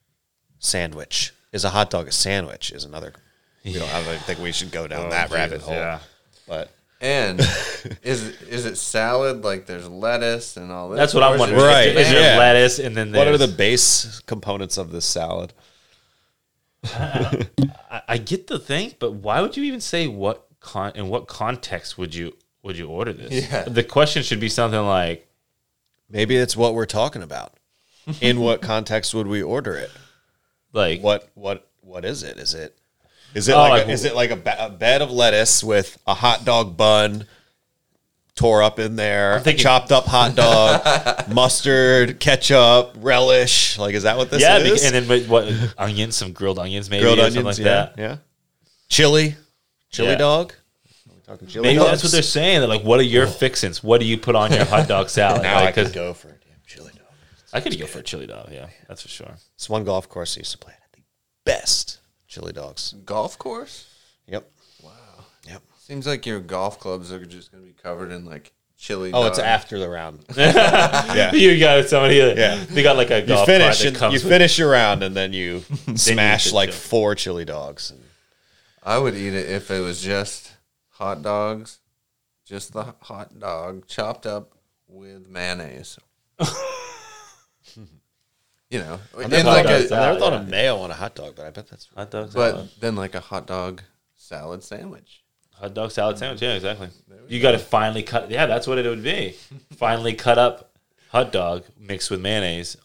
[0.60, 1.34] sandwich?
[1.52, 2.72] Is a hot dog a sandwich?
[2.72, 3.14] Is another.
[3.64, 5.74] You don't, I don't think we should go down oh, that rabbit hole.
[5.74, 6.00] yeah.
[6.48, 6.72] But
[7.02, 7.40] And
[8.04, 9.44] is is it salad?
[9.44, 10.98] Like there's lettuce and all this.
[10.98, 11.66] That's what I'm Or is it wondering.
[11.66, 12.38] Right, Is there yeah.
[12.38, 15.54] lettuce and then what are the there's- base components of this salad?
[16.86, 21.28] I, I get the thing, but why would you even say what con in what
[21.28, 23.50] context would you would you order this?
[23.52, 23.64] Yeah.
[23.64, 25.26] The question should be something like,
[26.10, 27.59] Maybe it's what we're talking about.
[28.22, 29.92] In what context would we order it?
[30.74, 32.38] like What what what is it?
[32.38, 32.76] Is it
[33.34, 35.64] is it Oh, like, like- a, is it like a, ba- a bed of lettuce
[35.64, 37.26] with a hot dog bun
[38.36, 43.78] tore up in there, thinking- chopped up hot dog, mustard, ketchup, relish?
[43.78, 44.82] Like is that what this yeah, is?
[44.82, 47.66] be- and then with what onions, some grilled onions, maybe grilled or onions, something like
[47.66, 47.98] yeah, that.
[47.98, 48.18] yeah.
[48.88, 49.36] Chili,
[49.92, 50.16] chili Yeah.
[50.18, 50.54] dog.
[51.10, 51.90] Are talking chili Maybe dogs?
[51.92, 52.60] that's what they're saying.
[52.60, 53.84] They're like, what are your fixins?
[53.84, 55.44] What do you put on your hot dog salad?
[55.44, 56.39] Now I Like, could 'cause go for a chili dog.
[57.54, 58.50] I could go for a chili dog.
[58.52, 59.36] Yeah, that's for sure.
[59.56, 60.92] It's one golf course I used to play at.
[60.94, 61.02] The
[61.46, 62.94] best chili dogs.
[63.06, 63.88] golf course.
[64.28, 64.50] Yep.
[64.84, 64.92] Wow.
[65.48, 65.62] Yep.
[65.80, 69.12] Seems like your golf clubs are just gonna be covered in like chili.
[69.14, 70.24] Oh, it's after the round.
[70.38, 71.34] yeah.
[71.34, 72.16] You got somebody.
[72.16, 72.64] Yeah.
[72.70, 75.34] they got like a golf You finish and comes you finish your round and then
[75.34, 75.60] you
[75.96, 76.80] smash the like chili.
[76.80, 77.92] four chili dogs.
[77.92, 78.02] And...
[78.84, 80.52] I would eat it if it was just
[80.92, 81.80] hot dogs,
[82.46, 84.54] just the hot dog chopped up
[84.88, 86.00] with mayonnaise.
[88.70, 91.16] you know, in I've like never, a, I've never thought of mayo on a hot
[91.16, 92.70] dog, but I bet that's hot dog but salad.
[92.80, 93.82] then like a hot dog
[94.16, 95.24] salad sandwich.
[95.56, 96.42] Hot dog salad sandwich.
[96.42, 96.90] Yeah, exactly.
[97.28, 98.30] You got to finally cut.
[98.32, 99.36] Yeah, that's what it would be.
[99.76, 100.72] finally cut up
[101.10, 102.78] hot dog mixed with mayonnaise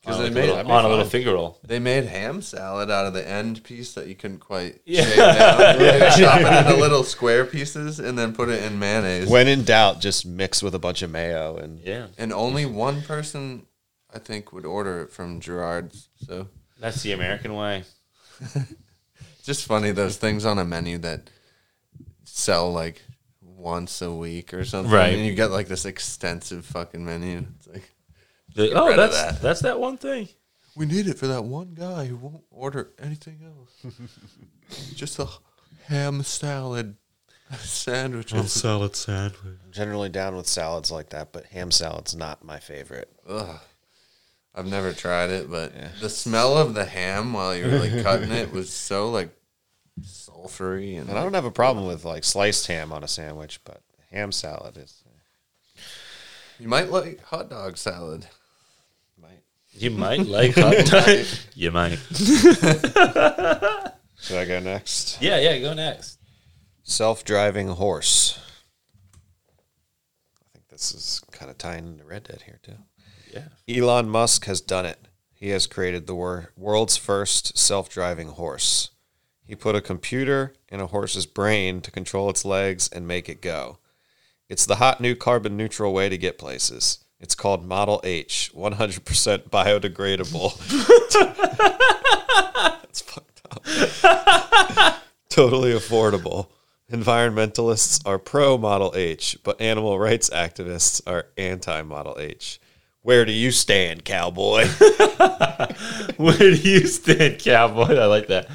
[0.00, 1.58] Because they made that'd on a little finger roll.
[1.62, 5.04] they made ham salad out of the end piece that you couldn't quite Yeah.
[5.04, 5.78] shave down.
[5.78, 9.28] They chop it into little square pieces and then put it in mayonnaise.
[9.28, 13.02] when in doubt, just mix with a bunch of mayo and Yeah, and only one
[13.02, 13.66] person,
[14.14, 16.08] I think, would order it from Gerard's.
[16.26, 16.48] So
[16.80, 17.84] that's the American way.
[19.42, 21.30] just funny those things on a menu that
[22.24, 23.02] sell like
[23.40, 24.92] once a week or something.
[24.92, 25.14] Right.
[25.14, 27.46] And you get like this extensive fucking menu.
[27.56, 27.90] It's like
[28.54, 29.42] The- oh, that's that.
[29.42, 30.28] that's that one thing.
[30.76, 33.94] we need it for that one guy who won't order anything else.
[34.94, 35.26] just a
[35.86, 36.96] ham salad
[37.58, 38.52] sandwiches.
[38.52, 39.34] salad sandwich.
[39.64, 43.10] I'm generally down with salads like that, but ham salad's not my favorite.
[43.28, 43.58] Ugh.
[44.56, 48.32] I've never tried it, but the smell of the ham while you were like cutting
[48.32, 49.28] it was so like
[50.00, 53.60] sulfury and And I don't have a problem with like sliced ham on a sandwich,
[53.64, 55.80] but ham salad is eh.
[56.58, 58.26] you might like hot dog salad.
[59.20, 59.42] might.
[59.72, 61.26] You might like hot dog.
[61.54, 61.98] you might.
[64.18, 65.20] Should I go next?
[65.20, 65.58] Yeah, yeah.
[65.58, 66.18] Go next.
[66.82, 68.40] Self-driving horse.
[69.14, 72.78] I think this is kind of tying into Red Dead here too.
[73.32, 73.48] Yeah.
[73.68, 74.98] Elon Musk has done it.
[75.34, 78.90] He has created the wor- world's first self-driving horse.
[79.46, 83.40] He put a computer in a horse's brain to control its legs and make it
[83.40, 83.78] go.
[84.48, 87.04] It's the hot new carbon neutral way to get places.
[87.20, 90.56] It's called Model H, 100% biodegradable.
[92.82, 95.02] That's fucked up.
[95.28, 96.48] totally affordable.
[96.90, 102.60] Environmentalists are pro Model H, but animal rights activists are anti Model H.
[103.06, 104.66] Where do you stand, cowboy?
[106.16, 107.94] Where do you stand, cowboy?
[107.96, 108.46] I like that.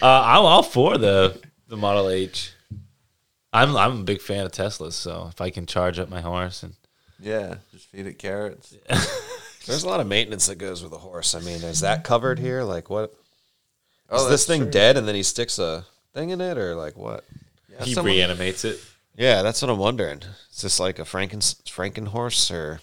[0.00, 2.52] Uh, I'm all for the the Model H.
[3.52, 6.62] I'm I'm a big fan of Teslas, so if I can charge up my horse
[6.62, 6.74] and
[7.18, 8.76] Yeah, just feed it carrots.
[9.66, 11.34] There's a lot of maintenance that goes with a horse.
[11.34, 12.62] I mean, is that covered here?
[12.62, 13.10] Like, what?
[13.10, 13.16] Is
[14.22, 14.70] Oh, this thing true.
[14.70, 15.84] dead and then he sticks a
[16.14, 17.24] thing in it, or like what?
[17.72, 18.78] Yeah, he someone, reanimates it.
[19.16, 20.22] Yeah, that's what I'm wondering.
[20.52, 22.78] Is this like a Franken Franken horse or?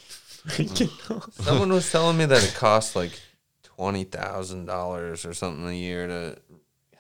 [0.50, 3.20] Someone was telling me that it costs like
[3.64, 6.38] twenty thousand dollars or something a year to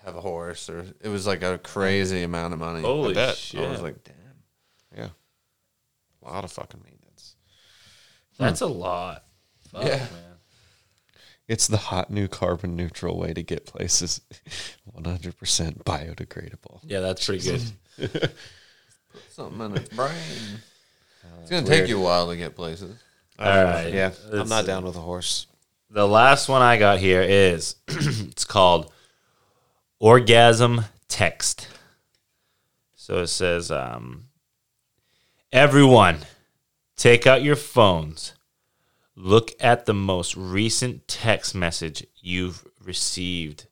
[0.04, 2.82] have a horse, or it was like a crazy amount of money.
[2.82, 3.36] Holy bet.
[3.36, 3.62] shit!
[3.62, 4.16] I was like, damn.
[4.98, 5.10] Yeah.
[6.26, 7.36] A lot of fucking maintenance.
[8.38, 9.24] That's a lot.
[9.72, 9.98] Fuck, Yeah.
[9.98, 10.08] man.
[11.50, 14.22] It's the hot new carbon neutral way to get places
[14.98, 16.80] 100% biodegradable.
[16.84, 17.62] Yeah, that's pretty good.
[19.30, 20.10] Something in its brain.
[21.24, 22.96] Uh, it's gonna take you a while to get places.
[23.40, 23.94] All right.
[23.94, 25.48] Yeah, I'm not down with a horse.
[25.90, 28.92] The last one I got here is it's called
[30.00, 31.68] orgasm text.
[32.96, 34.26] So it says, um,
[35.52, 36.20] everyone,
[36.96, 38.34] take out your phones.
[39.16, 43.68] Look at the most recent text message you've received.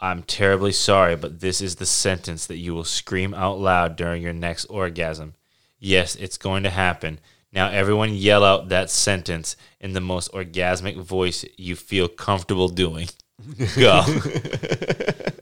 [0.00, 4.22] I'm terribly sorry, but this is the sentence that you will scream out loud during
[4.22, 5.34] your next orgasm.
[5.78, 7.20] Yes, it's going to happen.
[7.52, 13.08] Now, everyone yell out that sentence in the most orgasmic voice you feel comfortable doing.
[13.76, 14.04] Go.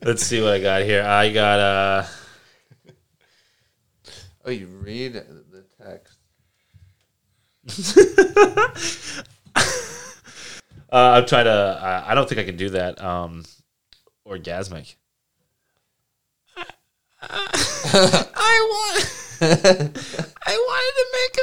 [0.02, 1.02] Let's see what I got here.
[1.04, 2.06] I got, uh,
[4.48, 6.16] Oh, you read the text.
[9.54, 9.62] uh
[10.90, 12.98] I'm trying to, uh, I don't think I can do that.
[12.98, 13.44] Um,
[14.26, 14.94] orgasmic.
[17.20, 21.36] I want, I wanted to make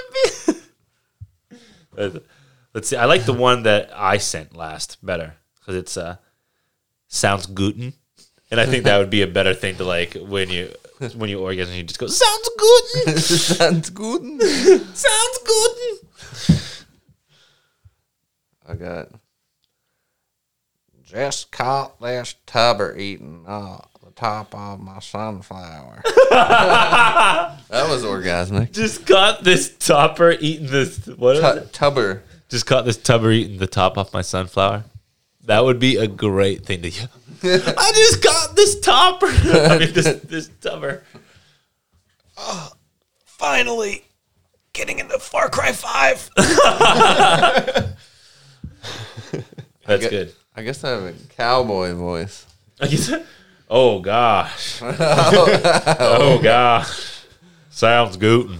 [1.97, 2.21] a video.
[2.73, 2.97] Let's see.
[2.97, 6.17] I like the one that I sent last better because it's uh
[7.07, 7.93] sounds guten,
[8.51, 10.73] and I think that would be a better thing to like when you
[11.15, 11.75] when you orgasm.
[11.75, 14.41] You just go sounds guten, Sounds good.
[14.95, 16.59] sounds guten.
[18.67, 19.09] I got
[21.05, 26.01] just caught this tubber eating uh, the top of my sunflower.
[26.31, 27.57] that
[27.89, 28.71] was orgasmic.
[28.71, 31.05] Just caught this topper eating this.
[31.07, 31.73] What is Tu- it?
[31.73, 32.23] tubber.
[32.49, 34.85] Just caught this tubber eating the top off my sunflower.
[35.45, 37.09] That would be a great thing to yell.
[37.43, 39.27] I just got this topper.
[39.27, 41.03] I mean, this this tubber.
[43.25, 44.03] Finally,
[44.73, 46.31] getting into Far Cry 5.
[49.85, 50.33] That's get- good.
[50.55, 52.45] I guess I have a cowboy voice.
[53.69, 54.79] Oh gosh.
[54.83, 57.21] oh gosh.
[57.69, 58.49] Sounds good.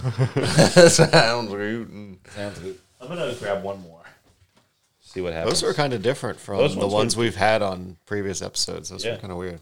[0.90, 2.18] Sounds rootin'.
[2.34, 2.78] Sounds good.
[3.00, 4.02] I'm gonna grab one more.
[5.00, 5.60] See what happens.
[5.60, 8.88] Those are kind of different from Those the ones ones we've had on previous episodes.
[8.90, 9.12] Those Yeah.
[9.12, 9.60] were kind of weird.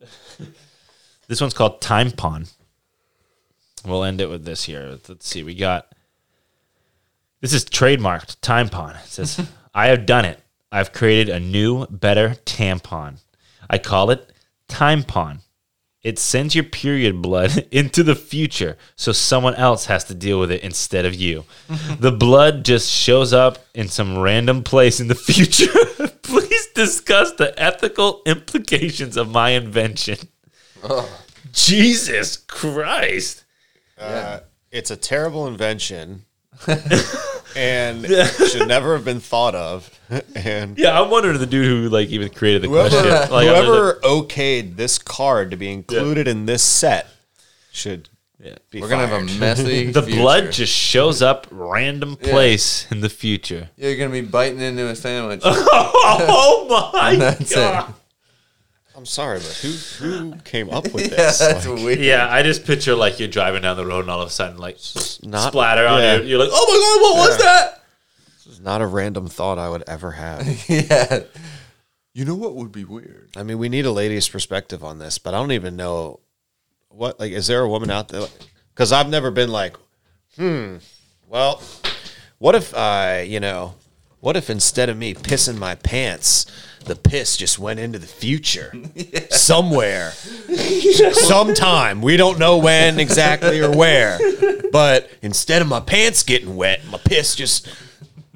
[1.28, 2.52] This one's called Timepon.
[3.86, 4.98] We'll end it with this here.
[5.08, 5.44] Let's see.
[5.44, 5.86] We got
[7.40, 8.96] this is trademarked Timepon.
[9.00, 10.40] It says, I have done it.
[10.72, 13.18] I've created a new, better tampon.
[13.70, 14.32] I call it
[14.68, 15.42] Timepon.
[16.02, 20.50] It sends your period blood into the future so someone else has to deal with
[20.50, 21.44] it instead of you.
[22.00, 25.72] the blood just shows up in some random place in the future.
[26.22, 30.18] Please discuss the ethical implications of my invention.
[31.52, 33.44] Jesus Christ.
[33.98, 34.40] Uh,
[34.72, 36.24] it's a terrible invention
[37.56, 38.06] and
[38.48, 39.90] should never have been thought of.
[40.34, 43.30] And Yeah, I'm wondering the dude who like even created the whoever, question.
[43.32, 47.06] Like, whoever okayed this card to be included in this set
[47.70, 48.08] should
[48.42, 48.56] Yeah.
[48.70, 49.92] be We're gonna have a messy.
[49.92, 50.18] the future.
[50.20, 53.70] blood just shows up random place in the future.
[53.76, 55.42] Yeah, you're gonna be biting into a sandwich.
[55.44, 57.90] oh my That's god.
[57.90, 57.94] it.
[59.00, 59.70] I'm sorry, but who
[60.04, 61.38] who came up with Yeah, this?
[61.38, 62.00] that's Like, weird.
[62.00, 64.58] Yeah, I just picture like you're driving down the road and all of a sudden
[64.58, 64.76] like
[65.22, 66.16] not- splatter on yeah.
[66.16, 66.24] you.
[66.24, 67.82] You're like, oh my god, what was that?
[68.36, 70.46] this is not a random thought I would ever have.
[70.68, 71.20] yeah.
[72.12, 73.30] You know what would be weird?
[73.38, 76.20] I mean, we need a lady's perspective on this, but I don't even know
[76.90, 78.26] what like is there a woman out there
[78.74, 79.76] because I've never been like,
[80.36, 80.76] hmm,
[81.26, 81.62] well,
[82.36, 83.76] what if I, you know,
[84.20, 86.46] what if instead of me pissing my pants,
[86.84, 88.72] the piss just went into the future
[89.30, 90.10] somewhere,
[91.12, 92.02] sometime.
[92.02, 94.18] We don't know when exactly or where,
[94.72, 97.68] but instead of my pants getting wet, my piss just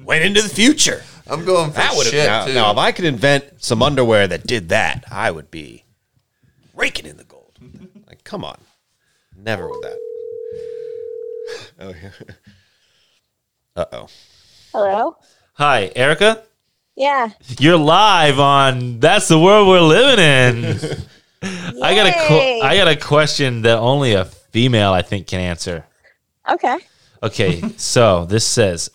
[0.03, 1.03] went into the future.
[1.27, 2.53] I'm going for That would shit have too.
[2.53, 2.71] now, now.
[2.71, 5.83] If I could invent some underwear that did that, I would be
[6.75, 7.57] raking in the gold.
[8.07, 8.59] Like, come on,
[9.35, 9.99] never with that.
[11.79, 12.09] Oh yeah.
[13.77, 14.07] Uh oh.
[14.71, 15.17] Hello?
[15.57, 16.43] Hi, Erica.
[16.97, 17.29] Yeah.
[17.59, 20.65] You're live on That's the World We're Living in.
[21.81, 25.39] I got a qu- I got a question that only a female I think can
[25.39, 25.85] answer.
[26.51, 26.77] Okay.
[27.23, 28.89] Okay, so this says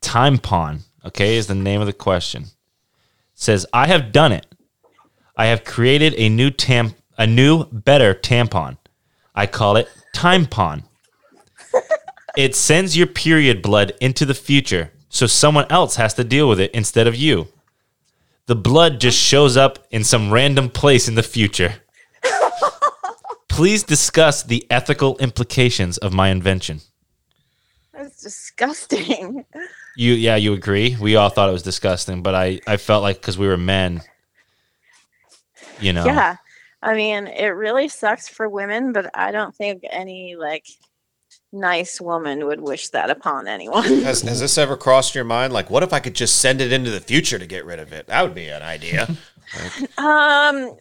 [0.00, 2.44] time pawn, okay, is the name of the question.
[2.44, 2.50] It
[3.34, 4.46] says I have done it.
[5.36, 8.78] I have created a new tam a new better tampon.
[9.34, 10.84] I call it time pawn.
[12.36, 16.58] it sends your period blood into the future so someone else has to deal with
[16.58, 17.46] it instead of you.
[18.46, 21.74] the blood just shows up in some random place in the future.
[23.48, 26.80] Please discuss the ethical implications of my invention.
[27.92, 29.44] That's disgusting.
[29.96, 30.96] You, yeah, you agree.
[30.98, 34.00] We all thought it was disgusting, but I, I felt like because we were men,
[35.80, 36.06] you know.
[36.06, 36.36] Yeah.
[36.82, 40.66] I mean, it really sucks for women, but I don't think any like
[41.52, 43.84] nice woman would wish that upon anyone.
[44.02, 45.52] Has, has this ever crossed your mind?
[45.52, 47.92] Like, what if I could just send it into the future to get rid of
[47.92, 48.06] it?
[48.06, 49.08] That would be an idea.
[49.98, 50.76] um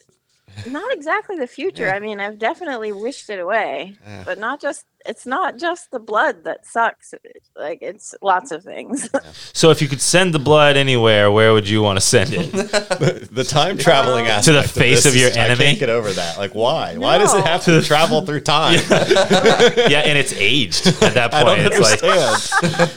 [0.67, 1.89] not exactly the future.
[1.91, 6.43] I mean, I've definitely wished it away, but not just it's not just the blood
[6.43, 7.13] that sucks.
[7.55, 9.09] Like it's lots of things.
[9.53, 12.51] So if you could send the blood anywhere, where would you want to send it?
[13.31, 15.65] the time traveling aspect To the of face this of your is- I enemy?
[15.65, 16.37] can't get over that.
[16.37, 16.97] Like, why?
[16.97, 18.79] Why does it have to travel through time?
[18.89, 21.57] yeah, and it's aged at that I point.
[21.57, 22.91] don't It's like understand.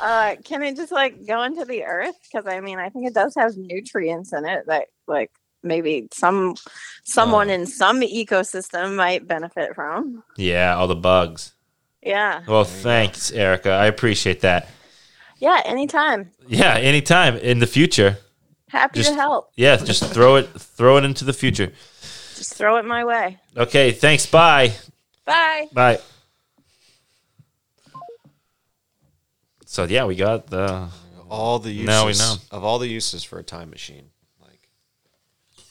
[0.00, 3.14] uh can it just like go into the earth cuz I mean, I think it
[3.14, 5.30] does have nutrients in it that like
[5.64, 6.54] maybe some
[7.04, 7.54] someone oh.
[7.54, 10.22] in some ecosystem might benefit from.
[10.36, 11.52] yeah, all the bugs.
[12.02, 12.42] Yeah.
[12.46, 13.70] Well, thanks, Erica.
[13.70, 14.68] I appreciate that.
[15.38, 16.30] Yeah, anytime.
[16.46, 18.18] Yeah, anytime in the future.
[18.68, 19.50] Happy Just- to help.
[19.56, 21.72] Yeah, just throw it, throw it into the future.
[22.36, 23.38] Just throw it my way.
[23.56, 24.26] Okay, thanks.
[24.26, 24.72] Bye.
[25.24, 25.68] Bye.
[25.72, 25.98] Bye.
[29.64, 30.88] So yeah, we got the
[31.28, 32.36] all the uses Now we know.
[32.50, 34.10] of all the uses for a time machine.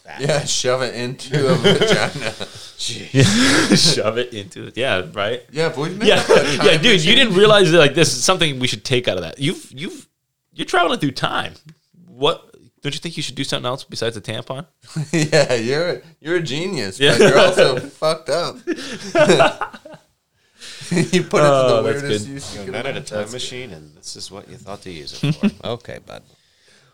[0.05, 0.21] Like, that.
[0.21, 2.31] Yeah, shove it into a vagina.
[2.83, 3.93] Jeez.
[3.95, 4.75] Shove it into it.
[4.77, 5.43] Yeah, right.
[5.51, 6.23] Yeah, but we've Yeah,
[6.63, 7.03] yeah, dude.
[7.05, 9.39] You didn't realize that like this is something we should take out of that.
[9.39, 10.07] You've you've
[10.53, 11.53] you're traveling through time.
[12.07, 12.49] What
[12.81, 14.65] don't you think you should do something else besides a tampon?
[15.13, 17.11] yeah, you're you're a genius, Yeah.
[17.17, 18.57] but you're also fucked up.
[18.67, 19.81] you put
[20.91, 22.33] it Oh, to the oh, that's weirdest good.
[22.33, 23.33] use you You could invented a time imagine.
[23.33, 25.67] machine, and this is what you thought to use it for.
[25.69, 26.23] okay, bud.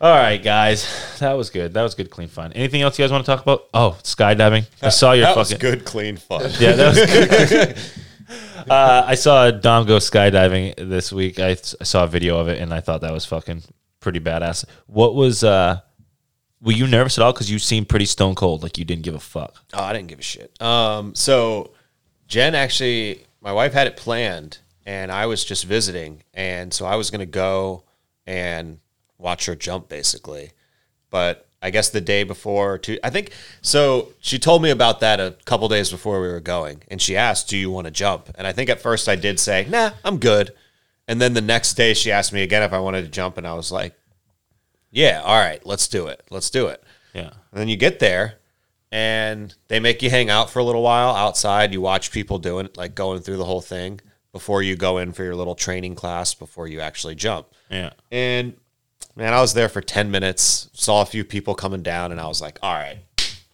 [0.02, 0.88] All right, guys,
[1.20, 1.74] that was good.
[1.74, 2.54] That was good, clean fun.
[2.54, 3.68] Anything else you guys want to talk about?
[3.74, 4.66] Oh, skydiving.
[4.82, 6.42] I saw your That was fucking good, clean fun.
[6.60, 6.72] yeah.
[6.72, 7.78] That was good.
[8.72, 11.38] uh, I saw Dom go skydiving this week.
[11.40, 13.62] I, s- I saw a video of it, and I thought that was fucking
[14.00, 14.64] pretty badass.
[14.88, 15.44] What was?
[15.44, 15.82] uh
[16.62, 17.34] Were you nervous at all?
[17.34, 19.54] Because you seemed pretty stone cold, like you didn't give a fuck.
[19.74, 20.62] Oh, I didn't give a shit.
[20.62, 21.72] Um, so
[22.30, 26.96] Jen actually, my wife had it planned, and I was just visiting, and so I
[26.96, 27.84] was gonna go
[28.26, 28.80] and
[29.20, 30.54] watch her jump, basically.
[31.12, 33.32] But I guess the day before, to I think
[33.62, 34.14] so.
[34.20, 37.50] She told me about that a couple days before we were going, and she asked,
[37.50, 40.18] "Do you want to jump?" And I think at first I did say, "Nah, I'm
[40.18, 40.54] good."
[41.08, 43.46] And then the next day she asked me again if I wanted to jump, and
[43.46, 43.94] I was like,
[44.90, 46.24] "Yeah, all right, let's do it.
[46.30, 46.84] Let's do it."
[47.14, 47.32] Yeah.
[47.52, 48.36] And then you get there
[48.92, 51.74] and they make you hang out for a little while outside.
[51.74, 54.00] You watch people doing it, like going through the whole thing
[54.32, 57.48] before you go in for your little training class before you actually jump.
[57.70, 57.92] Yeah.
[58.12, 58.56] And
[59.20, 62.28] man, I was there for 10 minutes, saw a few people coming down, and I
[62.28, 63.00] was like, all right,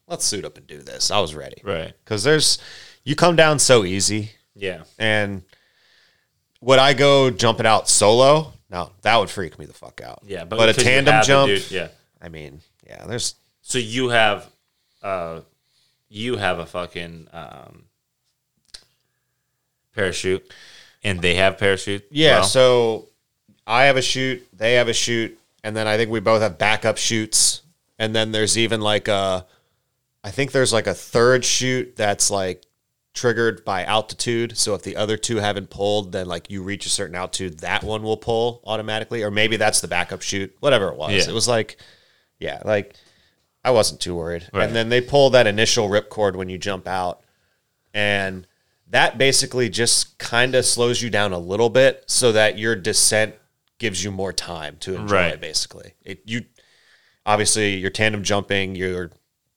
[0.07, 1.09] let's suit up and do this.
[1.09, 1.59] I was ready.
[1.63, 1.91] Right.
[2.03, 2.59] Because there's,
[3.03, 4.31] you come down so easy.
[4.53, 4.83] Yeah.
[4.99, 5.41] And
[6.61, 8.53] would I go jumping out solo?
[8.69, 10.21] No, that would freak me the fuck out.
[10.23, 10.45] Yeah.
[10.45, 11.87] But, a tandem jump, dude- yeah.
[12.21, 14.47] I mean, yeah, there's So you have,
[15.01, 15.41] uh,
[16.09, 17.85] you have a fucking um,
[19.95, 20.53] parachute,
[21.03, 22.05] and they have parachute.
[22.11, 22.43] Yeah, well?
[22.43, 23.09] so
[23.65, 24.47] I have a chute.
[24.53, 27.63] they have a chute, and then I think we both have backup chutes.
[27.97, 29.47] And then there's even like a
[30.23, 32.63] I think there's like a third chute that's like
[33.15, 34.57] triggered by altitude.
[34.59, 37.83] So if the other two haven't pulled, then like you reach a certain altitude, that
[37.83, 39.23] one will pull automatically.
[39.23, 41.11] Or maybe that's the backup chute, whatever it was.
[41.13, 41.31] Yeah.
[41.31, 41.77] It was like
[42.39, 42.93] yeah, like
[43.63, 44.47] I wasn't too worried.
[44.53, 44.65] Right.
[44.65, 47.23] And then they pull that initial ripcord when you jump out.
[47.91, 48.45] And
[48.89, 53.33] that basically just kind of slows you down a little bit so that your descent
[53.77, 55.33] gives you more time to enjoy Right.
[55.33, 55.93] it basically.
[56.03, 56.45] It you
[57.25, 59.11] obviously you're tandem jumping, you're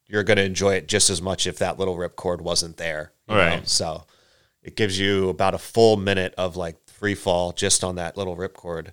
[0.06, 3.12] you're going to enjoy it just as much if that little ripcord wasn't there.
[3.28, 3.40] you know?
[3.40, 3.68] Right.
[3.68, 4.04] So
[4.62, 8.36] it gives you about a full minute of like free fall just on that little
[8.36, 8.88] ripcord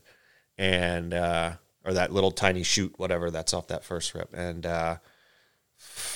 [0.57, 1.53] and uh
[1.83, 4.97] or that little tiny chute whatever that's off that first rip and uh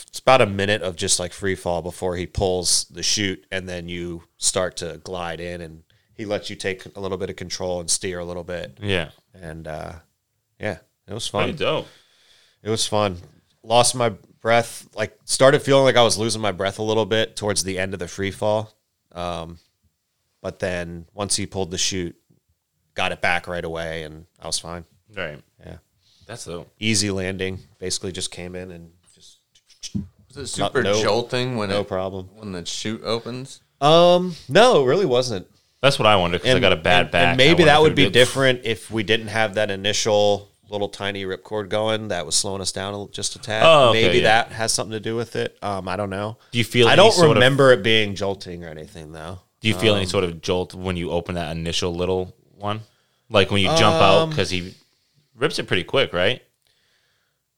[0.07, 3.67] it's about a minute of just like free fall before he pulls the chute and
[3.67, 5.83] then you start to glide in and
[6.19, 9.09] he lets you take a little bit of control and steer a little bit yeah.
[9.33, 9.93] and uh
[10.59, 10.77] yeah
[11.07, 11.87] it was Pretty fun dope.
[12.61, 13.15] it was fun
[13.63, 14.09] lost my
[14.41, 17.79] breath like started feeling like i was losing my breath a little bit towards the
[17.79, 18.73] end of the free fall
[19.13, 19.57] um
[20.41, 22.17] but then once he pulled the chute
[22.95, 24.83] got it back right away and i was fine
[25.15, 25.41] Right.
[25.65, 25.77] yeah
[26.27, 26.69] That's dope.
[26.79, 29.39] easy landing basically just came in and just
[30.27, 33.61] Was it super no- jolting when no it, problem when the chute opens?
[33.81, 35.47] um no it really wasn't
[35.81, 37.27] That's what I wondered because I got a bad and, back.
[37.29, 41.69] and maybe that would be different if we didn't have that initial little tiny ripcord
[41.69, 43.63] going that was slowing us down just a tad.
[43.65, 44.43] Oh, okay, Maybe yeah.
[44.43, 45.57] that has something to do with it.
[45.63, 46.37] Um, I don't know.
[46.51, 46.87] Do you feel?
[46.87, 49.39] I any don't sort of- remember it being jolting or anything though.
[49.61, 52.81] do you feel any sort of jolt when you open that initial little one,
[53.29, 54.75] like when you jump out Um, because he
[55.35, 56.43] rips it pretty quick, right?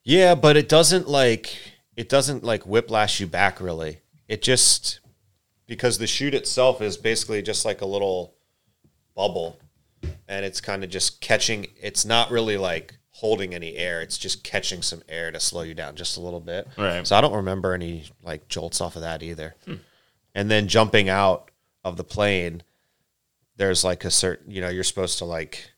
[0.03, 1.57] Yeah, but it doesn't like
[1.97, 3.99] it doesn't like whiplash you back really.
[4.27, 4.99] It just
[5.71, 8.35] because the chute itself is basically just like a little
[9.15, 9.57] bubble
[10.27, 14.01] and it's kind of just catching it's not really like holding any air.
[14.01, 16.67] It's just catching some air to slow you down just a little bit.
[16.77, 17.07] Right.
[17.07, 19.55] So I don't remember any like jolts off of that either.
[19.63, 19.75] Hmm.
[20.35, 21.51] And then jumping out
[21.85, 22.63] of the plane
[23.55, 25.71] there's like a certain you know, you're supposed to like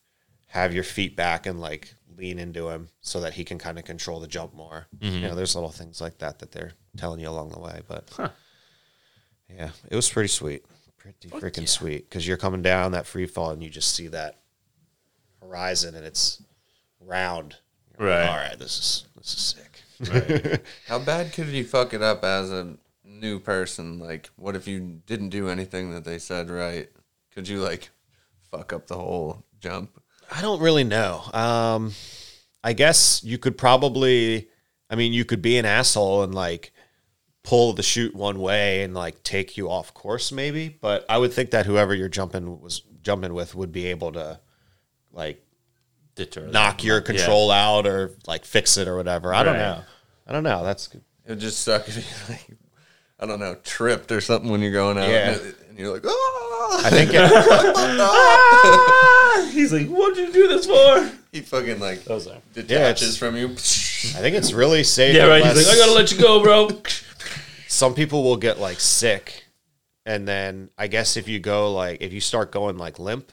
[0.48, 3.86] have your feet back and like lean into him so that he can kind of
[3.86, 4.88] control the jump more.
[4.98, 5.14] Mm-hmm.
[5.18, 7.82] You know, there's little things like that that they're telling you along the way.
[7.88, 8.10] But
[9.50, 10.66] yeah, it was pretty sweet,
[10.98, 14.40] pretty freaking sweet because you're coming down that free fall and you just see that
[15.42, 16.42] horizon and it's
[17.00, 17.58] round.
[18.00, 18.28] You're like, Right.
[18.30, 20.62] All right, this is this is sick.
[20.88, 22.76] How bad could you fuck it up as a
[23.06, 24.00] new person?
[24.00, 26.90] Like, what if you didn't do anything that they said right?
[27.34, 27.90] Could you like
[28.52, 30.02] fuck up the whole jump?
[30.32, 31.22] I don't really know.
[31.34, 31.94] Um,
[32.64, 34.50] I guess you could probably.
[34.90, 36.73] I mean, you could be an asshole and like
[37.44, 40.70] pull the chute one way and like take you off course, maybe.
[40.70, 44.40] But I would think that whoever you're jumping was jumping with would be able to
[45.12, 45.44] like
[46.16, 49.34] Deter knock your control out or like fix it or whatever.
[49.34, 49.82] I don't know.
[50.28, 50.64] I don't know.
[50.64, 51.02] That's good.
[51.26, 52.04] It would just suck if you
[52.34, 52.48] like,
[53.20, 55.32] I don't know, tripped or something when you're going out, Yeah.
[55.32, 59.50] and, and you're like, oh, I think it, ah!
[59.52, 62.38] He's like, "What'd you do this for?" he fucking like Those are.
[62.54, 63.50] detaches from you.
[63.50, 65.16] I think it's really safe.
[65.16, 65.44] Yeah, right.
[65.46, 66.70] He's like, "I gotta let you go, bro."
[67.74, 69.46] some people will get like sick
[70.06, 73.32] and then i guess if you go like if you start going like limp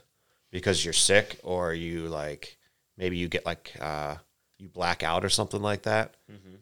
[0.50, 2.56] because you're sick or you like
[2.96, 4.14] maybe you get like uh
[4.58, 6.14] you black out or something like that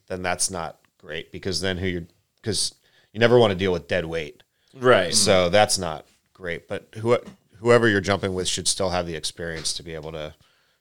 [0.08, 2.06] then that's not great because then who you're
[2.42, 2.74] because
[3.12, 4.42] you never want to deal with dead weight.
[4.74, 5.14] Right.
[5.14, 7.16] so that's not great but who,
[7.58, 10.34] whoever you're jumping with should still have the experience to be able to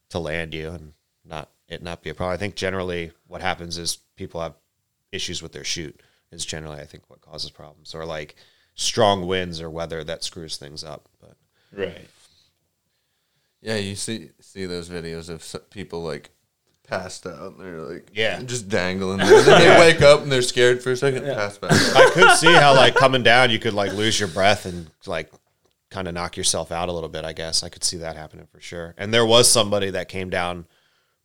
[0.09, 0.93] to land you and
[1.23, 2.33] not it not be a problem.
[2.33, 4.55] I think generally what happens is people have
[5.11, 8.35] issues with their chute is generally i think what causes problems or like
[8.75, 11.35] strong winds or weather that screws things up but
[11.75, 12.07] Right.
[13.61, 16.29] Yeah, you see see those videos of people like
[16.87, 18.41] passed out and they're like, Yeah.
[18.43, 19.41] just dangling there.
[19.41, 21.71] then they wake up and they're scared for a second, pass back.
[21.71, 21.95] out.
[21.97, 25.29] i could see how like coming down you could like lose your breath and like
[25.89, 28.47] kind of knock yourself out a little bit i guess i could see that happening
[28.51, 30.65] for sure and there was somebody that came down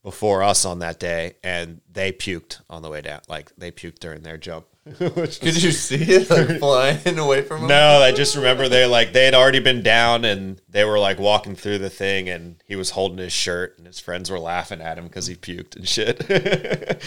[0.02, 4.00] before us on that day and they puked on the way down like they puked
[4.00, 4.66] during their jump
[4.98, 7.68] Could you see it like flying away from them?
[7.68, 11.20] No, I just remember they like they had already been down and they were like
[11.20, 14.80] walking through the thing and he was holding his shirt and his friends were laughing
[14.80, 16.20] at him because he puked and shit.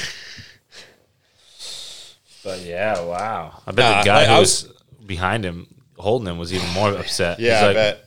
[2.44, 3.60] But yeah, wow.
[3.66, 4.72] I bet Nah, the guy I- who I was
[5.06, 7.40] behind him holding him was even more upset.
[7.40, 8.06] yeah, He's I like, bet.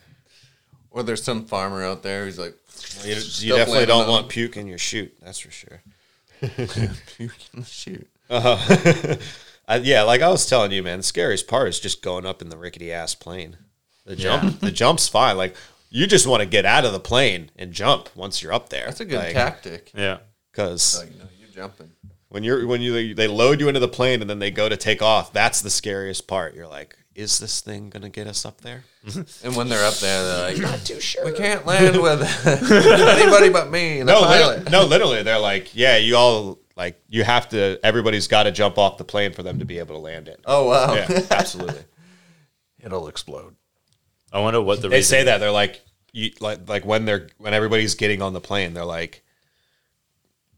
[0.93, 2.55] Or there's some farmer out there who's like,
[3.05, 5.13] You, you definitely don't on want puke in your chute.
[5.21, 5.83] that's for sure.
[6.41, 7.99] Puke in the
[8.31, 8.57] uh-huh.
[9.17, 9.21] chute.
[9.69, 12.41] I, yeah, like I was telling you, man, the scariest part is just going up
[12.43, 13.59] in the rickety ass plane.
[14.07, 15.37] The jump, the jump's fine.
[15.37, 15.55] Like
[15.91, 18.87] you just want to get out of the plane and jump once you're up there.
[18.87, 19.93] That's a good like, tactic.
[19.95, 20.19] yeah.
[20.51, 21.91] Because Like, no, you're jumping.
[22.31, 24.77] when you're when you they load you into the plane and then they go to
[24.77, 26.55] take off, that's the scariest part.
[26.55, 28.85] You're like, is this thing gonna get us up there?
[29.45, 31.25] And when they're up there, they're like, Not too sure.
[31.27, 32.21] we can't land with
[32.73, 34.65] anybody but me and the No, pilot.
[34.65, 37.79] lit- no, literally, they're like, yeah, you all like you have to.
[37.83, 40.41] Everybody's got to jump off the plane for them to be able to land it.
[40.47, 40.95] Oh, wow.
[40.95, 41.85] Yeah, absolutely.
[42.81, 43.57] It'll explode.
[44.33, 45.11] I wonder what the they reason.
[45.11, 45.83] say that they're like
[46.13, 49.23] you like like when they're when everybody's getting on the plane they're like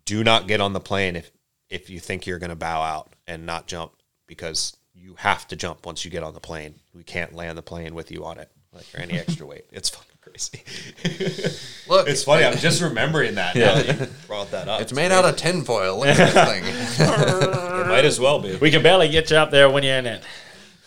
[0.04, 1.30] do not get on the plane if
[1.68, 3.92] if you think you're going to bow out and not jump
[4.26, 7.62] because you have to jump once you get on the plane we can't land the
[7.62, 10.09] plane with you on it like or any extra weight it's fucking
[10.48, 14.92] crazy Look, it's funny i'm just remembering that now that you brought that up it's
[14.92, 15.98] made out of tinfoil.
[15.98, 16.62] Look at this thing.
[17.84, 20.06] it might as well be We can barely get you up there when you're in
[20.06, 20.22] it.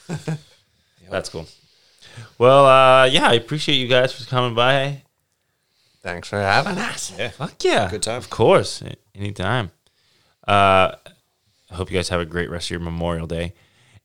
[1.10, 1.46] That's cool.
[2.38, 5.04] Well, uh, yeah, I appreciate you guys for coming by.
[6.02, 7.14] Thanks for having us.
[7.18, 7.30] Yeah.
[7.30, 7.90] Fuck yeah.
[7.90, 8.18] Good time.
[8.18, 8.84] Of course.
[9.16, 9.72] Anytime.
[10.48, 10.96] Uh,
[11.72, 13.54] I hope you guys have a great rest of your Memorial Day.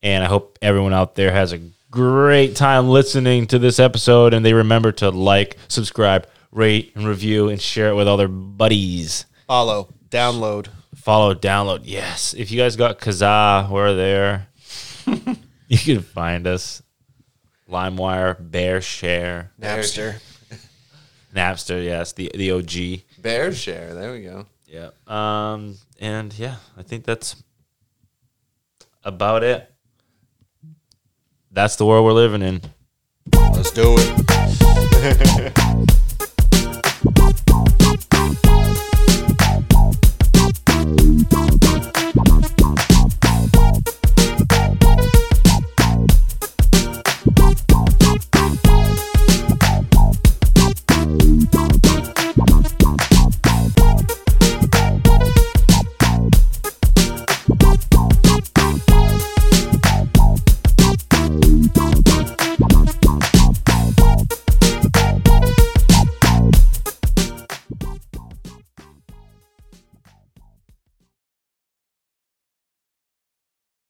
[0.03, 4.45] And I hope everyone out there has a great time listening to this episode and
[4.45, 9.27] they remember to like, subscribe, rate, and review and share it with other buddies.
[9.47, 10.69] follow download
[11.09, 11.83] Follow, download.
[11.85, 12.35] Yes.
[12.35, 14.49] If you guys got Kazaa, we're there.
[15.69, 16.83] you can find us.
[17.71, 20.21] LimeWire, BearShare, napster
[21.35, 23.03] Napster, yes, the the OG.
[23.23, 23.95] BearShare.
[23.95, 24.47] There we go.
[24.67, 24.91] Yeah.
[25.07, 25.77] Um.
[26.01, 27.43] And yeah, I think that's
[29.05, 29.71] about it.
[31.59, 32.61] That's the world we're living in.
[33.35, 35.99] Let's do it.